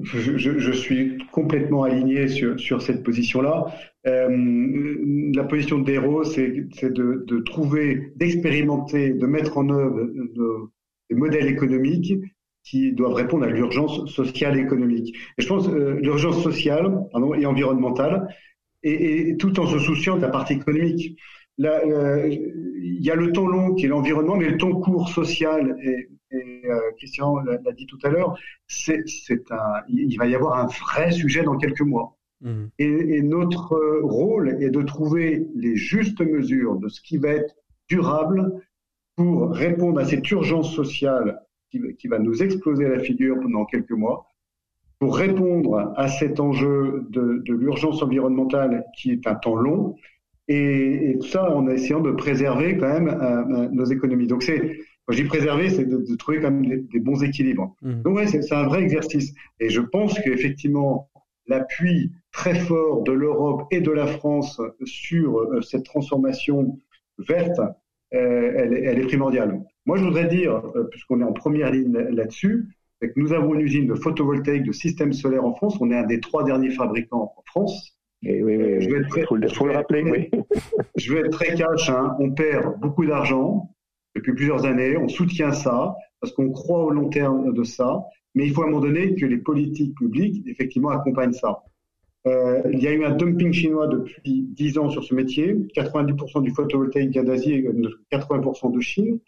je, 0.03 0.73
suis 0.73 1.19
complètement 1.33 1.83
aligné 1.83 2.29
sur, 2.29 2.83
cette 2.83 3.03
position-là. 3.03 3.67
La 4.05 5.45
position 5.45 5.79
de 5.79 5.85
Dero, 5.85 6.25
c'est 6.25 6.49
de, 6.49 7.43
trouver, 7.45 8.13
d'expérimenter, 8.17 9.11
de 9.11 9.27
mettre 9.27 9.59
en 9.59 9.69
œuvre 9.71 10.09
des 11.11 11.17
modèles 11.17 11.49
économiques 11.49 12.15
qui 12.71 12.93
doivent 12.93 13.15
répondre 13.15 13.45
à 13.45 13.49
l'urgence 13.49 14.07
sociale 14.07 14.57
et 14.57 14.61
économique. 14.61 15.17
Et 15.37 15.43
je 15.43 15.49
pense 15.49 15.69
euh, 15.69 15.99
l'urgence 16.01 16.41
sociale 16.41 17.05
pardon, 17.11 17.35
et 17.35 17.45
environnementale, 17.45 18.29
et, 18.85 19.31
et, 19.31 19.37
tout 19.37 19.59
en 19.59 19.67
se 19.67 19.79
souciant 19.79 20.17
de 20.17 20.23
la 20.23 20.29
partie 20.29 20.55
économique. 20.55 21.19
Euh, 21.63 22.29
il 22.29 23.05
y 23.05 23.11
a 23.11 23.17
le 23.17 23.33
temps 23.33 23.47
long 23.47 23.75
qui 23.75 23.87
est 23.87 23.89
l'environnement, 23.89 24.37
mais 24.37 24.49
le 24.49 24.57
temps 24.57 24.73
court 24.73 25.09
social, 25.09 25.77
et, 25.83 26.09
et 26.31 26.63
euh, 26.67 26.79
Christian 26.97 27.39
l'a 27.41 27.73
dit 27.73 27.87
tout 27.87 27.99
à 28.05 28.09
l'heure, 28.09 28.39
c'est, 28.69 29.03
un, 29.51 29.83
il 29.89 30.17
va 30.17 30.27
y 30.27 30.35
avoir 30.37 30.59
un 30.59 30.67
vrai 30.67 31.11
sujet 31.11 31.43
dans 31.43 31.57
quelques 31.57 31.83
mois. 31.83 32.17
Mmh. 32.41 32.67
Et, 32.79 33.17
et, 33.17 33.23
notre 33.23 34.01
rôle 34.03 34.63
est 34.63 34.71
de 34.71 34.83
trouver 34.83 35.49
les 35.57 35.77
justes 35.77 36.23
mesures 36.23 36.77
de 36.77 36.89
ce 36.89 37.03
qui 37.03 37.19
va 37.19 37.31
être 37.31 37.55
durable 37.89 38.63
pour 39.17 39.51
répondre 39.51 40.01
à 40.01 40.07
cette 40.07 40.31
urgence 40.31 40.75
sociale 40.75 41.41
qui, 41.71 42.09
va 42.09 42.19
nous 42.19 42.43
exploser 42.43 42.87
à 42.87 42.91
la 42.91 43.01
figure 43.01 43.39
pendant 43.41 43.65
quelques 43.65 43.91
mois 43.93 44.27
pour 44.99 45.17
répondre 45.17 45.95
à 45.97 46.09
cet 46.09 46.41
enjeu 46.41 47.07
de, 47.09 47.43
de 47.47 47.55
l'urgence 47.55 48.03
environnementale 48.03 48.85
qui 48.97 49.13
est 49.13 49.27
un 49.27 49.35
temps 49.35 49.57
long 49.57 49.97
et, 50.49 51.11
et, 51.11 51.19
tout 51.19 51.27
ça 51.27 51.55
en 51.55 51.69
essayant 51.69 52.01
de 52.01 52.11
préserver 52.11 52.77
quand 52.77 52.89
même 52.89 53.09
euh, 53.09 53.45
euh, 53.63 53.69
nos 53.71 53.85
économies. 53.85 54.27
Donc 54.27 54.43
c'est, 54.43 54.79
quand 55.07 55.15
je 55.15 55.23
dis 55.23 55.29
préserver, 55.29 55.71
c'est 55.71 55.87
de, 55.87 55.99
de, 55.99 56.17
trouver 56.17 56.41
quand 56.41 56.51
même 56.51 56.87
des, 56.87 57.01
bons 57.01 57.23
équilibres. 57.23 57.75
Mmh. 57.83 58.03
Donc 58.03 58.17
ouais, 58.17 58.27
c'est 58.27 58.53
un 58.53 58.65
vrai 58.65 58.83
exercice. 58.83 59.33
Et 59.59 59.71
je 59.71 59.81
pense 59.81 60.19
qu'effectivement, 60.21 61.09
l'appui 61.47 62.13
très 62.33 62.55
fort 62.55 63.03
de 63.03 63.13
l'Europe 63.13 63.67
et 63.71 63.81
de 63.81 63.91
la 63.91 64.07
France 64.07 64.61
sur 64.85 65.39
euh, 65.39 65.63
cette 65.63 65.85
transformation 65.85 66.79
verte, 67.19 67.61
elle, 68.11 68.75
elle, 68.75 68.99
est 68.99 69.07
primordiale. 69.07 69.61
Moi, 69.87 69.99
je 69.99 70.05
voudrais 70.05 70.27
dire, 70.27 70.63
euh, 70.77 70.85
puisqu'on 70.91 71.21
est 71.21 71.25
en 71.25 71.33
première 71.33 71.71
ligne 71.71 71.93
là-dessus, 71.93 72.69
que 73.01 73.13
nous 73.17 73.33
avons 73.33 73.55
une 73.55 73.63
usine 73.63 73.87
de 73.87 73.95
photovoltaïque, 73.95 74.65
de 74.65 74.73
systèmes 74.73 75.13
solaires 75.13 75.45
en 75.45 75.55
France. 75.55 75.79
On 75.81 75.91
est 75.91 75.97
un 75.97 76.07
des 76.07 76.21
trois 76.21 76.45
derniers 76.45 76.71
fabricants 76.71 77.33
en 77.37 77.43
France. 77.47 77.97
Et 78.23 78.43
oui, 78.43 78.57
oui, 78.57 78.83
je 78.83 78.91
vais 78.91 78.99
être 78.99 79.09
très, 79.09 79.23
faut, 79.23 79.67
le 79.67 79.73
rappeler. 79.73 80.03
Oui. 80.03 80.31
je 80.97 81.15
vais 81.15 81.21
être 81.21 81.31
très 81.31 81.55
cash. 81.55 81.89
Hein. 81.89 82.17
On 82.19 82.31
perd 82.33 82.79
beaucoup 82.79 83.07
d'argent 83.07 83.71
depuis 84.15 84.35
plusieurs 84.35 84.67
années. 84.67 84.97
On 84.99 85.09
soutient 85.09 85.53
ça 85.53 85.97
parce 86.21 86.33
qu'on 86.35 86.51
croit 86.51 86.85
au 86.85 86.91
long 86.91 87.09
terme 87.09 87.55
de 87.55 87.65
ça. 87.65 88.05
Mais 88.35 88.47
il 88.47 88.53
faut 88.53 88.63
à 88.63 88.67
un 88.67 88.69
moment 88.69 88.83
donné 88.83 89.15
que 89.15 89.25
les 89.25 89.39
politiques 89.39 89.97
publiques, 89.97 90.47
effectivement, 90.47 90.91
accompagnent 90.91 91.33
ça. 91.33 91.63
Euh, 92.27 92.61
il 92.73 92.81
y 92.81 92.87
a 92.87 92.93
eu 92.93 93.05
un 93.05 93.17
dumping 93.17 93.53
chinois 93.53 93.87
depuis 93.87 94.43
10 94.51 94.79
ans 94.79 94.91
sur 94.91 95.05
ce 95.05 95.15
métier. 95.15 95.55
90% 95.75 96.43
du 96.43 96.51
photovoltaïque 96.51 97.11
vient 97.13 97.25
d'Asie, 97.25 97.65
80% 98.11 98.73
de 98.73 98.81
Chine 98.81 99.21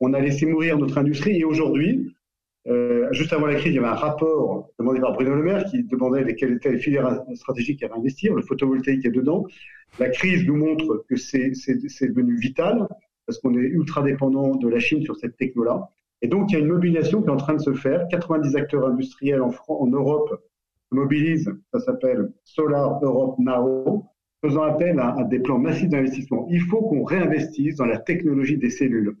on 0.00 0.12
a 0.12 0.20
laissé 0.20 0.46
mourir 0.46 0.78
notre 0.78 0.98
industrie 0.98 1.38
et 1.38 1.44
aujourd'hui, 1.44 2.12
euh, 2.66 3.08
juste 3.12 3.32
avant 3.32 3.46
la 3.46 3.54
crise, 3.54 3.72
il 3.72 3.76
y 3.76 3.78
avait 3.78 3.88
un 3.88 3.94
rapport 3.94 4.68
demandé 4.78 5.00
par 5.00 5.12
Bruno 5.12 5.34
Le 5.34 5.42
Maire 5.42 5.64
qui 5.64 5.84
demandait 5.84 6.24
lesquelles 6.24 6.52
étaient 6.52 6.72
les 6.72 6.78
filières 6.78 7.22
stratégiques 7.34 7.82
à 7.82 7.94
investir. 7.94 8.34
Le 8.34 8.42
photovoltaïque 8.42 9.06
est 9.06 9.10
dedans. 9.10 9.46
La 9.98 10.08
crise 10.10 10.44
nous 10.46 10.56
montre 10.56 11.04
que 11.08 11.16
c'est 11.16 11.50
devenu 11.50 12.36
vital 12.38 12.88
parce 13.26 13.38
qu'on 13.38 13.54
est 13.54 13.62
ultra 13.62 14.02
dépendant 14.02 14.56
de 14.56 14.68
la 14.68 14.78
Chine 14.78 15.02
sur 15.02 15.16
cette 15.16 15.36
techno-là. 15.36 15.88
Et 16.22 16.28
donc, 16.28 16.50
il 16.50 16.54
y 16.54 16.56
a 16.56 16.60
une 16.60 16.68
mobilisation 16.68 17.22
qui 17.22 17.28
est 17.28 17.32
en 17.32 17.36
train 17.36 17.54
de 17.54 17.60
se 17.60 17.72
faire. 17.74 18.06
90 18.10 18.56
acteurs 18.56 18.86
industriels 18.86 19.42
en 19.42 19.86
Europe 19.86 20.42
mobilisent, 20.96 21.52
ça 21.72 21.80
s'appelle 21.80 22.32
Solar 22.44 22.98
Europe 23.02 23.36
Now, 23.38 24.04
faisant 24.42 24.62
appel 24.62 24.98
à, 24.98 25.14
à 25.18 25.24
des 25.24 25.38
plans 25.38 25.58
massifs 25.58 25.88
d'investissement. 25.88 26.46
Il 26.50 26.60
faut 26.60 26.82
qu'on 26.82 27.04
réinvestisse 27.04 27.76
dans 27.76 27.86
la 27.86 27.98
technologie 27.98 28.58
des 28.58 28.70
cellules. 28.70 29.16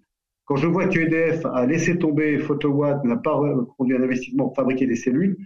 Quand 0.46 0.56
je 0.56 0.66
vois 0.68 0.86
que 0.86 0.98
EDF 0.98 1.44
a 1.46 1.66
laissé 1.66 1.98
tomber 1.98 2.38
Photowatt, 2.38 3.04
n'a 3.04 3.16
pas 3.16 3.40
conduit 3.76 3.96
un 3.96 4.02
investissement 4.02 4.46
pour 4.46 4.56
fabriquer 4.56 4.86
des 4.86 4.96
cellules, 4.96 5.36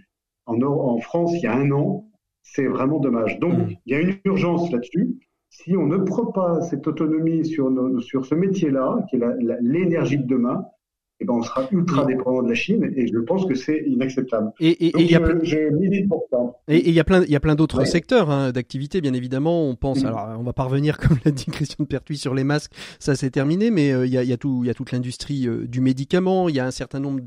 en, 0.45 0.61
en 0.61 0.99
France, 0.99 1.33
il 1.35 1.41
y 1.41 1.47
a 1.47 1.55
un 1.55 1.71
an, 1.71 2.07
c'est 2.43 2.67
vraiment 2.67 2.99
dommage. 2.99 3.39
Donc, 3.39 3.53
mmh. 3.53 3.75
il 3.85 3.91
y 3.91 3.95
a 3.95 4.01
une 4.01 4.15
urgence 4.25 4.71
là-dessus. 4.71 5.17
Si 5.49 5.75
on 5.75 5.85
ne 5.85 5.97
prend 5.97 6.27
pas 6.27 6.61
cette 6.61 6.87
autonomie 6.87 7.45
sur, 7.45 7.69
sur 7.99 8.25
ce 8.25 8.35
métier-là, 8.35 9.05
qui 9.09 9.17
est 9.17 9.21
l'énergie 9.61 10.17
de 10.17 10.25
demain, 10.25 10.65
eh 11.21 11.25
ben 11.25 11.35
on 11.35 11.43
sera 11.43 11.67
ultra 11.71 12.03
dépendant 12.05 12.41
de 12.41 12.49
la 12.49 12.55
Chine 12.55 12.91
et 12.95 13.07
je 13.07 13.19
pense 13.19 13.45
que 13.45 13.53
c'est 13.53 13.83
inacceptable. 13.85 14.51
Et 14.59 14.91
il 14.99 15.09
y 15.09 15.15
a 15.15 15.19
plein, 15.19 15.37
Et 16.67 16.89
il 16.89 16.93
y 16.93 16.99
a 16.99 17.03
plein, 17.03 17.23
il 17.23 17.29
y 17.29 17.35
a 17.35 17.39
plein 17.39 17.53
d'autres 17.53 17.85
secteurs 17.85 18.31
hein, 18.31 18.51
d'activité, 18.51 19.01
bien 19.01 19.13
évidemment. 19.13 19.69
On 19.69 19.75
pense, 19.75 20.03
mm. 20.03 20.07
alors 20.07 20.35
on 20.39 20.43
va 20.43 20.53
parvenir, 20.53 20.97
comme 20.99 21.17
l'a 21.23 21.31
dit 21.31 21.45
Christian 21.45 21.83
de 21.83 21.87
Pertuis, 21.87 22.17
sur 22.17 22.33
les 22.33 22.43
masques, 22.43 22.71
ça 22.99 23.15
c'est 23.15 23.29
terminé, 23.29 23.69
mais 23.69 23.91
euh, 23.91 24.07
il, 24.07 24.11
y 24.11 24.17
a, 24.17 24.23
il 24.23 24.29
y 24.29 24.33
a 24.33 24.37
tout, 24.37 24.61
il 24.63 24.67
y 24.67 24.69
a 24.71 24.73
toute 24.73 24.91
l'industrie 24.91 25.47
euh, 25.47 25.67
du 25.67 25.79
médicament. 25.79 26.49
Il 26.49 26.55
y 26.55 26.59
a 26.59 26.65
un 26.65 26.71
certain 26.71 26.99
nombre 26.99 27.21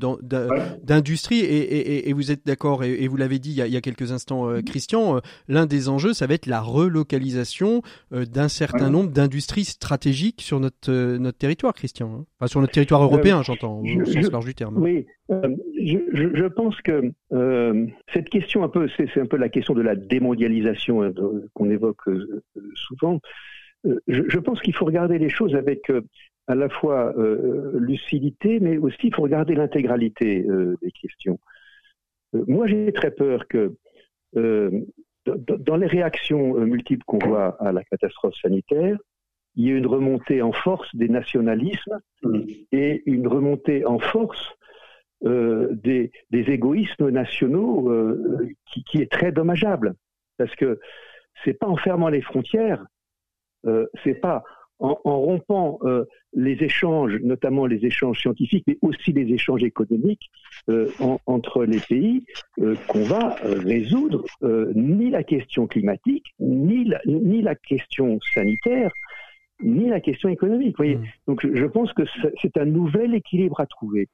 d'industries 0.83 1.39
et, 1.39 1.45
et, 1.45 2.09
et, 2.09 2.13
vous 2.13 2.31
êtes 2.31 2.45
d'accord 2.45 2.83
et, 2.83 3.07
vous 3.07 3.17
l'avez 3.17 3.39
dit 3.39 3.51
il 3.51 3.55
y, 3.55 3.61
a, 3.61 3.67
il 3.67 3.73
y 3.73 3.77
a, 3.77 3.81
quelques 3.81 4.11
instants, 4.11 4.49
euh, 4.49 4.59
mm. 4.59 4.63
Christian. 4.63 5.21
L'un 5.47 5.65
des 5.65 5.87
enjeux, 5.87 6.13
ça 6.13 6.27
va 6.27 6.33
être 6.33 6.47
la 6.47 6.59
relocalisation 6.59 7.81
d'un 8.11 8.49
certain 8.49 8.89
nombre 8.89 9.11
d'industries 9.11 9.65
stratégiques 9.65 10.41
sur 10.41 10.59
notre 10.59 10.91
notre 11.17 11.37
territoire, 11.37 11.73
Christian. 11.73 12.11
Hein. 12.13 12.25
Enfin, 12.39 12.47
sur 12.47 12.59
notre 12.59 12.73
territoire 12.73 13.01
européen, 13.03 13.41
j'entends 13.41 13.81
du 13.85 14.55
terme. 14.55 14.77
Oui, 14.77 15.05
euh, 15.31 15.55
je, 15.77 16.47
pense 16.47 16.79
que 16.81 17.11
euh, 17.31 17.87
cette 18.13 18.29
question, 18.29 18.63
un 18.63 18.69
peu, 18.69 18.87
c'est 18.97 19.19
un 19.19 19.25
peu 19.25 19.37
la 19.37 19.49
question 19.49 19.73
de 19.73 19.81
la 19.81 19.95
démondialisation 19.95 21.03
hein, 21.03 21.13
qu'on 21.53 21.69
évoque 21.69 22.07
euh, 22.07 22.43
souvent. 22.75 23.19
Je, 24.07 24.39
pense 24.39 24.61
qu'il 24.61 24.73
faut 24.73 24.85
regarder 24.85 25.19
les 25.19 25.29
choses 25.29 25.55
avec 25.55 25.91
à 26.47 26.55
la 26.55 26.69
fois 26.69 27.13
lucidité, 27.75 28.59
mais 28.59 28.77
aussi 28.77 28.97
il 29.03 29.13
faut 29.13 29.21
regarder 29.21 29.53
l'intégralité 29.53 30.43
des 30.81 30.91
questions. 30.91 31.37
moi, 32.33 32.65
j'ai 32.65 32.91
très 32.93 33.11
peur 33.11 33.47
que 33.47 33.75
dans 34.33 35.75
les 35.77 35.85
réactions 35.85 36.55
multiples 36.61 37.03
qu'on 37.05 37.19
voit 37.19 37.61
à 37.61 37.71
la 37.71 37.83
catastrophe 37.83 38.33
sanitaire, 38.41 38.97
il 39.55 39.67
y 39.67 39.71
a 39.71 39.75
une 39.75 39.87
remontée 39.87 40.41
en 40.41 40.51
force 40.51 40.93
des 40.95 41.09
nationalismes 41.09 41.99
mm. 42.23 42.41
et 42.71 43.03
une 43.05 43.27
remontée 43.27 43.85
en 43.85 43.99
force 43.99 44.55
euh, 45.25 45.69
des, 45.81 46.11
égoïsmes 46.31 47.09
nationaux 47.09 47.89
euh, 47.89 48.49
qui, 48.65 49.01
est 49.01 49.11
très 49.11 49.31
dommageable. 49.31 49.95
Parce 50.37 50.53
que 50.55 50.79
c'est 51.43 51.53
pas 51.53 51.67
en 51.67 51.77
fermant 51.77 52.09
les 52.09 52.21
frontières, 52.21 52.85
euh, 53.65 53.87
c'est 54.03 54.15
pas 54.15 54.43
en, 54.77 54.97
rompant 55.03 55.79
les 56.33 56.61
échanges, 56.61 57.15
notamment 57.23 57.65
les 57.65 57.85
échanges 57.85 58.19
scientifiques, 58.19 58.65
mais 58.67 58.77
aussi 58.81 59.13
les 59.13 59.33
échanges 59.33 59.63
économiques 59.63 60.29
entre 61.25 61.63
les 61.63 61.79
pays, 61.79 62.25
qu'on 62.57 63.03
va 63.03 63.37
résoudre 63.41 64.25
ni 64.75 65.09
la 65.11 65.23
question 65.23 65.65
climatique, 65.65 66.35
ni 66.41 66.91
ni 67.05 67.41
la 67.41 67.55
question 67.55 68.19
sanitaire, 68.33 68.91
ni 69.61 69.89
la 69.89 69.99
question 69.99 70.29
économique. 70.29 70.77
Voyez 70.77 70.97
mmh. 70.97 71.05
Donc 71.27 71.45
je 71.45 71.65
pense 71.65 71.93
que 71.93 72.03
c'est 72.41 72.57
un 72.57 72.65
nouvel 72.65 73.13
équilibre 73.15 73.59
à 73.59 73.65
trouver. 73.65 74.09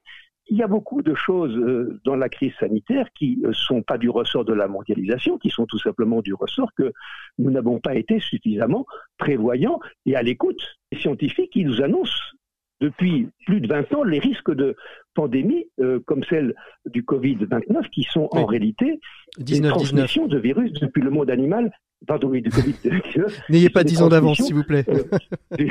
Il 0.50 0.58
y 0.58 0.64
a 0.64 0.68
beaucoup 0.68 1.02
de 1.02 1.14
choses 1.14 1.56
euh, 1.56 2.02
dans 2.04 2.16
la 2.16 2.28
crise 2.28 2.54
sanitaire 2.60 3.08
qui 3.14 3.38
ne 3.42 3.50
euh, 3.50 3.54
sont 3.54 3.84
pas 3.84 3.98
du 3.98 4.10
ressort 4.10 4.44
de 4.44 4.54
la 4.54 4.68
mondialisation, 4.68 5.38
qui 5.38 5.50
sont 5.50 5.66
tout 5.66 5.78
simplement 5.80 6.22
du 6.22 6.34
ressort 6.34 6.74
que 6.76 6.92
nous 7.38 7.52
n'avons 7.52 7.80
pas 7.80 7.96
été 7.96 8.20
suffisamment 8.20 8.86
prévoyants 9.18 9.80
et 10.06 10.16
à 10.16 10.24
l'écoute 10.24 10.62
des 10.92 10.98
scientifiques 10.98 11.52
qui 11.52 11.64
nous 11.64 11.82
annoncent 11.82 12.20
depuis 12.82 13.30
plus 13.46 13.62
de 13.62 13.68
20 13.68 13.94
ans 13.94 14.04
les 14.04 14.20
risques 14.20 14.54
de 14.54 14.76
pandémie 15.14 15.66
euh, 15.80 16.00
comme 16.06 16.24
celle 16.24 16.56
du 16.86 17.04
Covid-29 17.04 17.90
qui 17.92 18.04
sont 18.04 18.28
en 18.32 18.46
réalité 18.46 19.00
19, 19.38 19.62
des 19.62 19.70
transmissions 19.70 20.28
de 20.28 20.38
virus 20.38 20.74
depuis 20.74 21.02
le 21.02 21.12
monde 21.12 21.30
animal 21.30 21.72
pardon, 22.08 22.30
oui, 22.30 22.42
du 22.42 22.50
Covid-19. 22.50 23.42
N'ayez 23.50 23.70
pas 23.70 23.84
10 23.84 24.02
ans 24.02 24.10
d'avance, 24.10 24.38
s'il 24.42 24.56
vous 24.56 24.64
plaît. 24.64 24.86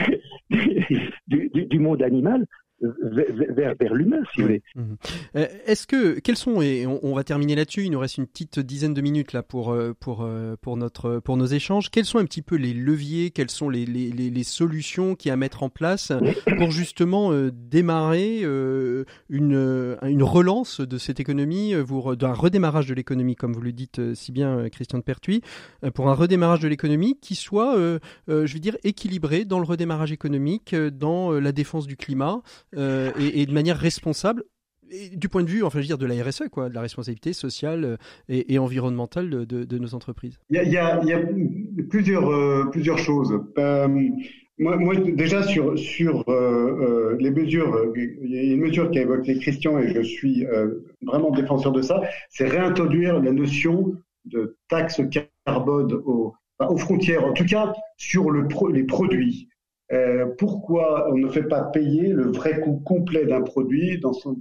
du, 1.26 1.78
monde 1.78 2.02
animal 2.02 2.46
vers, 2.80 3.74
vers, 3.78 3.94
l'humain, 3.94 4.22
si 4.32 4.40
vous 4.40 4.46
voulez. 4.46 4.62
Mhm. 4.74 4.96
Euh, 5.36 5.46
est-ce 5.66 5.86
que, 5.86 6.18
quels 6.18 6.36
sont, 6.36 6.62
et 6.62 6.86
on, 6.86 7.14
va 7.14 7.24
terminer 7.24 7.54
là-dessus, 7.54 7.84
il 7.84 7.90
nous 7.90 7.98
reste 7.98 8.18
une 8.18 8.26
petite 8.26 8.58
dizaine 8.60 8.94
de 8.94 9.00
minutes 9.00 9.32
là 9.32 9.42
pour, 9.42 9.72
euh, 9.72 9.94
pour, 9.98 10.22
euh, 10.22 10.56
pour, 10.60 10.76
notre, 10.76 11.18
pour 11.18 11.36
nos 11.36 11.46
échanges, 11.46 11.90
quels 11.90 12.04
sont 12.04 12.18
un 12.18 12.24
petit 12.24 12.42
peu 12.42 12.56
les 12.56 12.72
leviers, 12.72 13.30
quelles 13.30 13.50
sont 13.50 13.68
les, 13.68 13.84
les, 13.84 14.10
les 14.10 14.44
solutions 14.44 15.14
qui 15.14 15.30
à 15.30 15.36
mettre 15.36 15.62
en 15.62 15.68
place 15.68 16.12
pour 16.58 16.70
justement 16.70 17.32
démarrer 17.52 18.42
une, 18.42 19.96
une 20.02 20.22
relance 20.22 20.80
de 20.80 20.98
cette 20.98 21.20
économie, 21.20 21.74
d'un 22.18 22.32
redémarrage 22.32 22.86
de 22.86 22.94
l'économie, 22.94 23.36
comme 23.36 23.52
vous 23.52 23.60
le 23.60 23.72
dites 23.72 24.14
si 24.14 24.32
bien, 24.32 24.68
Christian 24.70 24.98
de 24.98 25.04
Pertuis, 25.04 25.42
pour 25.94 26.08
un 26.08 26.14
redémarrage 26.14 26.60
de 26.60 26.68
l'économie 26.68 27.16
qui 27.20 27.36
soit, 27.36 27.76
je 28.28 28.52
veux 28.52 28.58
dire, 28.58 28.76
équilibré 28.82 29.44
dans 29.44 29.58
le 29.60 29.64
redémarrage 29.64 30.10
économique, 30.10 30.74
dans 30.74 31.32
la 31.32 31.52
défense 31.52 31.86
du 31.86 31.96
climat, 31.96 32.42
euh, 32.76 33.10
et, 33.18 33.46
de 33.46 33.52
manière 33.52 33.76
responsable 33.76 34.44
du 35.12 35.28
point 35.28 35.44
de 35.44 35.48
vue, 35.48 35.62
enfin, 35.62 35.78
je 35.78 35.84
veux 35.84 35.86
dire, 35.86 35.98
de 35.98 36.06
la 36.06 36.20
RSE, 36.22 36.48
quoi, 36.50 36.68
de 36.68 36.74
la 36.74 36.80
responsabilité 36.80 37.32
sociale 37.32 37.84
euh, 37.84 37.96
et, 38.28 38.58
environnementale 38.58 39.46
de, 39.46 39.78
nos 39.78 39.94
entreprises 39.94 40.38
Il 40.50 40.56
y 40.56 40.76
a, 40.76 41.00
plusieurs, 41.88 42.28
euh, 42.28 42.64
plusieurs 42.72 42.98
choses. 42.98 43.32
moi, 44.58 44.96
déjà, 44.96 45.44
sur, 45.44 45.78
sur 45.78 46.24
les 47.18 47.30
mesures, 47.30 47.92
il 47.94 48.30
y 48.30 48.38
a 48.38 48.54
une 48.54 48.60
mesure 48.60 48.90
qu'a 48.90 49.02
évoqué 49.02 49.38
Christian 49.38 49.78
et 49.78 49.94
je 49.94 50.02
suis 50.02 50.44
vraiment 51.02 51.30
défenseur 51.30 51.72
de 51.72 51.82
ça, 51.82 52.02
c'est 52.28 52.48
réintroduire 52.48 53.20
la 53.20 53.30
notion 53.30 53.94
de 54.24 54.56
taxe 54.68 55.00
carbone 55.46 55.92
aux, 56.04 56.34
aux 56.58 56.76
frontières, 56.76 57.24
en 57.24 57.32
tout 57.32 57.46
cas 57.46 57.72
sur 57.96 58.30
le 58.30 58.48
les 58.72 58.84
produits. 58.84 59.49
Euh, 59.92 60.26
pourquoi 60.38 61.10
on 61.10 61.16
ne 61.16 61.28
fait 61.28 61.42
pas 61.42 61.62
payer 61.64 62.08
le 62.12 62.30
vrai 62.30 62.60
coût 62.60 62.80
complet 62.84 63.26
d'un 63.26 63.42
produit 63.42 63.98
dans 63.98 64.12
son, 64.12 64.36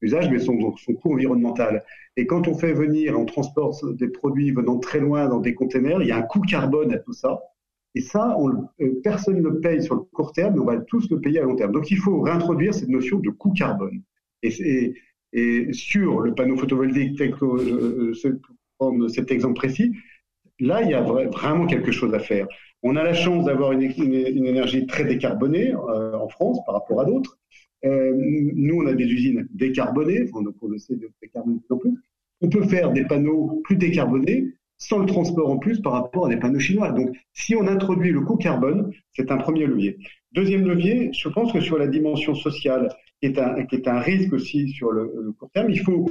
usage, 0.00 0.30
mais 0.30 0.38
son, 0.38 0.56
coût 0.56 1.12
environnemental? 1.12 1.84
Et 2.16 2.26
quand 2.26 2.48
on 2.48 2.54
fait 2.54 2.72
venir, 2.72 3.18
on 3.18 3.26
transporte 3.26 3.84
des 3.96 4.08
produits 4.08 4.50
venant 4.52 4.78
très 4.78 5.00
loin 5.00 5.28
dans 5.28 5.40
des 5.40 5.54
containers, 5.54 6.00
il 6.00 6.08
y 6.08 6.12
a 6.12 6.16
un 6.16 6.22
coût 6.22 6.40
carbone 6.40 6.92
à 6.92 6.98
tout 6.98 7.12
ça. 7.12 7.38
Et 7.94 8.00
ça, 8.00 8.34
on, 8.38 8.50
euh, 8.80 9.00
personne 9.02 9.36
ne 9.36 9.48
le 9.48 9.60
paye 9.60 9.82
sur 9.82 9.94
le 9.94 10.02
court 10.02 10.32
terme, 10.32 10.54
mais 10.54 10.60
on 10.60 10.64
va 10.64 10.78
tous 10.78 11.10
le 11.10 11.20
payer 11.20 11.40
à 11.40 11.42
long 11.42 11.56
terme. 11.56 11.72
Donc 11.72 11.90
il 11.90 11.98
faut 11.98 12.20
réintroduire 12.20 12.74
cette 12.74 12.88
notion 12.88 13.18
de 13.18 13.30
coût 13.30 13.52
carbone. 13.52 14.02
Et, 14.42 14.94
sur 15.72 16.20
le 16.20 16.34
panneau 16.34 16.56
photovoltaïque, 16.56 17.18
tel 17.18 17.34
que 17.34 17.44
euh, 17.44 19.08
cet 19.08 19.30
exemple 19.30 19.54
précis, 19.54 19.92
là, 20.60 20.80
il 20.82 20.90
y 20.90 20.94
a 20.94 21.02
vraiment 21.02 21.66
quelque 21.66 21.92
chose 21.92 22.14
à 22.14 22.20
faire. 22.20 22.46
On 22.82 22.96
a 22.96 23.02
la 23.02 23.14
chance 23.14 23.44
d'avoir 23.44 23.72
une, 23.72 23.82
énergie 23.82 24.86
très 24.86 25.04
décarbonée 25.04 25.72
euh, 25.72 26.14
en 26.14 26.28
France 26.28 26.58
par 26.64 26.74
rapport 26.74 27.00
à 27.00 27.04
d'autres. 27.04 27.38
Euh, 27.84 28.12
nous, 28.16 28.82
on 28.82 28.86
a 28.86 28.92
des 28.92 29.04
usines 29.04 29.46
décarbonées, 29.52 30.24
donc 30.24 30.54
on 30.62 30.68
le 30.68 30.78
sait, 30.78 30.96
plus. 30.96 31.94
On 32.40 32.48
peut 32.48 32.64
faire 32.64 32.92
des 32.92 33.04
panneaux 33.04 33.60
plus 33.64 33.76
décarbonés 33.76 34.52
sans 34.78 34.98
le 34.98 35.06
transport 35.06 35.50
en 35.50 35.58
plus 35.58 35.80
par 35.80 35.92
rapport 35.92 36.26
à 36.26 36.28
des 36.28 36.36
panneaux 36.36 36.58
chinois. 36.58 36.90
Donc, 36.92 37.16
si 37.32 37.54
on 37.54 37.66
introduit 37.66 38.12
le 38.12 38.20
coût 38.20 38.36
carbone, 38.36 38.92
c'est 39.14 39.30
un 39.30 39.38
premier 39.38 39.66
levier. 39.66 39.98
Deuxième 40.32 40.66
levier, 40.66 41.10
je 41.12 41.28
pense 41.28 41.52
que 41.52 41.60
sur 41.60 41.78
la 41.78 41.86
dimension 41.86 42.34
sociale, 42.34 42.90
qui 43.20 43.26
est 43.26 43.88
un, 43.88 44.00
risque 44.00 44.32
aussi 44.32 44.68
sur 44.68 44.92
le, 44.92 45.32
court 45.38 45.50
terme, 45.54 45.70
il 45.70 45.80
faut 45.80 46.10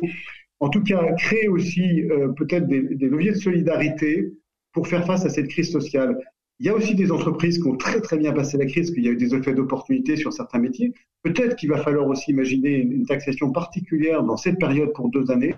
en 0.60 0.70
tout 0.70 0.82
cas 0.84 1.14
créer 1.14 1.48
aussi 1.48 2.04
euh, 2.04 2.30
peut-être 2.30 2.68
des, 2.68 2.82
leviers 2.82 3.32
de 3.32 3.38
solidarité 3.38 4.34
pour 4.74 4.88
faire 4.88 5.06
face 5.06 5.26
à 5.26 5.30
cette 5.30 5.48
crise 5.48 5.72
sociale. 5.72 6.18
Il 6.60 6.66
y 6.66 6.70
a 6.70 6.74
aussi 6.74 6.96
des 6.96 7.12
entreprises 7.12 7.62
qui 7.62 7.68
ont 7.68 7.76
très 7.76 8.00
très 8.00 8.18
bien 8.18 8.32
passé 8.32 8.58
la 8.58 8.66
crise, 8.66 8.92
qu'il 8.92 9.04
y 9.04 9.10
a 9.10 9.12
eu 9.12 9.18
des 9.18 9.36
effets 9.36 9.54
d'opportunité 9.54 10.16
sur 10.16 10.32
certains 10.32 10.60
métiers. 10.60 10.94
Peut-être 11.24 11.56
qu'il 11.56 11.70
va 11.70 11.78
falloir 11.78 12.08
aussi 12.08 12.32
imaginer 12.32 12.78
une, 12.78 13.06
taxation 13.06 13.52
particulière 13.52 14.24
dans 14.24 14.38
cette 14.38 14.58
période 14.58 14.94
pour 14.94 15.10
deux 15.10 15.30
années 15.32 15.56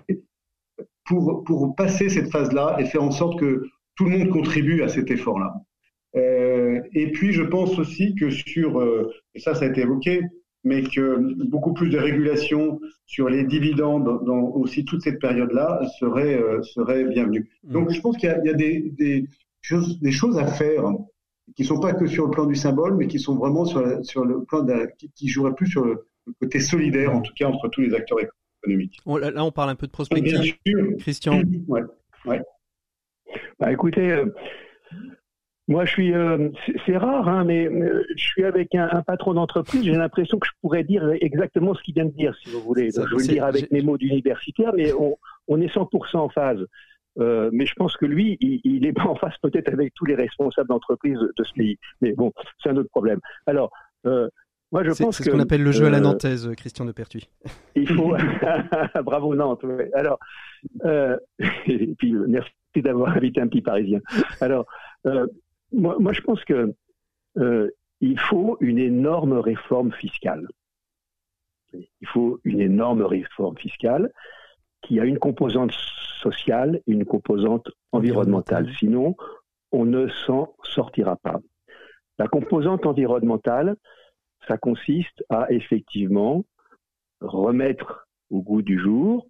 pour, 1.04 1.44
pour 1.44 1.74
passer 1.74 2.08
cette 2.08 2.30
phase-là 2.30 2.76
et 2.78 2.84
faire 2.84 3.02
en 3.02 3.10
sorte 3.10 3.38
que 3.40 3.64
tout 3.96 4.04
le 4.04 4.18
monde 4.18 4.28
contribue 4.28 4.82
à 4.82 4.88
cet 4.88 5.10
effort-là. 5.10 5.54
Euh, 6.16 6.80
et 6.94 7.10
puis 7.12 7.32
je 7.32 7.42
pense 7.42 7.78
aussi 7.78 8.14
que 8.14 8.30
sur, 8.30 8.80
euh, 8.80 9.12
et 9.34 9.40
ça 9.40 9.54
ça 9.54 9.64
a 9.64 9.68
été 9.68 9.82
évoqué, 9.82 10.22
mais 10.64 10.82
que 10.82 11.18
beaucoup 11.44 11.72
plus 11.72 11.90
de 11.90 11.98
régulation 11.98 12.80
sur 13.06 13.28
les 13.28 13.44
dividendes 13.44 14.24
dans, 14.24 14.40
aussi 14.54 14.84
toute 14.84 15.02
cette 15.02 15.20
période-là 15.20 15.80
serait, 15.98 16.34
euh, 16.34 16.62
serait 16.62 17.04
bienvenue. 17.04 17.48
Mmh. 17.64 17.72
Donc 17.72 17.90
je 17.90 18.00
pense 18.00 18.16
qu'il 18.16 18.28
y 18.28 18.48
a, 18.48 18.54
des, 18.54 18.90
des, 18.96 19.26
des 20.00 20.12
choses 20.12 20.38
à 20.38 20.46
faire 20.46 20.84
qui 21.56 21.64
sont 21.64 21.80
pas 21.80 21.94
que 21.94 22.06
sur 22.06 22.26
le 22.26 22.30
plan 22.30 22.46
du 22.46 22.54
symbole, 22.54 22.96
mais 22.96 23.06
qui 23.06 23.18
sont 23.18 23.36
vraiment 23.36 23.64
sur, 23.64 24.04
sur 24.04 24.24
le 24.24 24.44
plan 24.44 24.66
qui, 24.98 25.10
qui 25.10 25.28
joueraient 25.28 25.54
plus 25.54 25.66
sur 25.66 25.84
le, 25.84 26.06
côté 26.40 26.60
solidaire, 26.60 27.14
en 27.14 27.22
tout 27.22 27.32
cas 27.34 27.46
entre 27.46 27.68
tous 27.68 27.80
les 27.80 27.94
acteurs 27.94 28.18
économiques. 28.62 29.00
là, 29.06 29.44
on 29.44 29.50
parle 29.50 29.70
un 29.70 29.76
peu 29.76 29.86
de 29.86 29.92
prospective. 29.92 30.56
Christian. 30.98 31.42
Ouais, 31.66 31.82
ouais. 32.26 32.42
Bah, 33.58 33.72
écoutez, 33.72 34.10
euh, 34.10 34.26
moi, 35.68 35.84
je 35.84 35.90
suis, 35.90 36.14
euh, 36.14 36.50
c'est 36.86 36.96
rare, 36.96 37.28
hein, 37.28 37.44
mais 37.44 37.66
euh, 37.66 38.04
je 38.16 38.22
suis 38.22 38.44
avec 38.44 38.74
un, 38.74 39.02
patron 39.02 39.34
d'entreprise. 39.34 39.84
J'ai 39.84 39.92
l'impression 39.92 40.38
que 40.38 40.46
je 40.46 40.52
pourrais 40.60 40.84
dire 40.84 41.10
exactement 41.20 41.74
ce 41.74 41.82
qu'il 41.82 41.94
vient 41.94 42.06
de 42.06 42.10
dire, 42.10 42.34
si 42.42 42.50
vous 42.50 42.60
voulez. 42.60 42.90
je 42.90 43.00
veux 43.00 43.18
le 43.18 43.26
dire 43.26 43.44
avec 43.44 43.70
mes 43.70 43.82
mots 43.82 43.98
d'universitaire, 43.98 44.72
mais 44.74 44.92
on, 44.92 45.16
on 45.46 45.60
est 45.60 45.74
100% 45.74 46.16
en 46.16 46.28
phase. 46.28 46.64
Euh, 47.18 47.50
mais 47.52 47.66
je 47.66 47.74
pense 47.74 47.96
que 47.96 48.06
lui, 48.06 48.36
il, 48.40 48.80
n'est 48.80 48.92
pas 48.92 49.04
en 49.06 49.14
face 49.14 49.36
peut-être 49.42 49.72
avec 49.72 49.94
tous 49.94 50.04
les 50.04 50.14
responsables 50.14 50.68
d'entreprise 50.68 51.18
de 51.18 51.44
ce 51.44 51.52
pays. 51.52 51.78
Mais 52.00 52.12
bon, 52.12 52.32
c'est 52.62 52.70
un 52.70 52.76
autre 52.76 52.90
problème. 52.90 53.20
Alors, 53.46 53.70
euh, 54.06 54.28
moi, 54.70 54.84
je 54.84 54.90
pense 54.90 55.16
c'est 55.16 55.24
ce 55.24 55.30
qu'on 55.30 55.40
appelle 55.40 55.62
le 55.62 55.72
jeu 55.72 55.86
à 55.86 55.90
la 55.90 55.98
euh, 55.98 56.02
nantaise, 56.02 56.50
Christian 56.56 56.84
de 56.84 56.92
Pertuis. 56.92 57.28
Il 57.74 57.88
faut. 57.88 58.14
Bravo 59.04 59.34
Nantes. 59.34 59.64
Alors, 59.94 60.18
et 60.84 61.94
puis 61.98 62.12
merci 62.12 62.52
d'avoir 62.76 63.16
invité 63.16 63.40
un 63.40 63.48
petit 63.48 63.62
Parisien. 63.62 64.00
Alors, 64.40 64.66
moi, 65.72 65.96
moi, 65.98 66.12
je 66.12 66.20
pense 66.20 66.44
que 66.44 66.74
il 68.00 68.20
faut 68.20 68.56
une 68.60 68.78
énorme 68.78 69.32
réforme 69.32 69.92
fiscale. 69.92 70.46
Il 71.72 72.08
faut 72.08 72.40
une 72.44 72.60
énorme 72.60 73.02
réforme 73.02 73.56
fiscale 73.56 74.12
qui 74.82 75.00
a 75.00 75.04
une 75.04 75.18
composante 75.18 75.72
sociale 76.30 76.80
et 76.86 76.92
une 76.92 77.04
composante 77.04 77.70
environnementale. 77.92 78.68
Sinon, 78.78 79.16
on 79.72 79.84
ne 79.84 80.08
s'en 80.08 80.54
sortira 80.62 81.16
pas. 81.16 81.40
La 82.18 82.26
composante 82.26 82.86
environnementale, 82.86 83.76
ça 84.46 84.58
consiste 84.58 85.24
à 85.28 85.50
effectivement 85.50 86.44
remettre 87.20 88.06
au 88.30 88.42
goût 88.42 88.62
du 88.62 88.78
jour 88.78 89.26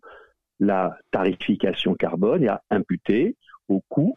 la 0.60 0.96
tarification 1.10 1.94
carbone 1.94 2.42
et 2.44 2.48
à 2.48 2.62
imputer 2.70 3.36
au 3.68 3.80
coût 3.88 4.14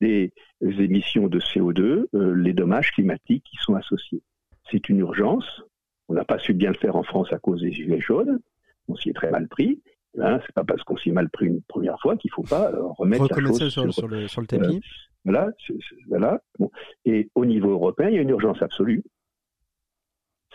des 0.00 0.32
émissions 0.60 1.26
de 1.28 1.40
CO2 1.40 2.06
euh, 2.14 2.34
les 2.34 2.52
dommages 2.52 2.92
climatiques 2.92 3.44
qui 3.44 3.56
sont 3.56 3.74
associés. 3.74 4.22
C'est 4.70 4.88
une 4.88 5.00
urgence. 5.00 5.62
On 6.08 6.14
n'a 6.14 6.24
pas 6.24 6.38
su 6.38 6.54
bien 6.54 6.70
le 6.70 6.78
faire 6.78 6.96
en 6.96 7.02
France 7.02 7.32
à 7.32 7.38
cause 7.38 7.60
des 7.60 7.72
gilets 7.72 8.00
jaunes. 8.00 8.40
On 8.88 8.96
s'y 8.96 9.10
est 9.10 9.14
très 9.14 9.30
mal 9.30 9.48
pris. 9.48 9.82
Hein, 10.18 10.40
c'est 10.44 10.54
pas 10.54 10.64
parce 10.64 10.82
qu'on 10.82 10.96
s'est 10.96 11.12
mal 11.12 11.30
pris 11.30 11.46
une 11.46 11.62
première 11.62 11.98
fois 12.00 12.16
qu'il 12.16 12.30
faut 12.32 12.42
pas 12.42 12.70
euh, 12.72 12.82
remettre 12.98 13.28
la 13.28 13.48
chose 13.48 13.68
sur, 13.68 13.92
sur, 13.94 14.08
le, 14.08 14.26
sur 14.26 14.40
le 14.40 14.46
tapis. 14.46 14.76
Euh, 14.76 14.80
voilà, 15.24 15.50
voilà. 16.08 16.40
Bon. 16.58 16.70
Et 17.04 17.30
au 17.34 17.44
niveau 17.44 17.70
européen, 17.70 18.08
il 18.08 18.14
y 18.16 18.18
a 18.18 18.22
une 18.22 18.30
urgence 18.30 18.60
absolue. 18.60 19.04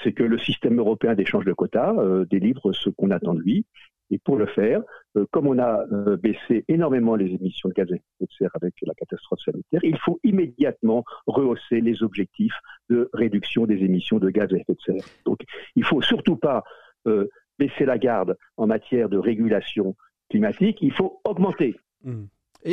C'est 0.03 0.11
que 0.11 0.23
le 0.23 0.37
système 0.37 0.77
européen 0.77 1.15
d'échange 1.15 1.45
de 1.45 1.53
quotas 1.53 1.95
euh, 1.95 2.25
délivre 2.25 2.73
ce 2.73 2.89
qu'on 2.89 3.11
attend 3.11 3.33
de 3.33 3.39
lui. 3.39 3.65
Et 4.11 4.19
pour 4.19 4.35
le 4.37 4.45
faire, 4.45 4.83
comme 5.31 5.47
on 5.47 5.57
a 5.57 5.83
baissé 6.17 6.63
énormément 6.67 7.15
les 7.15 7.25
émissions 7.25 7.69
de 7.69 7.73
gaz 7.73 7.91
à 7.91 7.95
effet 7.95 8.03
de 8.19 8.27
serre 8.37 8.51
avec 8.53 8.75
la 8.83 8.93
catastrophe 8.93 9.39
sanitaire, 9.43 9.79
il 9.83 9.97
faut 9.97 10.19
immédiatement 10.23 11.03
rehausser 11.25 11.81
les 11.81 12.03
objectifs 12.03 12.53
de 12.91 13.09
réduction 13.13 13.65
des 13.65 13.83
émissions 13.83 14.19
de 14.19 14.29
gaz 14.29 14.53
à 14.53 14.57
effet 14.57 14.73
de 14.75 14.81
serre. 14.85 15.03
Donc, 15.25 15.39
il 15.75 15.83
faut 15.83 16.03
surtout 16.03 16.35
pas 16.35 16.63
euh, 17.07 17.27
baisser 17.59 17.85
la 17.85 17.97
garde 17.97 18.37
en 18.57 18.67
matière 18.67 19.09
de 19.09 19.17
régulation 19.17 19.95
climatique, 20.29 20.79
il 20.81 20.91
faut 20.91 21.21
augmenter 21.23 21.75
mmh. 22.03 22.23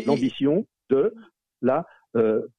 l'ambition 0.07 0.67
de 0.91 1.15
la 1.61 1.87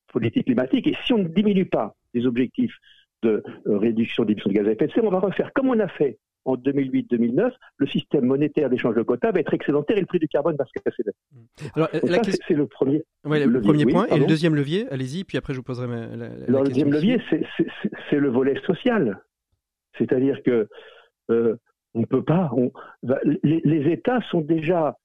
politique 0.08 0.46
climatique. 0.46 0.88
Et 0.88 0.96
si 1.06 1.14
on 1.14 1.20
ne 1.20 1.28
diminue 1.28 1.66
pas 1.66 1.96
les 2.14 2.26
objectifs 2.26 2.76
de 3.24 3.44
réduction 3.66 4.24
des 4.26 4.34
émissions 4.34 4.50
de 4.50 4.56
gaz 4.56 4.68
à 4.68 4.72
effet 4.72 4.88
de 4.88 4.92
serre, 4.92 5.04
on 5.04 5.10
va 5.10 5.20
refaire 5.20 5.52
comme 5.54 5.70
on 5.70 5.80
a 5.80 5.88
fait 5.88 6.18
en 6.46 6.56
2008-2009, 6.58 7.52
le 7.78 7.88
système 7.88 8.26
monétaire 8.26 8.70
d'échange 8.70 8.96
de 8.96 9.02
quotas 9.02 9.32
va 9.32 9.40
être 9.40 9.54
excédentaire 9.54 9.98
et 9.98 10.02
le 10.02 10.06
prix 10.06 10.20
du 10.20 10.28
carbone 10.28 10.56
va 10.58 10.66
se 10.66 10.72
casser. 10.84 11.04
Alors, 11.74 11.90
c'est 11.92 12.54
le 12.54 12.68
premier, 12.68 13.04
le 13.24 13.62
premier 13.62 13.86
point. 13.86 14.08
et 14.08 14.20
le 14.20 14.26
deuxième 14.26 14.56
levier, 14.56 14.88
allez-y, 14.90 15.24
puis 15.24 15.38
après 15.38 15.54
je 15.54 15.60
vous 15.60 15.64
poserai 15.64 15.88
la, 15.88 16.26
Alors, 16.48 16.64
le 16.64 16.70
deuxième 16.70 16.92
levier, 16.92 17.22
c'est 17.30 18.20
le 18.20 18.30
volet 18.30 18.60
social. 18.66 19.22
C'est-à-dire 19.98 20.42
que 20.44 20.68
euh, 21.30 21.56
on 21.94 22.02
ne 22.02 22.06
peut 22.06 22.24
pas. 22.24 22.50
On, 22.56 22.72
les, 23.24 23.62
les, 23.64 23.92
États 23.92 24.22
sont 24.30 24.42
déjà 24.42 24.98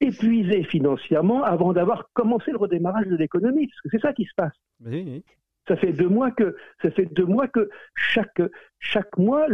épuisés 0.00 0.64
financièrement 0.64 1.42
avant 1.42 1.72
d'avoir 1.72 2.08
commencé 2.14 2.50
le 2.50 2.56
redémarrage 2.58 3.06
de 3.06 3.16
l'économie, 3.16 3.66
parce 3.66 3.80
que 3.82 3.88
c'est 3.90 4.00
ça 4.00 4.12
qui 4.12 4.24
se 4.24 4.34
passe. 4.34 4.54
Oui, 4.84 5.04
oui. 5.06 5.24
Ça 5.68 5.76
fait 5.76 5.92
deux 5.92 6.08
mois 6.08 6.30
que 6.32 6.56
ça 6.82 6.90
fait 6.90 7.04
deux 7.04 7.26
mois 7.26 7.46
que 7.46 7.68
chaque 7.94 8.42
chaque 8.78 9.16
mois, 9.18 9.46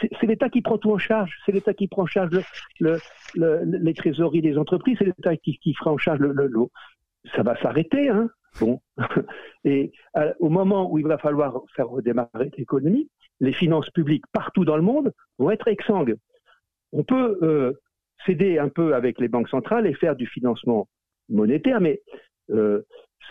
c'est 0.00 0.26
l'État 0.26 0.48
qui 0.48 0.62
prend 0.62 0.78
tout 0.78 0.90
en 0.90 0.98
charge. 0.98 1.38
C'est 1.44 1.52
l'État 1.52 1.74
qui 1.74 1.86
prend 1.86 2.02
en 2.02 2.06
charge 2.06 2.30
le, 2.80 2.98
les 3.64 3.94
trésoreries 3.94 4.42
des 4.42 4.58
entreprises. 4.58 4.96
C'est 4.98 5.04
l'État 5.04 5.36
qui, 5.36 5.58
qui 5.58 5.74
fera 5.74 5.92
en 5.92 5.98
charge 5.98 6.18
le, 6.18 6.46
lot. 6.46 6.72
Ça 7.36 7.42
va 7.42 7.60
s'arrêter, 7.60 8.08
hein. 8.08 8.30
Bon. 8.58 8.80
Et 9.64 9.92
euh, 10.16 10.32
au 10.40 10.48
moment 10.48 10.90
où 10.90 10.98
il 10.98 11.06
va 11.06 11.18
falloir 11.18 11.60
faire 11.76 11.88
redémarrer 11.88 12.50
l'économie, 12.56 13.08
les 13.38 13.52
finances 13.52 13.90
publiques 13.90 14.24
partout 14.32 14.64
dans 14.64 14.76
le 14.76 14.82
monde 14.82 15.12
vont 15.38 15.50
être 15.50 15.68
exsangues. 15.68 16.16
On 16.92 17.04
peut 17.04 17.38
euh, 17.42 17.72
céder 18.26 18.58
un 18.58 18.68
peu 18.68 18.94
avec 18.94 19.20
les 19.20 19.28
banques 19.28 19.48
centrales 19.48 19.86
et 19.86 19.94
faire 19.94 20.16
du 20.16 20.26
financement 20.26 20.88
monétaire, 21.28 21.80
mais 21.80 22.00
euh, 22.50 22.82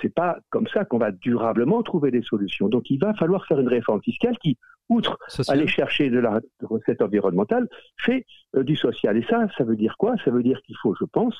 c'est 0.01 0.14
pas 0.14 0.38
comme 0.49 0.68
ça 0.68 0.86
qu'on 0.86 0.97
va 0.97 1.12
durablement 1.12 1.84
trouver 1.84 2.12
des 2.12 2.22
solutions. 2.22 2.70
Donc 2.70 2.89
il 2.89 2.99
va 2.99 3.14
falloir 3.14 3.45
faire 3.45 3.60
une 3.60 3.68
réforme 3.68 4.01
fiscale 4.01 4.38
qui, 4.38 4.57
outre 4.88 5.18
aller 5.47 5.68
chercher 5.68 6.10
de 6.10 6.20
la 6.20 6.39
recette 6.62 7.01
environnementale, 7.01 7.68
fait 7.97 8.26
euh, 8.55 8.64
du 8.64 8.76
social. 8.76 9.18
Et 9.18 9.24
ça, 9.24 9.47
ça 9.57 9.64
veut 9.64 9.76
dire 9.76 9.95
quoi? 9.97 10.16
Ça 10.24 10.32
veut 10.32 10.43
dire 10.43 10.62
qu'il 10.64 10.76
faut, 10.82 10.95
je 10.99 11.05
pense, 11.05 11.36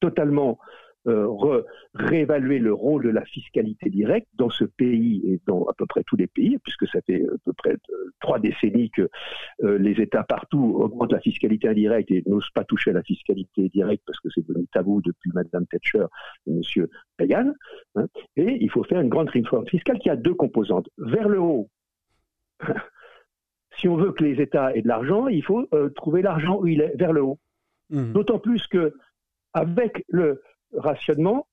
totalement 0.00 0.58
euh, 1.06 1.62
réévaluer 1.94 2.58
le 2.58 2.74
rôle 2.74 3.04
de 3.04 3.08
la 3.08 3.24
fiscalité 3.24 3.88
directe 3.88 4.28
dans 4.34 4.50
ce 4.50 4.64
pays 4.64 5.22
et 5.24 5.40
dans 5.46 5.64
à 5.64 5.72
peu 5.72 5.86
près 5.86 6.02
tous 6.06 6.16
les 6.16 6.26
pays, 6.26 6.58
puisque 6.62 6.86
ça 6.88 7.00
fait 7.06 7.24
à 7.24 7.38
peu 7.42 7.54
près 7.54 7.72
euh, 7.72 8.12
trois 8.20 8.38
décennies 8.38 8.90
que 8.90 9.08
euh, 9.62 9.78
les 9.78 9.92
États 10.02 10.24
partout 10.24 10.76
augmentent 10.78 11.12
la 11.12 11.20
fiscalité 11.20 11.68
indirecte 11.68 12.10
et 12.10 12.22
n'osent 12.26 12.50
pas 12.54 12.64
toucher 12.64 12.90
à 12.90 12.92
la 12.92 13.02
fiscalité 13.02 13.70
directe 13.70 14.02
parce 14.06 14.20
que 14.20 14.28
c'est 14.34 14.46
devenu 14.46 14.66
tabou 14.74 15.00
depuis 15.00 15.30
Madame 15.32 15.66
Thatcher 15.68 16.04
et 16.46 16.50
Monsieur 16.50 16.90
Reagan. 17.18 17.54
Hein. 17.96 18.06
et 18.36 18.58
il 18.60 18.70
faut 18.70 18.84
faire 18.84 19.00
une 19.00 19.08
grande 19.08 19.30
réforme 19.30 19.66
fiscale 19.66 19.98
qui 20.00 20.10
a 20.10 20.16
deux 20.16 20.34
composantes. 20.34 20.90
Vers 20.98 21.30
le 21.30 21.40
haut, 21.40 21.70
si 23.78 23.88
on 23.88 23.96
veut 23.96 24.12
que 24.12 24.22
les 24.22 24.42
États 24.42 24.76
aient 24.76 24.82
de 24.82 24.88
l'argent, 24.88 25.28
il 25.28 25.42
faut 25.42 25.66
trouver 25.96 26.20
l'argent 26.20 26.58
où 26.60 26.66
il 26.66 26.82
est, 26.82 26.94
vers 26.96 27.14
le 27.14 27.22
haut. 27.22 27.38
Mmh. 27.88 28.12
D'autant 28.12 28.38
plus 28.38 28.66
que 28.66 28.92
avec 29.54 30.04
le, 30.08 30.42
rationnement, 30.76 31.46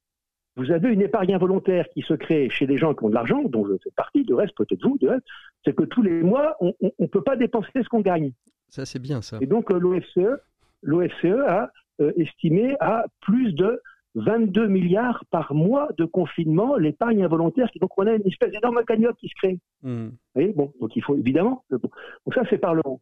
vous 0.56 0.72
avez 0.72 0.92
une 0.92 1.02
épargne 1.02 1.36
involontaire 1.36 1.88
qui 1.90 2.02
se 2.02 2.16
crée 2.16 2.50
chez 2.50 2.66
des 2.66 2.78
gens 2.78 2.96
qui 2.96 3.04
ont 3.04 3.10
de 3.10 3.14
l'argent, 3.14 3.44
dont 3.44 3.66
je 3.68 3.74
fais 3.84 3.92
partie, 3.96 4.24
de 4.24 4.34
reste 4.34 4.56
peut-être 4.58 4.84
vous, 4.84 4.98
de 4.98 5.08
reste, 5.08 5.26
c'est 5.64 5.76
que 5.76 5.84
tous 5.84 6.02
les 6.02 6.24
mois, 6.24 6.58
on 6.60 6.74
ne 7.00 7.06
peut 7.06 7.22
pas 7.22 7.36
dépenser 7.36 7.70
ce 7.76 7.88
qu'on 7.90 8.02
gagne. 8.02 8.32
Ça, 8.70 8.86
c'est 8.86 9.00
bien 9.00 9.22
ça. 9.22 9.38
Et 9.40 9.46
donc 9.46 9.72
euh, 9.72 9.78
l'OFCE, 9.78 10.42
l'OFCE 10.82 11.26
a 11.48 11.72
euh, 12.02 12.12
estimé 12.18 12.76
à 12.80 13.06
plus 13.22 13.54
de 13.54 13.80
22 14.16 14.68
milliards 14.68 15.24
par 15.30 15.54
mois 15.54 15.90
de 15.98 16.06
confinement 16.06 16.76
l'épargne 16.76 17.24
involontaire. 17.24 17.70
Donc 17.80 17.92
on 17.98 18.08
a 18.08 18.14
une 18.14 18.28
espèce 18.28 18.52
d'énorme 18.52 18.84
cagnotte 18.86 19.18
qui 19.18 19.28
se 19.28 19.36
crée. 19.36 19.60
Hmm. 19.84 20.10
bon, 20.36 20.74
donc 20.82 20.96
il 20.96 21.04
faut 21.04 21.16
évidemment. 21.16 21.64
Donc 21.70 22.34
ça, 22.34 22.42
c'est 22.50 22.58
par 22.58 22.74
le 22.74 22.82
haut. 22.84 23.00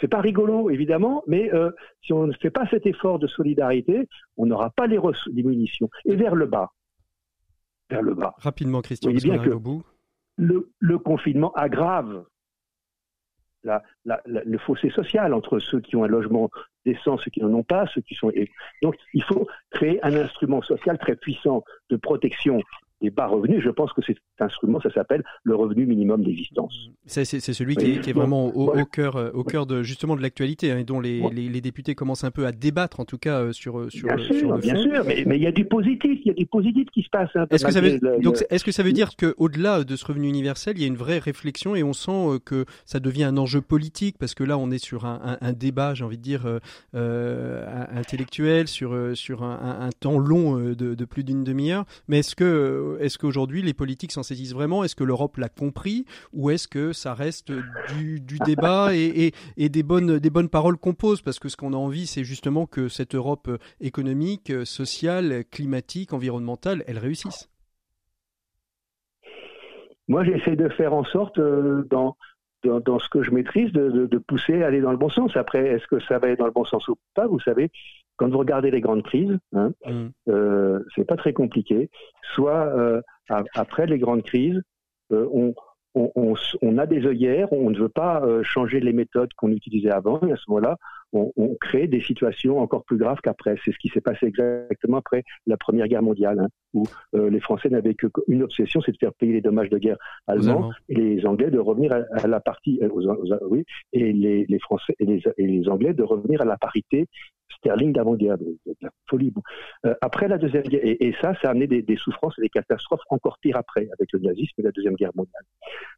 C'est 0.00 0.08
pas 0.08 0.20
rigolo, 0.20 0.70
évidemment, 0.70 1.22
mais 1.26 1.52
euh, 1.52 1.70
si 2.02 2.12
on 2.12 2.26
ne 2.26 2.32
fait 2.32 2.50
pas 2.50 2.66
cet 2.68 2.86
effort 2.86 3.18
de 3.18 3.26
solidarité, 3.26 4.08
on 4.36 4.46
n'aura 4.46 4.70
pas 4.70 4.86
les, 4.86 4.98
les, 5.32 5.42
munitions. 5.42 5.88
Et 6.04 6.16
vers 6.16 6.34
le 6.34 6.46
bas, 6.46 6.70
vers 7.90 8.02
le 8.02 8.14
bas. 8.14 8.34
Rapidement, 8.38 8.80
Christian, 8.80 9.12
bien 9.12 9.38
que 9.38 9.50
au 9.50 9.60
bout. 9.60 9.84
Le, 10.36 10.98
confinement 10.98 11.52
aggrave 11.52 12.24
le 13.64 14.58
fossé 14.58 14.90
social 14.90 15.34
entre 15.34 15.58
ceux 15.60 15.80
qui 15.80 15.94
ont 15.94 16.04
un 16.04 16.08
logement 16.08 16.50
décent, 16.84 17.16
ceux 17.18 17.30
qui 17.30 17.40
n'en 17.40 17.52
ont 17.52 17.62
pas, 17.62 17.86
ceux 17.94 18.00
qui 18.00 18.14
sont. 18.14 18.32
Donc, 18.82 18.96
il 19.14 19.22
faut 19.22 19.46
créer 19.70 20.04
un 20.04 20.14
instrument 20.16 20.62
social 20.62 20.98
très 20.98 21.14
puissant 21.14 21.62
de 21.90 21.96
protection 21.96 22.60
des 23.02 23.10
bas 23.10 23.26
revenus, 23.26 23.60
je 23.62 23.70
pense 23.70 23.92
que 23.92 24.00
cet 24.02 24.18
instrument, 24.38 24.80
ça 24.80 24.92
s'appelle 24.92 25.24
le 25.42 25.54
revenu 25.54 25.86
minimum 25.86 26.22
d'existence. 26.22 26.88
C'est 27.06 27.24
celui 27.24 27.76
qui, 27.76 27.92
est, 28.08 28.12
vraiment 28.12 28.46
au, 28.46 28.84
cœur, 28.84 29.16
euh, 29.16 29.30
au 29.34 29.44
cœur 29.44 29.66
de 29.66 29.82
justement 29.82 30.16
de 30.16 30.22
l'actualité 30.22 30.70
hein, 30.70 30.78
et 30.78 30.84
dont 30.84 31.00
les, 31.00 31.20
les, 31.30 31.60
députés 31.60 31.94
commencent 31.94 32.24
un 32.24 32.30
peu 32.30 32.46
à 32.46 32.52
débattre, 32.52 33.00
en 33.00 33.04
tout 33.04 33.18
cas 33.18 33.40
euh, 33.40 33.52
sur 33.52 33.78
euh, 33.78 33.90
sur, 33.90 34.08
bien 34.08 34.18
sûr, 34.18 34.58
bien 34.58 34.76
sûr, 34.76 35.04
mais, 35.04 35.24
il 35.26 35.42
y 35.42 35.46
a 35.46 35.52
du 35.52 35.64
positif, 35.64 36.20
il 36.24 36.28
y 36.28 36.30
a 36.30 36.34
du 36.34 36.46
positif 36.46 36.88
qui 36.92 37.02
se 37.02 37.08
passe. 37.10 37.30
Est-ce 37.50 37.64
que 37.64 37.72
ça 37.72 37.80
veut 37.80 37.98
donc 38.22 38.44
est-ce 38.50 38.64
que 38.64 38.72
ça 38.72 38.82
veut 38.82 38.92
dire 38.92 39.16
qu'au-delà 39.16 39.84
de 39.84 39.96
ce 39.96 40.06
revenu 40.06 40.28
universel, 40.28 40.74
il 40.76 40.82
y 40.82 40.84
a 40.84 40.88
une 40.88 40.96
vraie 40.96 41.18
réflexion 41.18 41.74
et 41.74 41.82
on 41.82 41.92
sent 41.92 42.38
que 42.44 42.64
ça 42.84 43.00
devient 43.00 43.24
un 43.24 43.36
enjeu 43.36 43.60
politique? 43.60 44.16
Parce 44.18 44.34
que 44.34 44.44
là 44.44 44.56
on 44.58 44.70
est 44.70 44.82
sur 44.82 45.04
un, 45.04 45.38
un, 45.40 45.52
débat, 45.52 45.94
j'ai 45.94 46.04
envie 46.04 46.18
de 46.18 46.22
dire 46.22 46.46
intellectuel 46.94 48.68
sur 48.68 48.96
sur 49.14 49.42
un, 49.42 49.90
temps 49.98 50.18
long 50.18 50.58
de, 50.58 50.74
de 50.74 51.04
plus 51.04 51.24
d'une 51.24 51.44
demi-heure, 51.44 51.84
mais 52.08 52.20
est-ce 52.20 52.36
que 52.36 52.91
est-ce 53.00 53.18
qu'aujourd'hui 53.18 53.62
les 53.62 53.74
politiques 53.74 54.12
s'en 54.12 54.22
saisissent 54.22 54.54
vraiment? 54.54 54.84
Est-ce 54.84 54.96
que 54.96 55.04
l'Europe 55.04 55.36
l'a 55.36 55.48
compris? 55.48 56.04
Ou 56.32 56.50
est-ce 56.50 56.68
que 56.68 56.92
ça 56.92 57.14
reste 57.14 57.52
du, 57.96 58.20
débat 58.44 58.94
et, 58.94 59.32
des, 59.56 59.82
bonnes, 59.82 60.48
paroles 60.48 60.76
qu'on 60.76 60.94
pose? 60.94 61.22
Parce 61.22 61.38
que 61.38 61.48
ce 61.48 61.56
qu'on 61.56 61.72
a 61.72 61.76
envie, 61.76 62.06
c'est 62.06 62.24
justement 62.24 62.66
que 62.66 62.88
cette 62.88 63.14
Europe 63.14 63.50
économique, 63.80 64.52
sociale, 64.64 65.44
climatique, 65.50 66.12
environnementale, 66.12 66.84
elle 66.86 66.98
réussisse. 66.98 67.48
Moi, 70.08 70.24
j'essaie 70.24 70.56
de 70.56 70.68
faire 70.68 70.92
en 70.92 71.04
sorte, 71.04 71.38
euh, 71.38 71.86
dans, 71.90 72.16
dans, 72.64 72.98
ce 72.98 73.08
que 73.08 73.22
je 73.22 73.30
maîtrise, 73.30 73.72
de, 73.72 74.06
de, 74.06 74.18
pousser 74.18 74.62
à 74.62 74.66
aller 74.66 74.80
dans 74.80 74.90
le 74.90 74.96
bon 74.96 75.08
sens. 75.08 75.36
Après, 75.36 75.66
est-ce 75.66 75.86
que 75.86 76.00
ça 76.00 76.18
va 76.18 76.26
aller 76.26 76.36
dans 76.36 76.46
le 76.46 76.52
bon 76.52 76.64
sens 76.64 76.86
ou 76.88 76.96
pas? 77.14 77.26
Vous 77.26 77.40
savez, 77.40 77.70
quand 78.16 78.28
vous 78.28 78.38
regardez 78.38 78.70
les 78.70 78.80
grandes 78.80 79.02
crises, 79.02 79.38
hein, 79.54 79.72
mm. 79.86 80.08
euh, 80.28 80.80
c'est 80.94 81.06
pas 81.06 81.16
très 81.16 81.32
compliqué. 81.32 81.90
Soit 82.34 82.66
euh, 82.76 83.00
après 83.54 83.86
les 83.86 83.98
grandes 83.98 84.22
crises, 84.22 84.60
euh, 85.12 85.26
on, 85.32 85.54
on, 85.94 86.34
on, 86.62 86.78
a 86.78 86.86
des 86.86 87.06
œillères, 87.06 87.52
on 87.52 87.70
ne 87.70 87.78
veut 87.78 87.88
pas 87.88 88.22
changer 88.42 88.80
les 88.80 88.92
méthodes 88.92 89.32
qu'on 89.36 89.50
utilisait 89.50 89.90
avant, 89.90 90.20
et 90.22 90.32
à 90.32 90.36
ce 90.36 90.44
moment-là, 90.48 90.76
on, 91.12 91.32
on, 91.36 91.54
crée 91.60 91.86
des 91.86 92.00
situations 92.00 92.58
encore 92.58 92.84
plus 92.84 92.96
graves 92.96 93.20
qu'après. 93.22 93.56
C'est 93.64 93.72
ce 93.72 93.78
qui 93.78 93.88
s'est 93.88 94.00
passé 94.00 94.26
exactement 94.26 94.96
après 94.96 95.24
la 95.46 95.56
Première 95.56 95.88
Guerre 95.88 96.02
mondiale, 96.02 96.40
hein, 96.40 96.48
où 96.74 96.84
euh, 97.14 97.30
les 97.30 97.40
Français 97.40 97.68
n'avaient 97.68 97.94
qu'une 97.94 98.42
obsession, 98.42 98.80
c'est 98.80 98.92
de 98.92 98.96
faire 98.96 99.12
payer 99.14 99.34
les 99.34 99.40
dommages 99.40 99.70
de 99.70 99.78
guerre 99.78 99.98
allemands, 100.26 100.70
et 100.88 100.94
les 100.94 101.26
Anglais 101.26 101.50
de 101.50 101.58
revenir 101.58 101.92
à, 101.92 102.26
la 102.26 102.40
partie, 102.40 102.80
oui, 103.48 103.64
et 103.92 104.12
les, 104.12 104.46
les 104.46 104.58
Français 104.58 104.94
et 104.98 105.04
les, 105.04 105.22
et 105.36 105.46
les, 105.46 105.68
Anglais 105.68 105.94
de 105.94 106.02
revenir 106.02 106.40
à 106.42 106.44
la 106.44 106.56
parité 106.56 107.06
sterling 107.58 107.92
d'avant-guerre, 107.92 108.38
de, 108.38 108.56
la 108.80 108.90
folie. 109.08 109.32
Euh, 109.86 109.94
après 110.00 110.28
la 110.28 110.38
deuxième 110.38 110.62
guerre, 110.62 110.80
et, 110.82 111.14
ça, 111.20 111.34
ça 111.40 111.48
a 111.48 111.50
amené 111.50 111.66
des, 111.66 111.96
souffrances 111.96 112.38
et 112.38 112.42
des 112.42 112.48
catastrophes 112.48 113.02
encore 113.10 113.38
pires 113.38 113.56
après, 113.56 113.88
avec 113.92 114.12
le 114.12 114.20
nazisme 114.20 114.54
et 114.58 114.62
la 114.62 114.72
deuxième 114.72 114.94
guerre 114.94 115.12
mondiale. 115.14 115.42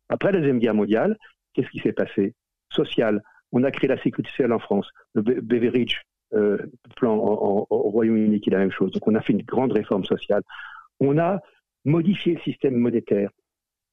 Après 0.09 0.33
la 0.33 0.39
deuxième 0.39 0.59
guerre 0.59 0.75
mondiale, 0.75 1.17
qu'est-ce 1.53 1.69
qui 1.69 1.79
s'est 1.79 1.93
passé? 1.93 2.35
Social. 2.71 3.23
On 3.55 3.63
a 3.63 3.71
créé 3.71 3.89
la 3.89 3.97
sécurité 4.03 4.29
sociale 4.31 4.53
en 4.53 4.59
France. 4.59 4.91
Le 5.15 5.23
Beveridge 5.23 6.03
euh, 6.35 6.59
plan 6.97 7.17
au 7.17 7.65
Royaume-Uni 7.71 8.41
qui 8.41 8.51
est 8.51 8.53
la 8.53 8.59
même 8.59 8.73
chose. 8.73 8.91
Donc 8.91 9.07
on 9.07 9.15
a 9.15 9.21
fait 9.21 9.33
une 9.33 9.43
grande 9.43 9.73
réforme 9.73 10.05
sociale. 10.05 10.43
On 11.01 11.19
a 11.19 11.41
modifié 11.85 12.35
le 12.35 12.41
système 12.41 12.75
monétaire. 12.75 13.31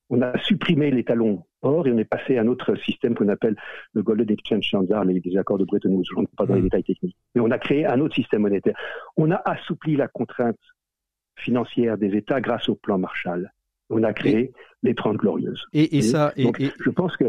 on 0.10 0.22
a 0.22 0.38
supprimé 0.40 0.92
les 0.92 1.04
talons 1.04 1.46
or 1.62 1.88
et 1.88 1.92
on 1.92 1.98
est 1.98 2.06
passé 2.06 2.38
à 2.38 2.42
un 2.42 2.48
autre 2.48 2.76
système 2.76 3.14
qu'on 3.14 3.30
appelle 3.30 3.56
le 3.94 4.02
Golden 4.02 4.30
Exchange 4.32 4.66
Standard, 4.68 5.06
les, 5.06 5.38
accords 5.38 5.60
de 5.60 5.66
Bretton 5.66 5.90
Woods. 5.90 6.06
Je 6.10 6.14
ne 6.14 6.20
rentre 6.22 6.36
pas 6.36 6.46
dans 6.46 6.56
les 6.56 6.62
mmh. 6.62 6.64
détails 6.64 6.84
techniques. 6.84 7.18
Mais 7.36 7.42
on 7.42 7.52
a 7.52 7.60
créé 7.60 7.86
un 7.86 8.00
autre 8.00 8.16
système 8.16 8.42
monétaire. 8.42 8.76
On 9.16 9.30
a 9.32 9.42
assoupli 9.46 9.96
la 9.96 10.08
contrainte 10.08 10.58
financière 11.36 11.98
des 11.98 12.16
États 12.16 12.42
grâce 12.42 12.68
au 12.68 12.76
plan 12.76 12.98
Marshall. 12.98 13.52
On 13.90 14.04
a 14.04 14.14
créé 14.14 14.54
les 14.84 14.96
30 14.96 15.18
glorieuses. 15.18 15.66
Et, 15.74 16.02
ça, 16.02 16.34
et, 16.38 16.50
je 16.80 16.90
pense 16.90 17.18
que 17.18 17.26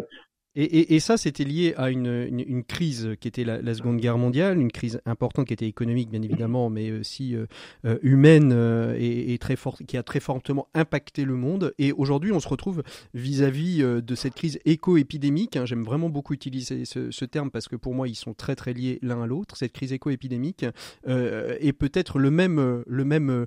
et, 0.54 0.94
et, 0.94 1.00
ça, 1.00 1.16
c'était 1.16 1.44
lié 1.44 1.72
à 1.78 1.90
une, 1.90 2.28
une, 2.30 2.62
crise 2.62 3.10
qui 3.20 3.28
était 3.28 3.44
la, 3.44 3.74
Seconde 3.74 3.96
Guerre 3.96 4.18
mondiale, 4.18 4.60
une 4.60 4.70
crise 4.70 5.00
importante 5.06 5.46
qui 5.46 5.54
était 5.54 5.66
économique, 5.66 6.10
bien 6.10 6.20
évidemment, 6.20 6.68
mais 6.68 6.92
aussi 6.92 7.34
euh, 7.34 7.46
euh, 7.86 7.98
humaine 8.02 8.52
euh, 8.52 8.94
et, 8.98 9.38
très 9.38 9.56
forte, 9.56 9.82
qui 9.84 9.96
a 9.96 10.02
très 10.02 10.20
fortement 10.20 10.68
impacté 10.74 11.24
le 11.24 11.36
monde. 11.36 11.72
Et 11.78 11.92
aujourd'hui, 11.92 12.32
on 12.32 12.40
se 12.40 12.48
retrouve 12.48 12.82
vis-à-vis 13.14 13.82
de 13.82 14.14
cette 14.14 14.34
crise 14.34 14.58
éco-épidémique. 14.66 15.56
Hein. 15.56 15.64
J'aime 15.64 15.84
vraiment 15.84 16.10
beaucoup 16.10 16.34
utiliser 16.34 16.84
ce, 16.84 17.10
ce, 17.10 17.24
terme 17.24 17.50
parce 17.50 17.68
que 17.68 17.76
pour 17.76 17.94
moi, 17.94 18.06
ils 18.06 18.14
sont 18.14 18.34
très 18.34 18.54
très 18.54 18.74
liés 18.74 18.98
l'un 19.00 19.22
à 19.22 19.26
l'autre. 19.26 19.56
Cette 19.56 19.72
crise 19.72 19.94
éco-épidémique 19.94 20.66
est 21.06 21.72
peut-être 21.72 22.18
le 22.18 22.30
même, 22.30 22.82
le 22.86 23.04
même 23.04 23.46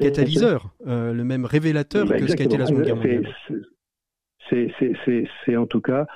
catalyseur, 0.00 0.74
le 0.84 1.22
même 1.22 1.44
révélateur 1.44 2.08
que 2.08 2.26
ce 2.26 2.34
qu'a 2.34 2.44
été 2.44 2.56
la 2.56 2.66
Seconde 2.66 2.82
Guerre 2.82 2.96
mondiale 2.96 3.32
c'est 4.50 5.56
en 5.56 5.66
tout 5.66 5.80
cas 5.80 6.06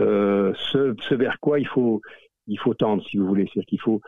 euh, 0.00 0.52
ce, 0.72 1.14
vers 1.14 1.38
quoi 1.40 1.58
il 1.58 1.66
faut, 1.66 2.00
il 2.46 2.58
faut 2.58 2.74
tendre, 2.74 3.04
si 3.08 3.16
vous 3.16 3.26
voulez. 3.26 3.44
C'est-à-dire 3.44 3.66
qu'il 3.66 3.80
faut, 3.80 4.00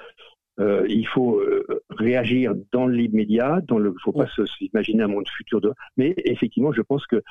euh, 0.58 0.86
il 0.88 1.06
faut 1.06 1.38
euh, 1.38 1.64
réagir 1.90 2.54
dans 2.72 2.86
l'immédiat, 2.86 3.60
dans 3.66 3.78
le, 3.78 3.90
il 3.90 3.94
ne 3.94 3.98
faut 4.00 4.12
pas 4.12 4.26
s'imaginer 4.58 5.02
un 5.02 5.08
monde 5.08 5.28
futur. 5.28 5.60
De, 5.60 5.72
mais 5.96 6.14
effectivement, 6.24 6.72
je 6.72 6.82
pense 6.82 7.06
que 7.06 7.22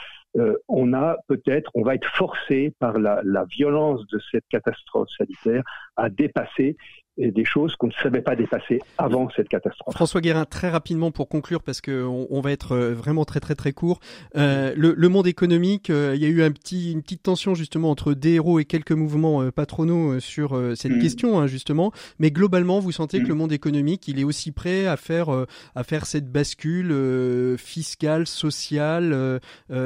on 0.67 0.93
a 0.93 1.17
peut-être, 1.27 1.71
on 1.73 1.83
va 1.83 1.95
être 1.95 2.09
forcé 2.15 2.73
par 2.79 2.99
la, 2.99 3.21
la 3.23 3.45
violence 3.45 4.05
de 4.07 4.19
cette 4.31 4.45
catastrophe 4.49 5.09
sanitaire 5.17 5.63
à 5.95 6.09
dépasser 6.09 6.77
et 7.17 7.31
des 7.31 7.45
choses 7.45 7.75
qu'on 7.75 7.87
ne 7.87 7.93
savait 8.03 8.21
pas 8.21 8.35
dépasser 8.35 8.81
avant 8.97 9.29
cette 9.35 9.47
catastrophe. 9.47 9.93
François 9.93 10.21
Guérin, 10.21 10.45
très 10.45 10.69
rapidement 10.69 11.11
pour 11.11 11.29
conclure, 11.29 11.63
parce 11.63 11.81
qu'on 11.81 12.27
on 12.29 12.41
va 12.41 12.51
être 12.51 12.73
euh, 12.73 12.93
vraiment 12.93 13.25
très 13.25 13.39
très 13.39 13.55
très 13.55 13.71
court. 13.71 13.99
Euh, 14.35 14.73
le, 14.75 14.93
le, 14.95 15.09
monde 15.09 15.27
économique, 15.27 15.89
euh, 15.89 16.13
il 16.15 16.21
y 16.21 16.25
a 16.25 16.27
eu 16.27 16.43
un 16.43 16.51
petit, 16.51 16.91
une 16.91 17.01
petite 17.01 17.23
tension 17.23 17.55
justement 17.55 17.89
entre 17.89 18.13
des 18.13 18.33
héros 18.33 18.59
et 18.59 18.65
quelques 18.65 18.91
mouvements 18.91 19.41
euh, 19.41 19.51
patronaux 19.51 20.19
sur 20.19 20.59
cette 20.75 20.91
mm. 20.91 20.99
question 20.99 21.39
hein, 21.39 21.47
justement. 21.47 21.91
Mais 22.19 22.31
globalement, 22.31 22.79
vous 22.79 22.91
sentez 22.91 23.19
que 23.19 23.25
mm. 23.25 23.29
le 23.29 23.35
monde 23.35 23.51
économique, 23.51 24.07
il 24.07 24.19
est 24.19 24.23
aussi 24.23 24.51
prêt 24.51 24.87
à 24.87 24.97
faire 24.97 25.29
à 25.75 25.83
faire 25.83 26.05
cette 26.05 26.31
bascule 26.31 27.55
fiscale, 27.57 28.27
sociale, 28.27 29.39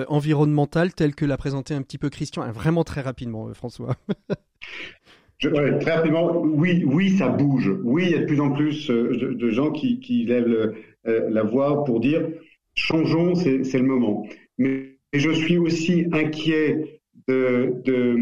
environnementale, 0.07 0.93
telle 0.93 1.15
que 1.15 1.25
l'a 1.25 1.37
présenté 1.37 1.73
un 1.73 1.81
petit 1.81 1.97
peu 1.97 2.09
Christian. 2.09 2.49
Vraiment 2.51 2.83
très 2.83 3.01
rapidement, 3.01 3.53
François. 3.53 3.95
très 5.39 5.95
rapidement, 5.95 6.41
oui, 6.41 6.83
oui, 6.85 7.11
ça 7.11 7.29
bouge. 7.29 7.71
Oui, 7.83 8.03
il 8.05 8.11
y 8.11 8.15
a 8.15 8.19
de 8.19 8.25
plus 8.25 8.41
en 8.41 8.51
plus 8.51 8.89
euh, 8.89 9.33
de, 9.33 9.49
gens 9.49 9.71
qui, 9.71 9.99
qui 9.99 10.25
lèvent 10.25 10.75
euh, 11.07 11.29
la 11.29 11.43
voix 11.43 11.85
pour 11.85 11.99
dire 11.99 12.27
changeons, 12.75 13.35
c'est 13.35 13.73
le 13.73 13.83
moment. 13.83 14.27
Mais 14.57 14.97
je 15.13 15.31
suis 15.31 15.57
aussi 15.57 16.05
inquiet 16.11 17.01
de, 17.27 17.81
de, 17.85 18.17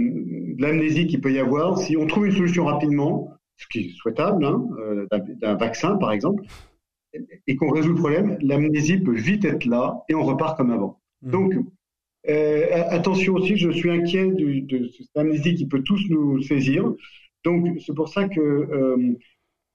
l'amnésie 0.60 1.08
qu'il 1.08 1.22
peut 1.22 1.32
y 1.32 1.40
avoir 1.40 1.78
si 1.78 1.98
on 1.98 2.08
trouve 2.08 2.28
une 2.28 2.34
solution 2.34 2.66
rapidement, 2.66 3.32
ce 3.58 3.68
qui 3.68 3.80
est 3.80 3.90
souhaitable, 3.96 4.46
hein, 4.46 4.68
euh, 4.80 5.08
d'un 5.42 5.56
vaccin 5.56 5.98
par 5.98 6.12
exemple, 6.12 6.44
et 7.48 7.56
qu'on 7.56 7.70
résout 7.70 7.94
le 7.94 8.00
problème, 8.00 8.38
l'amnésie 8.42 8.98
peut 8.98 9.16
vite 9.16 9.46
être 9.46 9.66
là 9.66 10.04
et 10.10 10.16
on 10.16 10.24
repart 10.24 10.58
comme 10.58 10.72
avant. 10.72 11.00
Mmh. 11.22 11.32
Donc, 11.32 11.54
euh, 12.30 12.84
attention 12.90 13.36
aussi, 13.36 13.56
je 13.56 13.70
suis 13.70 13.90
inquiet 13.90 14.28
de, 14.28 14.90
cette 14.98 15.16
amnésie 15.16 15.56
qui 15.56 15.68
peut 15.68 15.84
tous 15.84 16.02
nous 16.10 16.42
saisir. 16.42 16.94
Donc, 17.44 17.80
c'est 17.86 17.94
pour 17.94 18.10
ça 18.10 18.28
que 18.28 18.42
euh, 18.42 18.98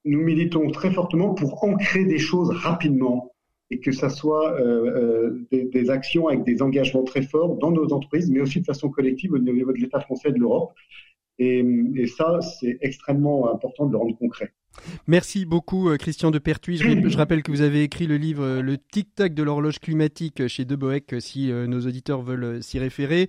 nous 0.04 0.20
militons 0.20 0.70
très 0.70 0.90
fortement 0.90 1.34
pour 1.34 1.64
ancrer 1.64 2.04
des 2.04 2.18
choses 2.18 2.50
rapidement 2.50 3.32
et 3.70 3.80
que 3.80 3.92
ça 3.92 4.10
soit 4.10 4.60
euh, 4.60 5.46
des, 5.50 5.88
actions 5.88 6.28
avec 6.28 6.44
des 6.44 6.60
engagements 6.60 7.04
très 7.04 7.22
forts 7.22 7.56
dans 7.56 7.70
nos 7.70 7.90
entreprises, 7.92 8.30
mais 8.30 8.40
aussi 8.40 8.60
de 8.60 8.66
façon 8.66 8.90
collective 8.90 9.32
au 9.32 9.38
niveau 9.38 9.72
de 9.72 9.78
l'État 9.78 10.00
français 10.00 10.28
et 10.28 10.32
de 10.32 10.38
l'Europe. 10.38 10.74
Et 11.38 12.06
ça, 12.06 12.40
c'est 12.40 12.78
extrêmement 12.82 13.52
important 13.52 13.86
de 13.86 13.92
le 13.92 13.98
rendre 13.98 14.16
concret. 14.16 14.52
Merci 15.06 15.44
beaucoup 15.44 15.88
euh, 15.88 15.96
Christian 15.96 16.30
de 16.30 16.38
Pertuis. 16.38 16.76
Je, 17.08 17.16
rappelle 17.16 17.42
que 17.42 17.50
vous 17.50 17.62
avez 17.62 17.82
écrit 17.82 18.06
le 18.06 18.16
livre 18.16 18.44
euh, 18.44 18.62
Le 18.62 18.78
tic-tac 18.78 19.34
de 19.34 19.42
l'horloge 19.42 19.78
climatique 19.78 20.40
euh, 20.40 20.48
chez 20.48 20.64
Deboec 20.64 21.14
si 21.20 21.50
nos 21.52 21.80
auditeurs 21.80 22.22
veulent 22.22 22.62
s'y 22.62 22.78
référer. 22.78 23.28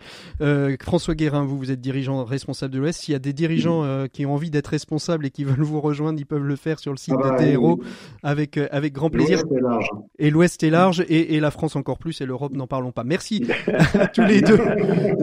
François 0.82 1.16
Guérin, 1.16 1.44
vous, 1.44 1.58
vous 1.58 1.72
êtes 1.72 1.82
dirigeant 1.82 2.24
responsable 2.24 2.74
de 2.74 2.80
l'Ouest. 2.80 3.02
S'il 3.02 3.14
y 3.14 3.16
a 3.16 3.20
des 3.20 3.34
dirigeants 3.34 4.08
qui 4.08 4.26
ont 4.26 4.34
envie 4.34 4.50
d'être 4.50 4.68
responsables 4.68 5.26
et 5.26 5.32
qui 5.32 5.44
veulent 5.44 5.64
vous 5.64 5.82
rejoindre, 5.82 6.20
ils 6.20 6.26
peuvent 6.26 6.44
le 6.44 6.56
faire 6.56 6.80
sur 6.80 6.92
le 6.92 6.98
site 6.98 7.16
ah 7.18 7.38
de 7.42 7.58
bah, 7.58 7.76
avec, 8.24 8.58
avec 8.58 8.94
grand 8.94 9.10
plaisir. 9.10 9.40
L'Ouest 9.40 9.52
est 9.52 9.62
large. 9.62 9.90
Et 10.20 10.30
l'Ouest 10.30 10.64
est 10.64 10.70
large 10.70 11.06
et, 11.08 11.36
et, 11.36 11.40
la 11.40 11.52
France 11.52 11.76
encore 11.76 11.98
plus 11.98 12.22
et 12.22 12.26
l'Europe, 12.26 12.54
n'en 12.54 12.68
parlons 12.68 12.92
pas. 12.92 13.04
Merci 13.04 13.46
à 13.94 14.08
tous 14.08 14.24
les 14.24 14.42
deux 14.42 14.60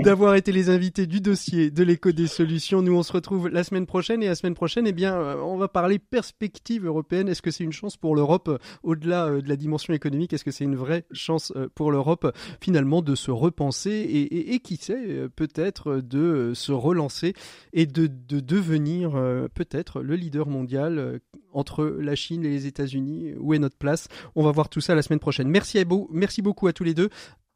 d'avoir 0.03 0.35
été 0.35 0.53
les 0.53 0.71
invités 0.71 1.07
du 1.07 1.21
dossier 1.21 1.71
de 1.71 1.83
l'écho 1.83 2.13
des 2.13 2.27
solutions. 2.27 2.83
Nous, 2.83 2.95
on 2.95 3.03
se 3.03 3.13
retrouve 3.13 3.49
la 3.49 3.65
semaine 3.65 3.87
prochaine 3.87 4.23
et 4.23 4.27
la 4.27 4.35
semaine 4.35 4.55
prochaine, 4.55 4.87
eh 4.87 4.93
bien, 4.93 5.19
on 5.43 5.57
va 5.57 5.69
parler 5.69 5.99
perspective 6.11 6.85
européenne 6.85 7.29
Est-ce 7.29 7.43
que 7.43 7.51
c'est 7.51 7.65
une 7.65 7.73
chance 7.73 7.97
pour 7.97 8.15
l'Europe, 8.15 8.49
euh, 8.49 8.59
au-delà 8.83 9.27
euh, 9.27 9.41
de 9.41 9.49
la 9.49 9.57
dimension 9.57 9.95
économique 9.95 10.33
Est-ce 10.33 10.45
que 10.45 10.51
c'est 10.51 10.65
une 10.65 10.77
vraie 10.77 11.05
chance 11.13 11.53
euh, 11.57 11.69
pour 11.75 11.93
l'Europe, 11.93 12.37
finalement, 12.61 13.03
de 13.03 13.15
se 13.15 13.31
repenser 13.31 13.91
et, 13.91 14.59
qui 14.61 14.77
sait, 14.77 15.29
peut-être 15.37 15.97
de 15.97 16.53
se 16.55 16.73
relancer 16.73 17.35
et 17.73 17.87
de, 17.87 18.09
devenir 18.09 19.13
peut-être 19.55 20.03
le 20.03 20.17
leader 20.17 20.49
mondial 20.49 21.21
entre 21.53 21.85
la 21.85 22.15
Chine 22.15 22.45
et 22.45 22.49
les 22.49 22.67
États-Unis 22.67 23.35
Où 23.39 23.55
est 23.55 23.59
notre 23.59 23.77
place 23.77 24.09
On 24.35 24.43
va 24.43 24.51
voir 24.51 24.69
tout 24.69 24.81
ça 24.81 24.95
la 24.95 25.03
semaine 25.03 25.21
prochaine. 25.21 25.49
Merci, 25.49 25.79
à 25.79 25.85
vous, 25.85 26.09
merci 26.13 26.43
beaucoup 26.43 26.67
à 26.67 26.73
tous 26.73 26.85
les 26.85 26.95
deux. 26.95 27.09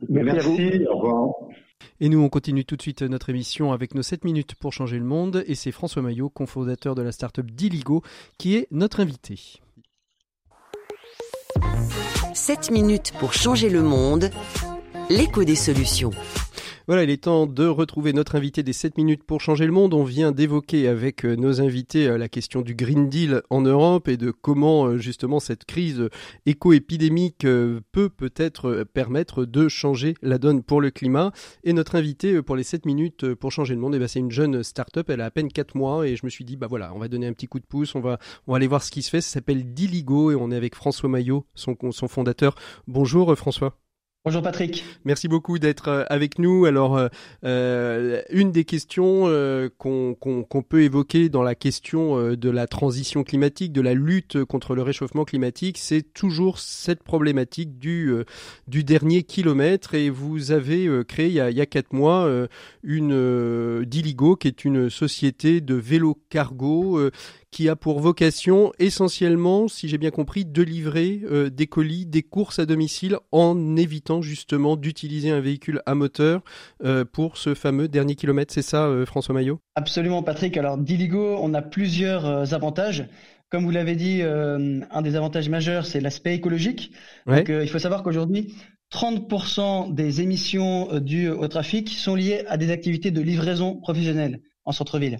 Merci, 0.08 0.86
au 0.90 0.98
revoir. 0.98 1.34
Et 2.00 2.08
nous, 2.08 2.20
on 2.20 2.28
continue 2.28 2.64
tout 2.64 2.76
de 2.76 2.82
suite 2.82 3.02
notre 3.02 3.30
émission 3.30 3.72
avec 3.72 3.94
nos 3.94 4.02
7 4.02 4.24
minutes 4.24 4.54
pour 4.54 4.72
changer 4.72 4.98
le 4.98 5.04
monde. 5.04 5.44
Et 5.46 5.54
c'est 5.54 5.72
François 5.72 6.02
Maillot, 6.02 6.28
cofondateur 6.28 6.94
de 6.94 7.02
la 7.02 7.12
startup 7.12 7.50
Diligo, 7.50 8.02
qui 8.38 8.56
est 8.56 8.68
notre 8.70 9.00
invité. 9.00 9.60
7 12.34 12.70
minutes 12.70 13.12
pour 13.18 13.32
changer 13.32 13.70
le 13.70 13.82
monde. 13.82 14.30
L'écho 15.08 15.44
des 15.44 15.56
solutions. 15.56 16.10
Voilà, 16.86 17.04
il 17.04 17.08
est 17.08 17.24
temps 17.24 17.46
de 17.46 17.66
retrouver 17.66 18.12
notre 18.12 18.34
invité 18.34 18.62
des 18.62 18.74
7 18.74 18.98
minutes 18.98 19.24
pour 19.24 19.40
changer 19.40 19.64
le 19.64 19.72
monde. 19.72 19.94
On 19.94 20.04
vient 20.04 20.32
d'évoquer 20.32 20.86
avec 20.86 21.24
euh, 21.24 21.34
nos 21.34 21.62
invités 21.62 22.06
euh, 22.06 22.18
la 22.18 22.28
question 22.28 22.60
du 22.60 22.74
Green 22.74 23.08
Deal 23.08 23.40
en 23.48 23.62
Europe 23.62 24.06
et 24.06 24.18
de 24.18 24.30
comment 24.30 24.84
euh, 24.84 24.98
justement 24.98 25.40
cette 25.40 25.64
crise 25.64 26.10
éco-épidémique 26.44 27.46
peut 27.92 28.10
peut-être 28.10 28.84
permettre 28.92 29.46
de 29.46 29.66
changer 29.66 30.14
la 30.20 30.36
donne 30.36 30.62
pour 30.62 30.82
le 30.82 30.90
climat. 30.90 31.32
Et 31.62 31.72
notre 31.72 31.94
invité 31.94 32.42
pour 32.42 32.54
les 32.54 32.64
7 32.64 32.84
minutes 32.84 33.32
pour 33.32 33.50
changer 33.50 33.74
le 33.74 33.80
monde, 33.80 33.94
eh 33.94 33.98
ben, 33.98 34.06
c'est 34.06 34.20
une 34.20 34.30
jeune 34.30 34.62
start-up, 34.62 35.08
elle 35.08 35.22
a 35.22 35.24
à 35.24 35.30
peine 35.30 35.50
4 35.50 35.74
mois 35.76 36.06
et 36.06 36.16
je 36.16 36.26
me 36.26 36.30
suis 36.30 36.44
dit, 36.44 36.58
bah 36.58 36.66
voilà, 36.68 36.92
on 36.94 36.98
va 36.98 37.08
donner 37.08 37.26
un 37.26 37.32
petit 37.32 37.46
coup 37.46 37.60
de 37.60 37.66
pouce, 37.66 37.94
on 37.94 38.00
va, 38.00 38.18
on 38.46 38.52
va 38.52 38.56
aller 38.56 38.66
voir 38.66 38.82
ce 38.82 38.90
qui 38.90 39.00
se 39.00 39.08
fait. 39.08 39.22
Ça 39.22 39.30
s'appelle 39.30 39.72
Diligo 39.72 40.32
et 40.32 40.34
on 40.34 40.50
est 40.50 40.56
avec 40.56 40.74
François 40.74 41.08
Maillot, 41.08 41.46
son, 41.54 41.78
son 41.92 42.08
fondateur. 42.08 42.54
Bonjour 42.86 43.34
François. 43.38 43.83
Bonjour 44.26 44.40
Patrick. 44.40 44.86
Merci 45.04 45.28
beaucoup 45.28 45.58
d'être 45.58 45.88
euh, 45.88 46.04
avec 46.08 46.38
nous. 46.38 46.64
Alors, 46.64 46.96
euh, 46.96 47.08
euh, 47.44 48.22
une 48.30 48.52
des 48.52 48.64
questions 48.64 49.24
qu'on 49.76 50.64
peut 50.66 50.80
évoquer 50.80 51.28
dans 51.28 51.42
la 51.42 51.54
question 51.54 52.34
de 52.34 52.50
la 52.50 52.66
transition 52.66 53.22
climatique, 53.22 53.70
de 53.74 53.82
la 53.82 53.92
lutte 53.92 54.42
contre 54.44 54.74
le 54.74 54.80
réchauffement 54.80 55.26
climatique, 55.26 55.76
c'est 55.76 56.14
toujours 56.14 56.58
cette 56.58 57.02
problématique 57.02 57.78
du, 57.78 58.14
du 58.66 58.82
dernier 58.82 59.24
kilomètre. 59.24 59.94
Et 59.94 60.08
vous 60.08 60.52
avez 60.52 60.88
créé 61.06 61.26
il 61.26 61.34
y 61.34 61.40
a, 61.40 61.50
il 61.50 61.56
y 61.58 61.60
a 61.60 61.66
quatre 61.66 61.92
mois 61.92 62.26
une 62.82 63.84
Diligo, 63.84 64.36
qui 64.36 64.48
est 64.48 64.64
une 64.64 64.88
société 64.88 65.60
de 65.60 65.74
vélo 65.74 66.18
cargo 66.30 66.98
qui 67.54 67.68
a 67.68 67.76
pour 67.76 68.00
vocation 68.00 68.72
essentiellement, 68.80 69.68
si 69.68 69.86
j'ai 69.86 69.96
bien 69.96 70.10
compris, 70.10 70.44
de 70.44 70.60
livrer 70.60 71.20
euh, 71.30 71.50
des 71.50 71.68
colis, 71.68 72.04
des 72.04 72.24
courses 72.24 72.58
à 72.58 72.66
domicile 72.66 73.16
en 73.30 73.76
évitant 73.76 74.22
justement 74.22 74.74
d'utiliser 74.74 75.30
un 75.30 75.38
véhicule 75.38 75.80
à 75.86 75.94
moteur 75.94 76.42
euh, 76.82 77.04
pour 77.04 77.36
ce 77.36 77.54
fameux 77.54 77.86
dernier 77.86 78.16
kilomètre. 78.16 78.52
C'est 78.52 78.60
ça, 78.60 78.86
euh, 78.86 79.06
François 79.06 79.36
Maillot? 79.36 79.60
Absolument, 79.76 80.24
Patrick. 80.24 80.56
Alors, 80.56 80.78
Diligo, 80.78 81.36
on 81.40 81.54
a 81.54 81.62
plusieurs 81.62 82.52
avantages. 82.52 83.06
Comme 83.50 83.62
vous 83.62 83.70
l'avez 83.70 83.94
dit, 83.94 84.22
un 84.22 85.02
des 85.02 85.14
avantages 85.14 85.48
majeurs, 85.48 85.86
c'est 85.86 86.00
l'aspect 86.00 86.34
écologique. 86.34 86.90
Donc, 87.26 87.48
il 87.48 87.68
faut 87.68 87.78
savoir 87.78 88.02
qu'aujourd'hui, 88.02 88.52
30% 88.90 89.94
des 89.94 90.22
émissions 90.22 90.98
dues 90.98 91.28
au 91.28 91.46
trafic 91.46 91.88
sont 91.88 92.16
liées 92.16 92.42
à 92.48 92.56
des 92.56 92.72
activités 92.72 93.12
de 93.12 93.20
livraison 93.20 93.76
professionnelle 93.76 94.40
en 94.64 94.72
centre-ville. 94.72 95.18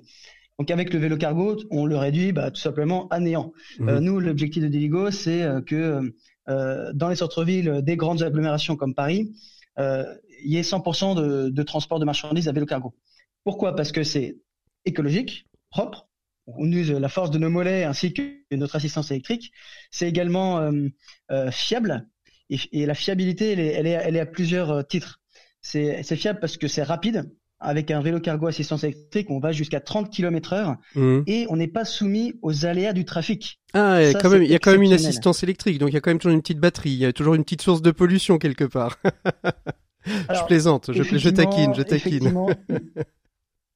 Donc 0.59 0.71
avec 0.71 0.93
le 0.93 0.99
vélo 0.99 1.17
cargo, 1.17 1.57
on 1.71 1.87
le 1.87 1.97
réduit 1.97 2.33
bah, 2.33 2.51
tout 2.51 2.61
simplement 2.61 3.09
à 3.09 3.19
néant. 3.21 3.53
Euh, 3.81 3.99
mhm. 3.99 4.05
nous, 4.05 4.21
l'objectif 4.21 4.63
de 4.63 4.69
Deligo, 4.69 5.11
c'est 5.11 5.43
euh, 5.43 5.61
que 5.61 6.15
euh, 6.49 6.93
dans 6.95 7.09
les 7.09 7.17
centres-villes 7.17 7.83
des 7.83 7.97
grandes 7.97 8.23
agglomérations 8.23 8.77
comme 8.77 8.95
Paris, 8.95 9.33
il 9.77 10.53
y 10.53 10.57
ait 10.57 10.63
100% 10.63 11.17
de, 11.17 11.49
de 11.49 11.63
transport 11.63 11.99
de 11.99 12.05
marchandises 12.05 12.49
à 12.49 12.53
vélo 12.53 12.67
cargo. 12.67 12.95
Pourquoi? 13.43 13.75
Parce 13.75 13.91
que 13.91 14.05
c'est 14.05 14.37
écologique, 14.85 15.49
propre, 15.71 16.07
on 16.47 16.71
use 16.71 16.91
la 16.91 17.09
force 17.09 17.31
de 17.31 17.39
nos 17.39 17.51
mollets 17.51 17.85
ainsi 17.85 18.13
que 18.13 18.23
notre 18.53 18.77
assistance 18.77 19.11
électrique. 19.11 19.53
C'est 19.91 20.09
également 20.09 20.59
euh, 20.59 20.89
euh, 21.31 21.51
fiable 21.51 22.09
et, 22.51 22.87
la 22.87 22.95
fiabilité, 22.95 23.53
elle 23.53 23.61
est, 23.87 23.89
elle 23.89 24.17
est, 24.17 24.21
à 24.21 24.27
plusieurs 24.27 24.71
euh, 24.71 24.83
titres. 24.83 25.21
C'est 25.63 26.17
fiable 26.17 26.41
parce 26.41 26.59
que 26.59 26.69
c'est 26.69 26.83
rapide. 26.83 27.35
Avec 27.61 27.91
un 27.91 28.03
vélo 28.03 28.21
cargo 28.21 28.47
assistance 28.47 28.85
électrique, 28.85 29.31
on 29.31 29.39
va 29.39 29.53
jusqu'à 29.53 29.81
30 29.81 30.11
km/h 30.11 30.77
mmh. 30.97 31.21
et 31.27 31.47
on 31.49 31.57
n'est 31.57 31.69
pas 31.69 31.85
soumis 31.85 32.35
aux 32.43 32.67
aléas 32.67 32.93
du 32.93 33.05
trafic. 33.05 33.61
Ah, 33.73 34.03
il 34.03 34.13
y 34.13 34.15
a 34.15 34.21
quand 34.21 34.29
même, 34.29 34.43
il 34.43 34.51
y 34.51 34.55
a 34.55 34.59
quand 34.59 34.73
même 34.73 34.83
une 34.83 34.93
assistance 34.93 35.43
électrique, 35.43 35.79
donc 35.79 35.91
il 35.91 35.95
y 35.95 35.97
a 35.97 36.01
quand 36.01 36.11
même 36.11 36.19
toujours 36.19 36.35
une 36.35 36.43
petite 36.43 36.59
batterie, 36.59 36.91
il 36.91 36.99
y 36.99 37.07
a 37.07 37.13
toujours 37.13 37.35
une 37.35 37.45
petite 37.45 37.63
source 37.63 37.81
de 37.81 37.91
pollution 37.91 38.39
quelque 38.39 38.65
part. 38.65 38.99
je 40.07 40.45
plaisante, 40.47 40.91
je, 40.93 41.03
je 41.03 41.29
taquine, 41.31 41.75
je 41.75 41.83
taquine. 41.83 42.33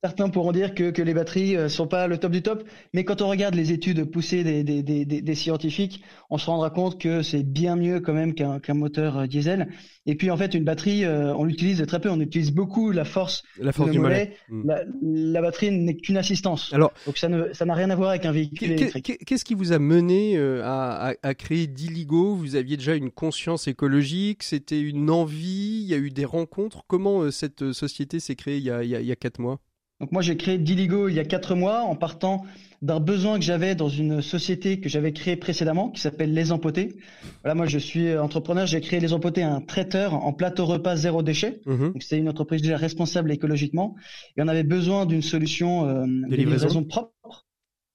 Certains 0.05 0.29
pourront 0.29 0.53
dire 0.53 0.77
que, 0.77 0.91
que 0.93 1.03
les 1.03 1.13
batteries 1.13 1.57
euh, 1.57 1.69
sont 1.69 1.89
pas 1.89 2.07
le 2.07 2.19
top 2.19 2.31
du 2.31 2.41
top, 2.41 2.63
mais 2.95 3.03
quand 3.05 3.21
on 3.21 3.29
regarde 3.29 3.57
les 3.57 3.73
études 3.73 4.05
poussées 4.05 4.45
des, 4.45 4.63
des, 4.63 4.85
des, 4.85 5.05
des 5.05 5.35
scientifiques, 5.35 6.05
on 6.31 6.39
se 6.39 6.47
rendra 6.47 6.71
compte 6.71 7.01
que 7.01 7.23
c'est 7.23 7.43
bien 7.43 7.75
mieux 7.75 7.99
quand 7.99 8.13
même 8.13 8.33
qu'un 8.33 8.75
moteur 8.75 9.19
euh, 9.19 9.27
diesel. 9.27 9.69
Et 10.07 10.15
puis 10.15 10.31
en 10.31 10.37
fait, 10.37 10.55
une 10.55 10.63
batterie, 10.63 11.05
euh, 11.05 11.35
on 11.35 11.43
l'utilise 11.43 11.85
très 11.85 12.01
peu, 12.01 12.11
on 12.11 12.21
utilise 12.21 12.53
beaucoup 12.53 12.93
la 12.93 13.05
force, 13.05 13.43
la 13.59 13.73
force 13.73 13.91
du 13.91 13.99
mollet. 13.99 14.37
Mm. 14.49 14.71
La, 15.03 15.43
batterie 15.43 15.73
n'est 15.73 15.97
qu'une 15.97 16.17
assistance. 16.17 16.73
Alors, 16.73 16.93
donc 17.05 17.19
ça 17.19 17.29
ne 17.29 17.53
ça 17.53 17.65
n'a 17.65 17.75
rien 17.75 17.91
à 17.91 17.97
voir 17.97 18.11
avec 18.11 18.25
un 18.25 18.31
véhicule 18.33 18.71
électrique. 18.71 19.19
Qu'est-ce 19.27 19.45
qui 19.45 19.55
vous 19.55 19.73
a 19.73 19.81
mené 19.81 20.39
à, 20.39 21.09
à, 21.09 21.15
à 21.25 21.35
créer 21.35 21.67
Diligo 21.67 22.37
Vous 22.37 22.55
aviez 22.55 22.77
déjà 22.77 22.95
une 22.95 23.11
conscience 23.11 23.67
écologique, 23.67 24.45
c'était 24.45 24.81
une 24.81 25.11
envie, 25.11 25.83
il 25.83 25.89
y 25.89 25.95
a 25.95 25.99
eu 25.99 26.11
des 26.11 26.25
rencontres. 26.25 26.85
Comment 26.87 27.33
cette 27.33 27.73
société 27.73 28.21
s'est 28.21 28.37
créée 28.37 28.59
il 28.59 28.65
y 28.65 28.71
a, 28.71 28.85
il 28.85 28.91
y 28.91 29.13
a 29.13 29.17
quatre 29.17 29.41
mois? 29.41 29.59
Donc 30.01 30.13
moi 30.13 30.23
j'ai 30.23 30.37
créé 30.37 30.59
Diligo 30.59 31.09
il 31.09 31.15
y 31.15 31.19
a 31.19 31.25
quatre 31.25 31.55
mois 31.55 31.81
en 31.81 31.97
partant 31.97 32.45
d'un 32.83 33.01
besoin 33.01 33.39
que 33.39 33.45
j'avais 33.45 33.75
dans 33.75 33.89
une 33.89 34.23
société 34.23 34.81
que 34.81 34.89
j'avais 34.89 35.13
créée 35.13 35.37
précédemment 35.37 35.91
qui 35.91 36.01
s'appelle 36.01 36.33
Les 36.33 36.53
Empotés. 36.53 36.97
Voilà, 37.43 37.55
moi 37.55 37.67
je 37.67 37.79
suis 37.79 38.17
entrepreneur, 38.17 38.67
j'ai 38.67 38.81
créé 38.81 39.01
Les 39.01 39.13
Empotés, 39.13 39.43
un 39.43 39.61
traiteur 39.61 40.15
en 40.15 40.33
plateau 40.33 40.65
repas 40.65 40.97
zéro 40.97 41.23
déchet. 41.23 41.61
Donc 41.67 42.03
c'est 42.03 42.19
une 42.19 42.29
entreprise 42.29 42.63
déjà 42.63 42.77
responsable 42.77 43.33
écologiquement 43.33 43.97
et 44.37 44.43
on 44.43 44.49
avait 44.49 44.63
besoin 44.63 45.07
d'une 45.07 45.23
solution 45.23 45.89
euh, 45.89 46.07
de 46.07 46.37
livraison 46.37 46.85
propre. 46.85 47.47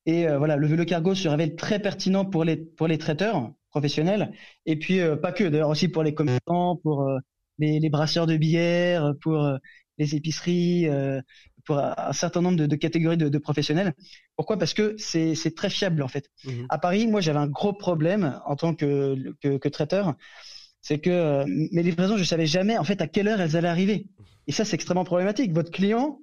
Et 0.06 0.28
euh, 0.28 0.38
voilà, 0.38 0.58
le 0.58 0.68
vélo 0.68 0.84
cargo 0.84 1.16
se 1.16 1.30
révèle 1.30 1.56
très 1.56 1.80
pertinent 1.80 2.26
pour 2.26 2.44
les 2.44 2.58
pour 2.58 2.88
les 2.88 2.98
traiteurs 2.98 3.54
professionnels 3.70 4.34
et 4.66 4.76
puis 4.78 5.00
euh, 5.00 5.16
pas 5.16 5.32
que, 5.32 5.46
d'ailleurs 5.46 5.70
aussi 5.70 5.88
pour 5.88 6.04
les 6.04 6.14
commerçants, 6.14 6.76
pour 6.84 7.10
les, 7.58 7.80
les, 7.80 7.90
brasseurs 7.90 8.28
de 8.28 8.36
bière, 8.36 9.14
pour 9.22 9.58
les 9.98 10.16
épiceries, 10.16 10.90
pour 11.66 11.80
un 11.80 12.14
certain 12.14 12.42
nombre 12.42 12.58
de, 12.58 12.66
de 12.66 12.76
catégories 12.76 13.18
de, 13.18 13.30
de, 13.30 13.38
professionnels. 13.38 13.94
Pourquoi? 14.36 14.58
Parce 14.58 14.74
que 14.74 14.96
c'est 14.98 15.56
très 15.56 15.70
fiable 15.70 16.04
en 16.04 16.08
fait. 16.08 16.30
Mhm. 16.46 16.66
À 16.70 16.78
Paris, 16.78 17.08
moi 17.08 17.22
j'avais 17.22 17.40
un 17.40 17.48
gros 17.48 17.74
problème 17.74 18.40
en 18.46 18.56
tant 18.56 18.76
que, 18.76 19.16
que, 19.42 19.58
que 19.58 19.70
traiteur, 19.70 20.16
c'est 20.82 21.00
que 21.00 21.10
euh, 21.10 21.46
mes 21.48 21.84
livraisons, 21.84 22.18
je 22.18 22.24
savais 22.24 22.46
jamais 22.46 22.78
en 22.78 22.84
fait 22.84 23.02
à 23.02 23.08
quelle 23.08 23.28
heure 23.28 23.40
elles 23.40 23.56
allaient 23.56 23.68
arriver. 23.68 24.08
Et 24.48 24.52
ça 24.52 24.66
c'est 24.66 24.76
extrêmement 24.76 25.06
problématique. 25.06 25.54
Votre 25.54 25.72
client, 25.72 26.20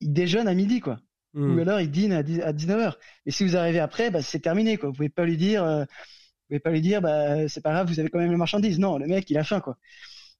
il 0.00 0.12
déjeune 0.12 0.48
à 0.48 0.54
midi 0.54 0.80
quoi. 0.80 0.98
Mhm. 1.34 1.56
Ou 1.56 1.60
alors 1.60 1.80
il 1.80 1.90
dîne 1.90 2.12
à, 2.12 2.22
19h. 2.22 2.94
Et 3.26 3.30
si 3.30 3.44
vous 3.44 3.56
arrivez 3.56 3.78
après, 3.78 4.10
bah, 4.10 4.20
c'est 4.20 4.40
terminé 4.40 4.76
quoi. 4.76 4.88
Vous 4.88 4.96
pouvez 4.96 5.08
pas 5.08 5.24
lui 5.24 5.36
dire, 5.36 5.62
euh, 5.64 5.80
vous 5.82 6.46
pouvez 6.48 6.60
pas 6.60 6.70
lui 6.70 6.80
dire, 6.80 7.00
bah 7.00 7.48
c'est 7.48 7.62
pas 7.62 7.72
grave, 7.72 7.88
vous 7.88 8.00
avez 8.00 8.08
quand 8.08 8.18
même 8.18 8.30
les 8.30 8.36
marchandises. 8.36 8.78
Non, 8.78 8.98
le 8.98 9.06
mec 9.06 9.30
il 9.30 9.38
a 9.38 9.44
faim 9.44 9.60
quoi. 9.60 9.76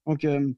Donc 0.07 0.25
euh, 0.25 0.53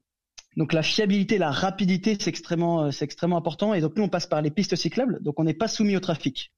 donc 0.57 0.73
la 0.73 0.83
fiabilité, 0.83 1.37
la 1.37 1.51
rapidité, 1.51 2.15
c'est 2.19 2.29
extrêmement, 2.29 2.85
euh, 2.85 2.91
c'est 2.91 3.05
extrêmement 3.05 3.37
important. 3.37 3.73
Et 3.73 3.81
donc 3.81 3.95
nous, 3.97 4.03
on 4.03 4.09
passe 4.09 4.27
par 4.27 4.41
les 4.41 4.51
pistes 4.51 4.75
cyclables, 4.75 5.21
donc 5.21 5.39
on 5.39 5.43
n'est 5.43 5.53
pas 5.53 5.67
soumis 5.67 5.95
au 5.95 5.99
trafic. 5.99 6.51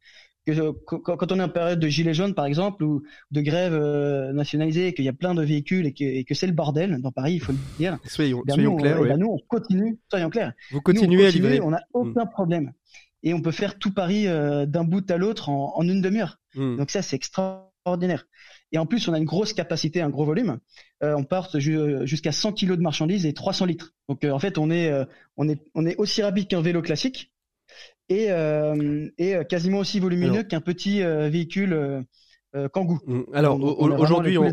Que, 0.45 0.71
quand 0.71 1.29
on 1.33 1.39
est 1.39 1.43
en 1.43 1.49
période 1.49 1.79
de 1.79 1.89
gilet 1.89 2.13
jaune, 2.13 2.33
par 2.33 2.45
exemple, 2.45 2.81
ou 2.81 3.03
de 3.31 3.41
grève 3.41 3.73
euh, 3.73 4.31
nationalisée, 4.31 4.93
qu'il 4.93 5.03
y 5.03 5.09
a 5.09 5.13
plein 5.13 5.35
de 5.35 5.43
véhicules 5.43 5.85
et 5.85 5.93
que, 5.93 6.05
et 6.05 6.23
que 6.23 6.33
c'est 6.33 6.47
le 6.47 6.53
bordel 6.53 7.01
dans 7.01 7.11
Paris, 7.11 7.33
il 7.33 7.41
faut 7.41 7.51
le 7.51 7.57
dire. 7.77 7.97
Soyons, 8.05 8.43
ben 8.45 8.53
soyons 8.53 8.77
clairs. 8.77 9.01
Ben 9.01 9.17
nous, 9.17 9.27
on 9.27 9.39
continue, 9.49 9.99
soyons 10.09 10.29
clairs. 10.29 10.53
Vous 10.71 10.79
continuez 10.79 11.25
à 11.25 11.31
livrer. 11.31 11.59
On 11.59 11.71
n'a 11.71 11.81
aucun 11.91 12.23
mm. 12.23 12.29
problème. 12.29 12.71
Et 13.23 13.33
on 13.33 13.41
peut 13.41 13.51
faire 13.51 13.77
tout 13.77 13.93
Paris 13.93 14.27
euh, 14.27 14.65
d'un 14.65 14.85
bout 14.85 15.11
à 15.11 15.17
l'autre 15.17 15.49
en, 15.49 15.73
en, 15.75 15.83
une 15.85 16.01
demi-heure. 16.01 16.39
Mm. 16.55 16.77
Donc 16.77 16.91
ça, 16.91 17.01
c'est 17.01 17.17
extraordinaire. 17.17 18.25
Et 18.71 18.77
en 18.77 18.85
plus, 18.85 19.07
on 19.07 19.13
a 19.13 19.17
une 19.17 19.25
grosse 19.25 19.53
capacité, 19.53 20.01
un 20.01 20.09
gros 20.09 20.25
volume. 20.25 20.59
Euh, 21.03 21.15
on 21.15 21.23
porte 21.23 21.59
jusqu'à 21.59 22.31
100 22.31 22.53
kg 22.53 22.73
de 22.73 22.81
marchandises 22.81 23.25
et 23.25 23.33
300 23.33 23.65
litres. 23.65 23.93
Donc 24.09 24.23
euh, 24.23 24.31
en 24.31 24.39
fait, 24.39 24.57
on 24.57 24.69
est, 24.69 24.89
euh, 24.89 25.05
on 25.37 25.47
est, 25.47 25.61
on 25.73 25.85
est 25.85 25.95
aussi 25.97 26.21
rapide 26.21 26.47
qu'un 26.47 26.61
vélo 26.61 26.81
classique 26.81 27.31
et, 28.09 28.29
et 29.17 29.35
quasiment 29.49 29.79
aussi 29.79 29.99
volumineux 29.99 30.43
qu'un 30.43 30.61
petit 30.61 31.01
véhicule 31.01 32.05
euh, 32.55 32.69
mm. 32.73 33.23
Alors 33.33 33.61
aujourd'hui, 33.61 34.37
on, 34.37 34.45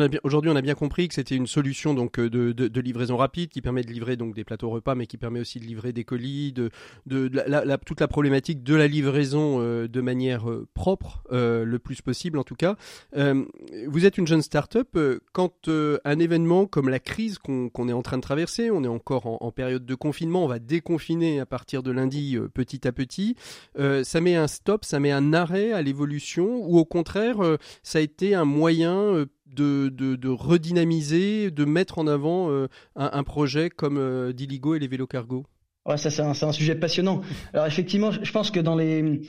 a 0.00 0.08
bien 0.08 0.20
aujourd'hui 0.22 0.50
on 0.50 0.54
a 0.54 0.62
bien 0.62 0.74
compris 0.74 1.08
que 1.08 1.14
c'était 1.14 1.34
une 1.34 1.48
solution 1.48 1.92
donc 1.92 2.20
euh, 2.20 2.30
de, 2.30 2.52
de, 2.52 2.80
livraison 2.80 3.16
rapide 3.16 3.50
qui 3.50 3.60
permet 3.60 3.82
de 3.82 3.90
livrer 3.90 4.16
donc 4.16 4.34
des 4.34 4.44
plateaux 4.44 4.70
repas, 4.70 4.94
mais 4.94 5.06
qui 5.06 5.16
permet 5.16 5.40
aussi 5.40 5.58
de 5.58 5.64
livrer 5.64 5.92
des 5.92 6.04
colis, 6.04 6.52
de, 6.52 6.70
de, 7.06 7.28
la, 7.34 7.78
toute 7.78 8.00
la 8.00 8.06
problématique 8.06 8.62
de 8.62 8.76
la 8.76 8.86
livraison 8.86 9.58
euh, 9.60 9.88
de 9.88 10.00
manière 10.00 10.44
propre 10.74 11.24
le 11.30 11.78
plus 11.78 12.00
possible 12.00 12.38
en 12.38 12.44
tout 12.44 12.54
cas. 12.54 12.76
vous 13.12 14.06
êtes 14.06 14.18
une 14.18 14.26
jeune 14.26 14.42
start-up. 14.42 14.96
quand 15.32 15.68
un 15.68 16.18
événement 16.18 16.66
comme 16.66 16.88
la 16.88 17.00
crise 17.00 17.38
qu'on 17.38 17.88
est 17.88 17.92
en 17.92 18.02
train 18.02 18.18
de 18.18 18.22
traverser, 18.22 18.70
on 18.70 18.84
est 18.84 18.88
encore 18.88 19.26
en, 19.26 19.38
en, 19.40 19.50
période 19.50 19.84
de 19.84 19.94
confinement, 19.94 20.44
on 20.44 20.48
va 20.48 20.60
déconfiner 20.60 21.40
à 21.40 21.46
partir 21.46 21.82
de 21.82 21.90
lundi 21.90 22.38
petit 22.54 22.86
à 22.86 22.92
petit. 22.92 23.34
ça 23.76 24.20
met 24.20 24.36
un 24.36 24.46
stop, 24.46 24.84
ça 24.84 25.00
met 25.00 25.10
un 25.10 25.32
arrêt 25.32 25.72
à 25.72 25.82
l'évolution 25.82 26.64
ou 26.64 26.78
au 26.78 26.84
contraire 26.84 27.31
euh, 27.40 27.56
ça 27.82 27.98
a 27.98 28.00
été 28.02 28.34
un 28.34 28.44
moyen 28.44 28.96
euh, 28.96 29.26
de, 29.46 29.88
de, 29.88 30.28
redynamiser, 30.28 31.50
de 31.50 31.64
mettre 31.64 31.98
en 31.98 32.06
avant 32.06 32.50
euh, 32.50 32.68
un, 32.96 33.22
projet 33.22 33.70
comme 33.70 34.32
Diligo 34.32 34.74
et 34.74 34.78
les 34.78 34.88
vélos 34.88 35.06
cargo? 35.06 35.44
Ouais, 35.84 35.98
ça 35.98 36.10
c'est 36.10 36.22
un, 36.22 36.30
un, 36.30 36.52
sujet 36.52 36.74
passionnant. 36.74 37.22
Alors 37.52 37.66
effectivement, 37.66 38.10
je 38.12 38.32
pense 38.32 38.50
que 38.50 38.60
dans 38.60 38.76
les 38.76 39.20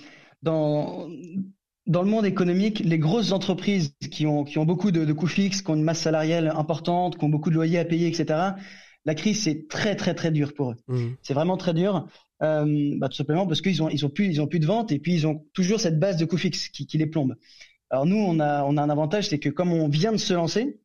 dans 0.42 1.10
dans 1.86 2.02
le 2.02 2.10
monde 2.10 2.26
économique, 2.26 2.80
les 2.80 3.00
grosses 3.00 3.32
entreprises 3.32 3.96
qui 4.12 4.26
ont 4.26 4.46
qui 4.46 4.58
ont 4.60 4.66
beaucoup 4.66 4.92
de, 4.92 5.04
de 5.04 5.14
coûts 5.14 5.28
fixes, 5.28 5.62
qui 5.62 5.72
ont 5.72 5.76
une 5.76 5.84
masse 5.84 6.02
salariale 6.02 6.54
importante, 6.56 7.18
qui 7.18 7.26
ont 7.26 7.30
beaucoup 7.30 7.50
de 7.50 7.56
loyers 7.56 7.80
à 7.80 7.86
payer, 7.86 8.08
etc. 8.08 8.52
La 9.06 9.16
crise 9.16 9.44
c'est 9.44 9.68
très 9.68 9.96
très 9.96 10.14
très 10.14 10.32
dur 10.32 10.54
pour 10.54 10.72
eux. 10.72 10.76
Mmh. 10.88 11.08
C'est 11.22 11.34
vraiment 11.34 11.58
très 11.58 11.74
dur. 11.74 12.08
Euh, 12.42 12.96
bah, 12.98 13.08
tout 13.08 13.16
simplement 13.16 13.48
parce 13.48 13.62
qu'ils 13.62 13.82
ont 13.82 13.90
ils 13.90 14.06
ont 14.06 14.10
plus 14.10 14.28
ils 14.28 14.42
ont 14.42 14.48
plus 14.48 14.60
de 14.60 14.66
ventes 14.66 14.92
et 14.92 15.00
puis 15.00 15.14
ils 15.14 15.28
ont 15.28 15.46
toujours 15.54 15.80
cette 15.80 15.98
base 16.00 16.18
de 16.18 16.26
coûts 16.26 16.38
fixes 16.38 16.68
qui, 16.70 16.86
qui 16.86 16.98
les 16.98 17.08
plombe. 17.08 17.36
Alors 17.94 18.08
nous, 18.08 18.18
on 18.18 18.40
a, 18.40 18.64
on 18.64 18.76
a 18.78 18.82
un 18.82 18.90
avantage, 18.90 19.30
c'est 19.30 19.38
que 19.38 19.50
comme 19.50 19.72
on 19.72 19.88
vient 19.88 20.12
de 20.12 20.18
se 20.18 20.34
lancer, 20.34 20.80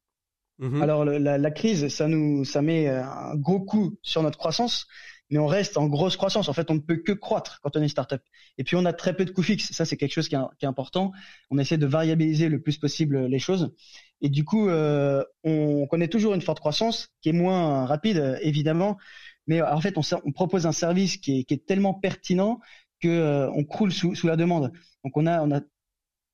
mhm. 0.59 0.83
alors 0.83 1.07
la, 1.07 1.39
la, 1.39 1.51
crise, 1.51 1.89
ça 1.89 2.07
nous, 2.07 2.45
ça 2.45 2.61
met 2.61 2.87
euh, 2.87 3.03
un 3.03 3.35
gros 3.35 3.61
coup 3.61 3.97
sur 4.03 4.23
notre 4.23 4.37
croissance, 4.37 4.87
mais 5.31 5.39
on 5.39 5.47
reste 5.47 5.79
en 5.79 5.87
grosse 5.87 6.19
croissance. 6.19 6.51
En 6.51 6.53
fait, 6.53 6.71
on 6.71 6.75
ne 6.75 6.81
peut 6.81 6.99
que 6.99 7.13
croître 7.13 7.61
quand 7.63 7.77
on 7.77 7.83
est 7.83 7.89
startup. 7.89 8.21
Et 8.59 8.65
puis 8.65 8.77
on 8.77 8.85
a 8.85 8.93
très 8.93 9.17
peu 9.17 9.25
de 9.25 9.31
coûts 9.31 9.43
fixes. 9.43 9.73
Ça, 9.73 9.87
c'est 9.87 9.97
quelque 9.97 10.13
chose 10.13 10.29
qui 10.29 10.35
est, 10.35 10.39
qui 10.59 10.67
est, 10.67 10.69
important. 10.69 11.13
On 11.49 11.57
essaie 11.57 11.79
de 11.79 11.87
variabiliser 11.87 12.51
le 12.51 12.61
plus 12.61 12.77
possible 12.77 13.25
les 13.25 13.39
choses. 13.39 13.75
Et 14.21 14.29
du 14.29 14.45
coup, 14.45 14.69
euh, 14.69 15.25
on 15.45 15.87
connaît 15.87 16.09
toujours 16.09 16.35
une 16.35 16.43
forte 16.43 16.61
croissance 16.61 17.09
qui 17.23 17.31
est 17.31 17.33
moins 17.33 17.87
rapide, 17.87 18.39
évidemment. 18.43 18.99
Mais 19.47 19.63
en 19.63 19.81
fait, 19.81 19.97
on, 19.97 20.03
on 20.27 20.33
propose 20.33 20.67
un 20.67 20.73
service 20.73 21.17
qui 21.17 21.41
est, 21.41 21.45
qui 21.45 21.55
est 21.55 21.65
tellement 21.65 21.95
pertinent 21.95 22.61
que 23.01 23.09
euh, 23.09 23.51
on 23.53 23.65
croule 23.65 23.93
sous, 23.93 24.15
sous, 24.15 24.27
la 24.27 24.37
demande. 24.37 24.73
Donc 25.05 25.17
on 25.17 25.27
a, 25.27 25.43
on 25.43 25.51
a 25.53 25.63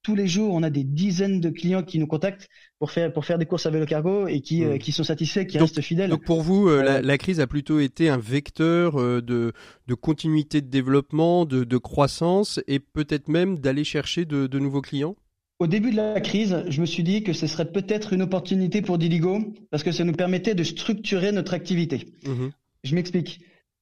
tous 0.05 0.15
les 0.15 0.29
jours, 0.29 0.55
on 0.55 0.63
a 0.63 0.71
des 0.71 0.85
dizaines 0.85 1.41
de 1.41 1.49
clients 1.49 1.83
qui 1.83 1.99
nous 1.99 2.07
contactent 2.07 2.49
pour 2.79 2.93
faire 2.93 3.13
pour 3.13 3.25
faire 3.25 3.39
des 3.39 3.47
courses 3.47 3.65
à 3.65 3.71
vélo 3.71 3.87
cargo 3.87 4.29
et 4.29 4.43
qui, 4.43 4.63
euh, 4.63 4.75
hmm. 4.75 4.79
qui 4.79 4.93
sont 4.93 5.03
satisfaits, 5.03 5.47
qui 5.47 5.59
restent 5.59 5.81
fidèles. 5.81 6.11
Donc 6.11 6.25
pour 6.25 6.43
vous, 6.43 6.69
euh, 6.69 6.83
la, 6.85 7.01
la, 7.01 7.19
crise 7.19 7.41
a 7.41 7.47
plutôt 7.47 7.81
été 7.81 8.11
un 8.11 8.19
vecteur 8.19 9.01
euh, 9.01 9.23
de, 9.23 9.53
de 9.87 9.95
continuité 9.95 10.61
de 10.61 10.69
développement, 10.69 11.47
de, 11.47 11.65
de 11.65 11.77
croissance 11.79 12.61
et 12.69 12.79
peut-être 12.79 13.29
même 13.29 13.59
d'aller 13.59 13.83
chercher 13.83 14.27
de, 14.27 14.47
de, 14.47 14.59
nouveaux 14.59 14.83
clients? 14.83 15.17
Au 15.59 15.67
début 15.67 15.91
de 15.91 15.97
la 15.97 16.21
crise, 16.21 16.65
je 16.69 16.81
me 16.83 16.87
suis 16.87 17.03
dit 17.03 17.23
que 17.23 17.33
ce 17.33 17.47
serait 17.47 17.73
peut-être 17.73 18.13
une 18.13 18.23
opportunité 18.23 18.83
pour 18.83 18.99
Diligo 18.99 19.55
parce 19.71 19.83
que 19.83 19.91
ça 19.93 20.05
nous 20.05 20.13
permettait 20.13 20.55
de 20.55 20.65
structurer 20.65 21.33
notre 21.33 21.55
activité. 21.55 22.13
Mmh 22.27 22.49
je 22.83 22.95
m'explique. 22.95 23.41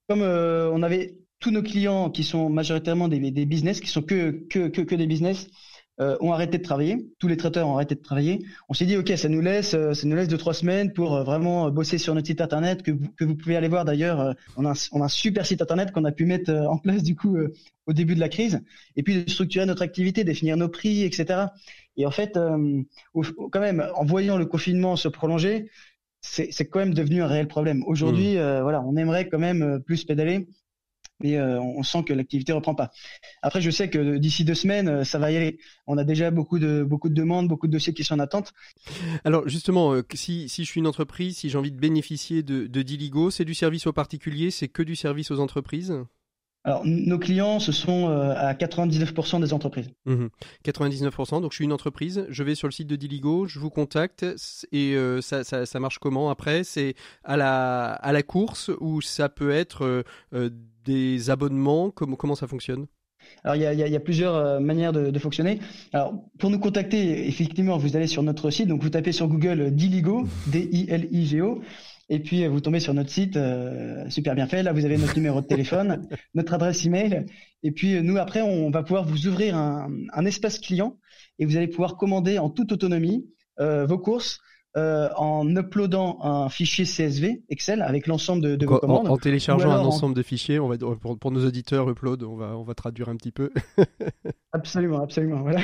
Comme 0.08 0.22
on 0.22 0.80
avait 0.84 1.16
tous 1.40 1.50
nos 1.50 1.62
clients 1.62 2.08
qui 2.08 2.22
sont 2.22 2.48
majoritairement 2.48 3.08
des, 3.08 3.32
des 3.32 3.46
business, 3.46 3.80
qui 3.80 3.88
sont 3.88 4.00
que, 4.00 4.46
que, 4.48 4.68
que, 4.68 4.80
que 4.80 4.94
des 4.94 5.08
business, 5.08 5.48
euh, 6.02 6.16
ont 6.20 6.32
arrêté 6.32 6.58
de 6.58 6.62
travailler, 6.62 7.06
tous 7.18 7.28
les 7.28 7.36
traiteurs 7.36 7.68
ont 7.68 7.76
arrêté 7.76 7.94
de 7.94 8.02
travailler. 8.02 8.44
On 8.68 8.74
s'est 8.74 8.86
dit 8.86 8.96
ok, 8.96 9.12
ça 9.16 9.28
nous 9.28 9.40
laisse, 9.40 9.74
euh, 9.74 9.94
ça 9.94 10.06
nous 10.06 10.16
laisse 10.16 10.28
deux 10.28 10.36
trois 10.36 10.54
semaines 10.54 10.92
pour 10.92 11.14
euh, 11.14 11.22
vraiment 11.22 11.70
bosser 11.70 11.98
sur 11.98 12.14
notre 12.14 12.26
site 12.26 12.40
internet 12.40 12.82
que 12.82 12.90
vous, 12.90 13.08
que 13.16 13.24
vous 13.24 13.36
pouvez 13.36 13.56
aller 13.56 13.68
voir 13.68 13.84
d'ailleurs. 13.84 14.34
on, 14.56 14.64
a 14.64 14.70
un, 14.70 14.74
on 14.92 15.00
a 15.00 15.04
un 15.04 15.08
super 15.08 15.46
site 15.46 15.62
internet 15.62 15.92
qu'on 15.92 16.04
a 16.04 16.12
pu 16.12 16.26
mettre 16.26 16.52
en 16.52 16.78
place 16.78 17.02
du 17.02 17.14
coup 17.14 17.36
au 17.86 17.92
début 17.92 18.14
de 18.14 18.20
la 18.20 18.28
crise, 18.28 18.62
et 18.96 19.02
puis 19.02 19.24
de 19.24 19.30
structurer 19.30 19.66
notre 19.66 19.82
activité, 19.82 20.24
définir 20.24 20.56
nos 20.56 20.68
prix, 20.68 21.04
etc. 21.04 21.46
Et 21.96 22.06
en 22.06 22.10
fait, 22.10 22.38
quand 23.14 23.60
même, 23.60 23.86
en 23.94 24.04
voyant 24.04 24.36
le 24.36 24.46
confinement 24.46 24.96
se 24.96 25.08
prolonger, 25.08 25.70
c'est 26.20 26.66
quand 26.66 26.78
même 26.78 26.94
devenu 26.94 27.22
un 27.22 27.26
réel 27.26 27.48
problème. 27.48 27.82
Aujourd'hui, 27.86 28.36
mmh. 28.36 28.60
voilà, 28.62 28.82
on 28.82 28.96
aimerait 28.96 29.28
quand 29.28 29.38
même 29.38 29.80
plus 29.84 30.04
pédaler, 30.04 30.46
mais 31.22 31.40
on 31.40 31.82
sent 31.82 32.04
que 32.04 32.12
l'activité 32.12 32.52
reprend 32.52 32.74
pas. 32.74 32.90
Après, 33.42 33.60
je 33.60 33.70
sais 33.70 33.90
que 33.90 34.18
d'ici 34.18 34.44
deux 34.44 34.54
semaines, 34.54 35.04
ça 35.04 35.18
va 35.18 35.30
y 35.30 35.36
aller. 35.36 35.58
On 35.86 35.98
a 35.98 36.04
déjà 36.04 36.30
beaucoup 36.30 36.58
de 36.58 36.82
beaucoup 36.82 37.08
de 37.08 37.14
demandes, 37.14 37.48
beaucoup 37.48 37.66
de 37.66 37.72
dossiers 37.72 37.94
qui 37.94 38.04
sont 38.04 38.14
en 38.14 38.18
attente. 38.18 38.52
Alors 39.24 39.48
justement, 39.48 39.94
si, 40.14 40.48
si 40.48 40.64
je 40.64 40.70
suis 40.70 40.80
une 40.80 40.86
entreprise, 40.86 41.38
si 41.38 41.48
j'ai 41.48 41.58
envie 41.58 41.72
de 41.72 41.78
bénéficier 41.78 42.42
de, 42.42 42.66
de 42.66 42.82
Diligo, 42.82 43.30
c'est 43.30 43.44
du 43.44 43.54
service 43.54 43.86
aux 43.86 43.92
particuliers, 43.92 44.50
c'est 44.50 44.68
que 44.68 44.82
du 44.82 44.96
service 44.96 45.30
aux 45.30 45.40
entreprises? 45.40 45.94
Alors, 46.64 46.82
nos 46.84 47.18
clients, 47.18 47.58
ce 47.58 47.72
sont 47.72 48.08
euh, 48.08 48.34
à 48.36 48.54
99% 48.54 49.40
des 49.40 49.52
entreprises. 49.52 49.90
99%, 50.64 51.38
mmh 51.38 51.40
donc 51.42 51.50
je 51.50 51.56
suis 51.56 51.64
une 51.64 51.72
entreprise, 51.72 52.24
je 52.28 52.42
vais 52.44 52.54
sur 52.54 52.68
le 52.68 52.72
site 52.72 52.86
de 52.86 52.94
Diligo, 52.94 53.46
je 53.46 53.58
vous 53.58 53.70
contacte 53.70 54.24
et 54.70 54.94
euh, 54.94 55.20
ça, 55.20 55.42
ça, 55.42 55.66
ça, 55.66 55.80
marche 55.80 55.98
comment 55.98 56.30
après? 56.30 56.62
C'est 56.62 56.94
à 57.24 57.36
la, 57.36 57.92
à 57.94 58.12
la 58.12 58.22
course 58.22 58.70
ou 58.78 59.00
ça 59.00 59.28
peut 59.28 59.50
être 59.50 60.04
euh, 60.32 60.50
des 60.84 61.30
abonnements 61.30 61.90
comment, 61.90 62.16
comment 62.16 62.34
ça 62.34 62.46
fonctionne? 62.46 62.86
Alors, 63.44 63.54
il 63.54 63.62
y 63.62 63.66
a, 63.66 63.72
y 63.72 63.96
a, 63.96 64.00
plusieurs 64.00 64.60
manières 64.60 64.92
de, 64.92 65.10
de, 65.10 65.18
fonctionner. 65.20 65.60
Alors, 65.92 66.12
pour 66.40 66.50
nous 66.50 66.58
contacter, 66.58 67.28
effectivement, 67.28 67.78
vous 67.78 67.96
allez 67.96 68.08
sur 68.08 68.24
notre 68.24 68.50
site, 68.50 68.66
donc 68.66 68.82
vous 68.82 68.90
tapez 68.90 69.12
sur 69.12 69.28
Google 69.28 69.70
Diligo, 69.70 70.26
D-I-L-I-G-O. 70.48 71.62
Et 72.12 72.18
puis, 72.18 72.44
euh, 72.44 72.48
vous 72.50 72.60
tombez 72.60 72.78
sur 72.78 72.92
notre 72.92 73.08
site, 73.08 73.38
euh, 73.38 74.08
super 74.10 74.34
bien 74.34 74.46
fait. 74.46 74.62
Là, 74.62 74.74
vous 74.74 74.84
avez 74.84 74.98
notre 74.98 75.16
numéro 75.16 75.40
de 75.40 75.46
téléphone, 75.46 76.06
notre 76.34 76.52
adresse 76.52 76.84
email. 76.84 77.24
Et 77.62 77.72
puis, 77.72 77.96
euh, 77.96 78.02
nous, 78.02 78.18
après, 78.18 78.42
on 78.42 78.70
va 78.70 78.82
pouvoir 78.82 79.04
vous 79.04 79.28
ouvrir 79.28 79.56
un, 79.56 80.26
espace 80.26 80.58
client 80.58 80.98
et 81.38 81.46
vous 81.46 81.56
allez 81.56 81.68
pouvoir 81.68 81.96
commander 81.96 82.38
en 82.38 82.50
toute 82.50 82.70
autonomie 82.70 83.26
vos 83.58 83.98
courses 83.98 84.40
en 84.74 85.56
uploadant 85.56 86.18
un 86.22 86.48
fichier 86.48 86.84
CSV 86.84 87.42
Excel 87.48 87.82
avec 87.82 88.06
l'ensemble 88.06 88.56
de, 88.56 88.66
vos 88.66 88.78
commandes. 88.78 89.08
En, 89.08 89.16
téléchargeant 89.16 89.70
un 89.70 89.80
ensemble 89.80 90.14
de 90.14 90.22
fichiers, 90.22 90.58
on 90.58 90.68
va 90.68 90.76
pour, 90.78 91.18
pour, 91.18 91.30
nos 91.30 91.46
auditeurs 91.46 91.88
upload, 91.88 92.22
on 92.22 92.36
va 92.36 92.56
on 92.56 92.62
va 92.62 92.74
traduire 92.74 93.08
un 93.08 93.16
petit 93.16 93.32
peu. 93.32 93.50
absolument, 94.52 95.02
absolument. 95.02 95.42
Voilà. 95.42 95.60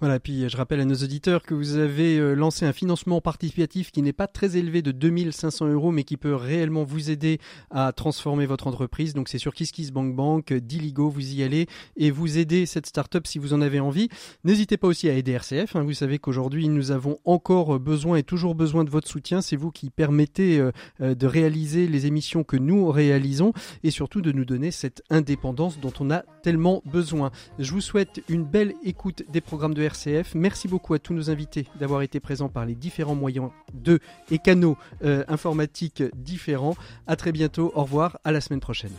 Voilà, 0.00 0.20
puis 0.20 0.48
je 0.48 0.56
rappelle 0.56 0.80
à 0.80 0.84
nos 0.84 0.94
auditeurs 0.94 1.42
que 1.42 1.54
vous 1.54 1.76
avez 1.76 2.18
euh, 2.18 2.34
lancé 2.34 2.64
un 2.64 2.72
financement 2.72 3.20
participatif 3.20 3.90
qui 3.90 4.02
n'est 4.02 4.12
pas 4.12 4.26
très 4.26 4.56
élevé 4.56 4.82
de 4.82 4.92
2500 4.92 5.68
euros, 5.68 5.90
mais 5.90 6.04
qui 6.04 6.16
peut 6.16 6.34
réellement 6.34 6.84
vous 6.84 7.10
aider 7.10 7.38
à 7.70 7.92
transformer 7.92 8.46
votre 8.46 8.66
entreprise. 8.66 9.14
Donc 9.14 9.28
c'est 9.28 9.38
sur 9.38 9.54
KissKissBankBank, 9.54 10.52
Diligo, 10.52 11.08
vous 11.08 11.34
y 11.34 11.42
allez 11.42 11.66
et 11.96 12.10
vous 12.10 12.38
aidez 12.38 12.66
cette 12.66 12.86
startup 12.86 13.26
si 13.26 13.38
vous 13.38 13.52
en 13.54 13.60
avez 13.60 13.80
envie. 13.80 14.08
N'hésitez 14.44 14.76
pas 14.76 14.88
aussi 14.88 15.08
à 15.08 15.14
aider 15.14 15.32
RCF. 15.32 15.76
Hein. 15.76 15.82
Vous 15.82 15.94
savez 15.94 16.18
qu'aujourd'hui 16.18 16.68
nous 16.68 16.90
avons 16.90 17.18
encore 17.24 17.78
besoin 17.80 18.16
et 18.16 18.22
toujours 18.22 18.54
besoin 18.54 18.84
de 18.84 18.90
votre 18.90 19.08
soutien. 19.08 19.40
C'est 19.40 19.56
vous 19.56 19.70
qui 19.70 19.90
permettez 19.90 20.58
euh, 20.58 20.72
euh, 21.00 21.14
de 21.14 21.26
réaliser 21.26 21.86
les 21.86 22.06
émissions 22.06 22.44
que 22.44 22.56
nous 22.56 22.88
réalisons 22.90 23.52
et 23.82 23.90
surtout 23.90 24.20
de 24.20 24.32
nous 24.32 24.44
donner 24.44 24.70
cette 24.70 25.02
indépendance 25.10 25.80
dont 25.80 25.92
on 26.00 26.10
a 26.10 26.24
tellement 26.42 26.82
besoin. 26.84 27.30
Je 27.58 27.72
vous 27.72 27.80
souhaite 27.80 28.22
une 28.28 28.44
belle 28.44 28.74
écoute 28.84 29.22
des 29.32 29.40
programmes 29.40 29.63
de 29.72 29.82
RCF. 29.82 30.34
Merci 30.34 30.68
beaucoup 30.68 30.92
à 30.94 30.98
tous 30.98 31.14
nos 31.14 31.30
invités 31.30 31.66
d'avoir 31.78 32.02
été 32.02 32.20
présents 32.20 32.48
par 32.48 32.66
les 32.66 32.74
différents 32.74 33.14
moyens 33.14 33.50
de 33.72 34.00
et 34.30 34.38
canaux 34.38 34.76
euh, 35.04 35.24
informatiques 35.28 36.02
différents. 36.14 36.76
À 37.06 37.16
très 37.16 37.32
bientôt. 37.32 37.72
Au 37.74 37.82
revoir. 37.82 38.18
À 38.24 38.32
la 38.32 38.40
semaine 38.40 38.60
prochaine. 38.60 38.92